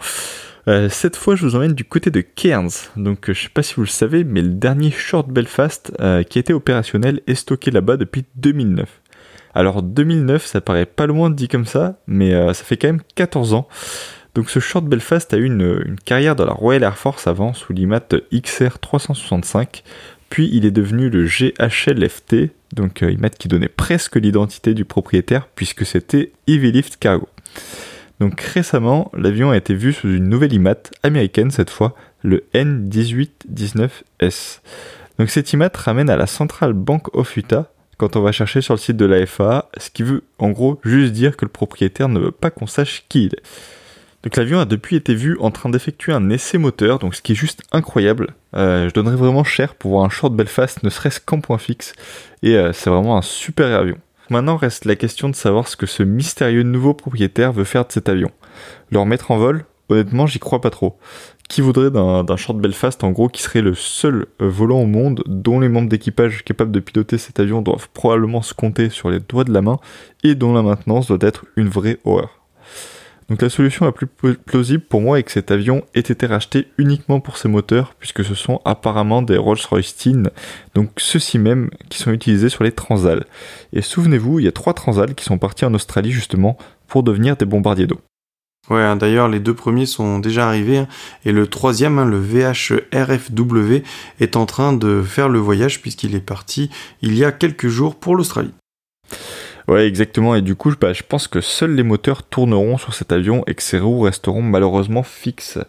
Euh, 0.70 0.88
cette 0.88 1.16
fois, 1.16 1.36
je 1.36 1.48
vous 1.48 1.56
emmène 1.56 1.74
du 1.74 1.84
côté 1.84 2.12
de 2.12 2.22
Cairns. 2.22 2.70
Donc, 2.96 3.30
euh, 3.30 3.34
je 3.34 3.44
sais 3.44 3.50
pas 3.50 3.64
si 3.64 3.74
vous 3.74 3.82
le 3.82 3.88
savez, 3.88 4.24
mais 4.24 4.44
le 4.44 4.50
dernier 4.50 4.92
short 4.92 5.28
Belfast 5.28 5.92
euh, 6.00 6.22
qui 6.22 6.38
était 6.38 6.54
opérationnel 6.54 7.22
est 7.26 7.34
stocké 7.34 7.72
là-bas 7.72 7.98
depuis 7.98 8.26
2009. 8.36 9.02
Alors, 9.56 9.82
2009, 9.82 10.46
ça 10.46 10.62
paraît 10.62 10.86
pas 10.86 11.08
loin 11.08 11.32
de 11.32 11.36
dit 11.36 11.48
comme 11.48 11.66
ça, 11.66 12.00
mais 12.06 12.32
ça 12.54 12.64
fait 12.64 12.78
quand 12.78 12.88
même 12.88 13.02
14 13.16 13.56
ans. 13.56 13.68
Donc, 14.36 14.52
ce 14.52 14.60
short 14.60 14.86
Belfast 14.86 15.34
a 15.34 15.38
eu 15.38 15.46
une, 15.46 15.96
carrière 16.06 16.36
dans 16.36 16.46
la 16.46 16.54
Royal 16.54 16.84
Air 16.84 17.00
Force 17.00 17.26
avant 17.26 17.54
sous 17.54 17.74
l'IMAT 17.74 18.10
XR 18.32 18.78
365. 18.80 19.84
Puis, 20.30 20.52
il 20.54 20.66
est 20.66 20.72
devenu 20.72 21.10
le 21.10 21.26
GHLFT, 21.26 22.52
donc 22.76 23.02
IMAT 23.02 23.32
qui 23.32 23.48
donnait 23.48 23.70
presque 23.70 24.18
l'identité 24.18 24.76
du 24.76 24.86
propriétaire 24.86 25.48
puisque 25.56 25.84
c'était 25.84 26.32
Heavy 26.48 26.72
Lift 26.72 26.98
Cargo. 26.98 27.28
Donc 28.20 28.42
récemment, 28.42 29.12
l'avion 29.16 29.52
a 29.52 29.58
été 29.58 29.74
vu 29.74 29.94
sous 29.94 30.10
une 30.10 30.28
nouvelle 30.28 30.54
IMAT 30.54 30.92
américaine 31.04 31.52
cette 31.52 31.70
fois, 31.70 31.96
le 32.24 32.44
N1819S. 32.54 34.60
Donc 35.18 35.30
cette 35.30 35.54
IMAT 35.54 35.72
ramène 35.74 36.10
à 36.10 36.18
la 36.18 36.28
Central 36.28 36.74
Bank 36.74 37.16
of 37.16 37.38
Utah 37.38 37.72
quand 37.98 38.16
on 38.16 38.22
va 38.22 38.32
chercher 38.32 38.62
sur 38.62 38.74
le 38.74 38.80
site 38.80 38.96
de 38.96 39.06
la 39.06 39.26
FAA, 39.26 39.70
ce 39.78 39.90
qui 39.90 40.04
veut 40.04 40.24
en 40.38 40.52
gros 40.52 40.80
juste 40.84 41.12
dire 41.12 41.36
que 41.36 41.44
le 41.44 41.52
propriétaire 41.52 42.08
ne 42.08 42.20
veut 42.20 42.32
pas 42.32 42.50
qu'on 42.50 42.68
sache 42.68 43.04
qui 43.10 43.26
il 43.26 43.34
est. 43.34 43.44
Donc 44.24 44.36
l'avion 44.36 44.60
a 44.60 44.66
depuis 44.66 44.96
été 44.96 45.16
vu 45.16 45.38
en 45.40 45.52
train 45.52 45.70
d'effectuer 45.70 46.14
un 46.14 46.30
essai 46.30 46.58
moteur, 46.58 47.00
donc 47.00 47.16
ce 47.16 47.22
qui 47.22 47.34
est 47.34 47.36
juste 47.36 47.64
incroyable. 47.72 48.36
Euh, 48.56 48.90
je 48.90 48.94
donnerais 48.94 49.16
vraiment 49.16 49.44
cher 49.44 49.76
pour 49.76 49.92
voir 49.92 50.06
un 50.06 50.10
short 50.10 50.34
Belfast, 50.34 50.84
ne 50.84 50.90
serait-ce 50.90 51.20
qu'en 51.20 51.42
point 51.42 51.58
fixe, 51.58 51.94
et 52.42 52.56
euh, 52.56 52.74
c'est 52.74 52.90
vraiment 52.90 53.18
un 53.18 53.22
super 53.22 53.78
avion. 53.78 53.98
Maintenant 54.30 54.58
reste 54.58 54.86
la 54.86 54.96
question 54.96 55.30
de 55.30 55.36
savoir 55.36 55.68
ce 55.68 55.76
que 55.76 55.86
ce 55.86 56.04
mystérieux 56.04 56.64
nouveau 56.64 56.94
propriétaire 56.94 57.52
veut 57.52 57.64
faire 57.64 57.86
de 57.86 57.92
cet 57.92 58.10
avion. 58.10 58.32
Le 58.92 59.00
remettre 59.00 59.32
en 59.32 59.38
vol 59.38 59.66
Honnêtement, 59.90 60.28
j'y 60.28 60.38
crois 60.38 60.62
pas 60.62 60.70
trop. 60.70 61.00
Qui 61.50 61.62
voudrait 61.62 61.90
d'un 61.90 62.38
short 62.38 62.60
Belfast, 62.60 63.04
en 63.04 63.10
gros, 63.10 63.28
qui 63.28 63.42
serait 63.42 63.62
le 63.62 63.74
seul 63.74 64.28
euh, 64.40 64.48
volant 64.48 64.82
au 64.82 64.86
monde 64.86 65.24
dont 65.26 65.60
les 65.60 65.68
membres 65.68 65.90
d'équipage 65.90 66.44
capables 66.44 66.72
de 66.72 66.80
piloter 66.80 67.18
cet 67.18 67.40
avion 67.40 67.64
doivent 67.64 67.90
probablement 67.92 68.44
se 68.44 68.54
compter 68.54 68.90
sur 68.90 69.10
les 69.10 69.20
doigts 69.20 69.46
de 69.46 69.52
la 69.52 69.64
main 69.64 69.80
et 70.24 70.36
dont 70.36 70.54
la 70.54 70.62
maintenance 70.62 71.08
doit 71.08 71.18
être 71.22 71.46
une 71.56 71.68
vraie 71.68 71.98
horreur 72.06 72.40
donc 73.30 73.42
la 73.42 73.50
solution 73.50 73.86
la 73.86 73.92
plus 73.92 74.08
plausible 74.08 74.84
pour 74.84 75.02
moi 75.02 75.20
est 75.20 75.24
que 75.24 75.32
cet 75.32 75.52
avion 75.52 75.84
ait 75.94 76.00
été 76.00 76.26
racheté 76.26 76.68
uniquement 76.78 77.20
pour 77.20 77.38
ses 77.38 77.48
moteurs, 77.48 77.94
puisque 78.00 78.26
ce 78.26 78.34
sont 78.34 78.60
apparemment 78.66 79.22
des 79.22 79.38
Rolls-Royce 79.38 79.96
Teen, 79.96 80.30
donc 80.74 80.90
ceux-ci 80.98 81.38
même 81.38 81.70
qui 81.90 82.00
sont 82.00 82.12
utilisés 82.12 82.50
sur 82.50 82.64
les 82.64 82.72
Transals. 82.72 83.26
Et 83.72 83.82
souvenez-vous, 83.82 84.40
il 84.40 84.46
y 84.46 84.48
a 84.48 84.52
trois 84.52 84.74
Transals 84.74 85.14
qui 85.14 85.26
sont 85.26 85.38
partis 85.38 85.66
en 85.66 85.74
Australie 85.74 86.12
justement 86.12 86.58
pour 86.88 87.04
devenir 87.04 87.38
des 87.38 87.46
bombardiers 87.46 87.88
d'eau. 87.88 88.02
Ouais, 88.70 88.82
hein, 88.82 88.96
d'ailleurs, 88.96 89.30
les 89.30 89.40
deux 89.40 89.56
premiers 89.56 89.86
sont 89.86 90.20
déjà 90.20 90.48
arrivés, 90.48 90.80
hein, 90.80 90.88
et 91.26 91.32
le 91.32 91.48
troisième, 91.48 91.98
hein, 91.98 92.06
le 92.06 92.20
VHRFW, 92.20 93.84
est 94.20 94.36
en 94.36 94.46
train 94.46 94.74
de 94.74 95.02
faire 95.02 95.30
le 95.30 95.40
voyage 95.40 95.82
puisqu'il 95.82 96.14
est 96.16 96.20
parti 96.20 96.70
il 97.02 97.18
y 97.18 97.24
a 97.24 97.32
quelques 97.32 97.68
jours 97.68 97.96
pour 97.96 98.16
l'Australie. 98.16 98.54
Ouais, 99.70 99.86
exactement. 99.86 100.34
Et 100.34 100.42
du 100.42 100.56
coup, 100.56 100.74
bah, 100.82 100.94
je 100.94 101.04
pense 101.08 101.28
que 101.28 101.42
seuls 101.42 101.76
les 101.76 101.84
moteurs 101.84 102.24
tourneront 102.24 102.80
sur 102.80 102.96
cet 102.96 103.12
avion 103.12 103.44
et 103.46 103.54
que 103.54 103.62
ces 103.62 103.78
roues 103.78 104.02
resteront 104.02 104.42
malheureusement 104.42 105.04
fixes. 105.04 105.60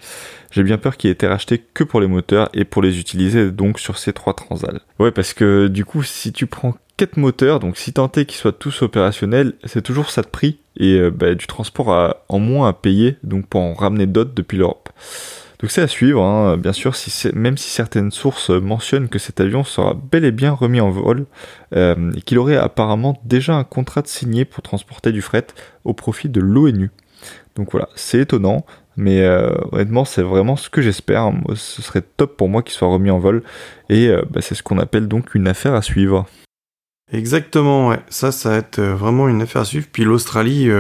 J'ai 0.51 0.62
bien 0.62 0.78
peur 0.78 0.96
qu'il 0.96 1.09
ait 1.09 1.12
été 1.12 1.26
racheté 1.26 1.62
que 1.74 1.84
pour 1.84 2.01
les 2.01 2.07
moteurs 2.07 2.48
et 2.55 2.64
pour 2.64 2.80
les 2.80 2.98
utiliser 2.98 3.51
donc 3.51 3.78
sur 3.78 3.98
ces 3.98 4.14
trois 4.14 4.32
transals. 4.32 4.80
Ouais, 4.98 5.11
parce 5.11 5.34
que 5.34 5.68
du 5.68 5.84
coup, 5.84 6.03
si 6.03 6.32
tu 6.32 6.46
prends 6.46 6.76
quatre 6.96 7.18
moteurs, 7.18 7.61
donc 7.61 7.76
si 7.76 7.92
tant 7.92 8.11
est 8.12 8.24
qu'ils 8.24 8.38
soient 8.38 8.53
tous 8.53 8.80
opérationnels, 8.80 9.53
c'est 9.64 9.82
toujours 9.82 10.11
ça 10.11 10.22
de 10.22 10.28
prix 10.28 10.59
et 10.78 10.94
euh, 10.94 11.11
bah, 11.11 11.34
du 11.34 11.46
transport 11.46 11.92
à, 11.92 12.24
en 12.30 12.38
moins 12.38 12.68
à 12.68 12.72
payer 12.72 13.16
donc 13.22 13.46
pour 13.48 13.61
en 13.61 13.74
ramener 13.74 14.07
d'autres 14.07 14.32
depuis 14.34 14.57
l'Europe. 14.57 14.88
Donc 15.61 15.70
c'est 15.70 15.82
à 15.82 15.88
suivre, 15.88 16.22
hein. 16.22 16.56
bien 16.56 16.72
sûr, 16.72 16.94
même 17.34 17.58
si 17.58 17.68
certaines 17.68 18.11
sources 18.11 18.48
mentionnent 18.48 19.11
que 19.11 19.18
cet 19.18 19.40
avion 19.40 19.62
sera 19.62 19.92
bel 19.92 20.24
et 20.24 20.30
bien 20.30 20.52
remis 20.52 20.80
en 20.80 20.88
vol 20.88 21.26
euh, 21.76 22.12
et 22.16 22.22
qu'il 22.22 22.38
aurait 22.38 22.56
apparemment 22.56 23.20
déjà 23.26 23.54
un 23.54 23.64
contrat 23.64 24.00
de 24.00 24.06
signé 24.06 24.46
pour 24.46 24.62
transporter 24.62 25.12
du 25.12 25.20
fret 25.20 25.46
au 25.84 25.92
profit 25.92 26.30
de 26.30 26.40
l'ONU. 26.40 26.90
Donc 27.56 27.72
voilà, 27.72 27.90
c'est 27.94 28.20
étonnant, 28.20 28.64
mais 28.96 29.20
euh, 29.20 29.50
honnêtement 29.72 30.06
c'est 30.06 30.22
vraiment 30.22 30.56
ce 30.56 30.70
que 30.70 30.80
j'espère. 30.80 31.30
Ce 31.54 31.82
serait 31.82 32.02
top 32.02 32.38
pour 32.38 32.48
moi 32.48 32.62
qu'il 32.62 32.72
soit 32.72 32.88
remis 32.88 33.11
en 33.11 33.18
vol 33.18 33.42
et 33.90 34.08
euh, 34.08 34.22
bah, 34.30 34.40
c'est 34.40 34.54
ce 34.54 34.62
qu'on 34.62 34.78
appelle 34.78 35.08
donc 35.08 35.34
une 35.34 35.46
affaire 35.46 35.74
à 35.74 35.82
suivre. 35.82 36.24
Exactement, 37.12 37.88
ouais. 37.88 38.00
Ça, 38.08 38.32
ça 38.32 38.50
va 38.50 38.56
être 38.56 38.80
vraiment 38.80 39.28
une 39.28 39.42
affaire 39.42 39.62
à 39.62 39.64
suivre. 39.66 39.88
Puis 39.92 40.04
l'Australie, 40.04 40.70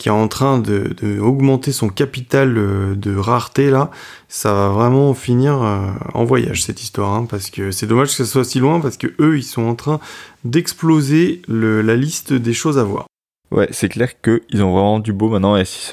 qui 0.00 0.08
est 0.08 0.12
en 0.12 0.28
train 0.28 0.58
de, 0.58 1.20
augmenter 1.20 1.72
son 1.72 1.90
capital 1.90 2.56
euh, 2.56 2.94
de 2.94 3.14
rareté 3.14 3.68
là, 3.68 3.90
ça 4.28 4.54
va 4.54 4.70
vraiment 4.70 5.12
finir 5.12 5.62
euh, 5.62 5.90
en 6.14 6.24
voyage 6.24 6.62
cette 6.62 6.82
histoire, 6.82 7.12
hein, 7.12 7.26
parce 7.28 7.50
que 7.50 7.70
c'est 7.70 7.86
dommage 7.86 8.08
que 8.08 8.14
ça 8.14 8.24
soit 8.24 8.44
si 8.44 8.60
loin, 8.60 8.80
parce 8.80 8.96
que 8.96 9.08
eux 9.20 9.36
ils 9.36 9.42
sont 9.42 9.64
en 9.64 9.74
train 9.74 10.00
d'exploser 10.44 11.42
la 11.48 11.96
liste 11.96 12.32
des 12.32 12.54
choses 12.54 12.78
à 12.78 12.82
voir. 12.82 13.04
Ouais, 13.50 13.68
c'est 13.72 13.90
clair 13.90 14.18
qu'ils 14.22 14.62
ont 14.62 14.72
vraiment 14.72 15.00
du 15.00 15.12
beau 15.12 15.28
maintenant, 15.28 15.54
et 15.58 15.66
si 15.66 15.92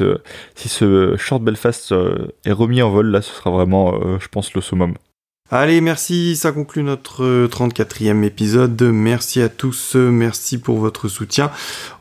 ce, 0.70 1.16
short 1.18 1.44
Belfast 1.44 1.92
euh, 1.92 2.30
est 2.46 2.54
remis 2.54 2.82
en 2.82 2.90
vol 2.90 3.08
là, 3.08 3.22
ce 3.22 3.34
sera 3.34 3.52
vraiment, 3.52 3.94
je 4.20 4.28
pense, 4.30 4.54
le 4.54 4.62
summum. 4.62 4.94
Allez, 5.50 5.80
merci, 5.80 6.36
ça 6.36 6.52
conclut 6.52 6.84
notre 6.84 7.48
34e 7.48 8.24
épisode. 8.24 8.82
Merci 8.82 9.42
à 9.42 9.48
tous, 9.48 9.96
merci 9.96 10.58
pour 10.58 10.78
votre 10.80 11.08
soutien. 11.08 11.52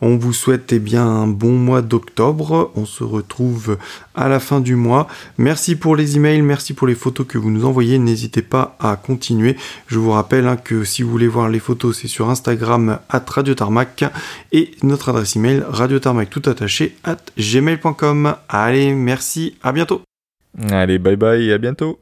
On 0.01 0.16
vous 0.16 0.32
souhaite 0.32 0.72
eh 0.72 0.80
bien 0.80 1.07
un 1.07 1.28
bon 1.28 1.53
mois 1.53 1.80
d'octobre. 1.80 2.72
On 2.74 2.84
se 2.86 3.05
retrouve 3.05 3.78
à 4.16 4.28
la 4.28 4.40
fin 4.40 4.59
du 4.59 4.74
mois. 4.74 5.07
Merci 5.38 5.76
pour 5.76 5.94
les 5.94 6.16
emails, 6.16 6.42
merci 6.42 6.74
pour 6.74 6.88
les 6.88 6.97
photos 6.97 7.24
que 7.24 7.38
vous 7.38 7.53
nous 7.53 7.64
envoyez. 7.64 8.01
N'hésitez 8.01 8.42
pas 8.42 8.76
à 8.80 8.97
continuer. 8.97 9.57
Je 9.86 10.01
vous 10.01 10.11
rappelle 10.11 10.49
hein, 10.49 10.57
que 10.57 10.82
si 10.82 11.05
vous 11.05 11.11
voulez 11.11 11.28
voir 11.28 11.49
les 11.49 11.61
photos, 11.61 11.97
c'est 11.97 12.09
sur 12.09 12.28
Instagram 12.28 12.99
at 13.09 13.24
Radio 13.28 13.55
Tarmac 13.55 14.05
et 14.51 14.72
notre 14.82 15.11
adresse 15.11 15.36
email 15.36 15.62
radiotarmac 15.68 16.30
tout 16.30 16.42
attaché 16.47 16.97
at 17.05 17.18
gmail.com. 17.38 18.34
Allez, 18.49 18.92
merci, 18.92 19.57
à 19.62 19.70
bientôt. 19.70 20.03
Allez, 20.68 20.99
bye 20.99 21.14
bye, 21.14 21.53
à 21.53 21.59
bientôt. 21.59 22.01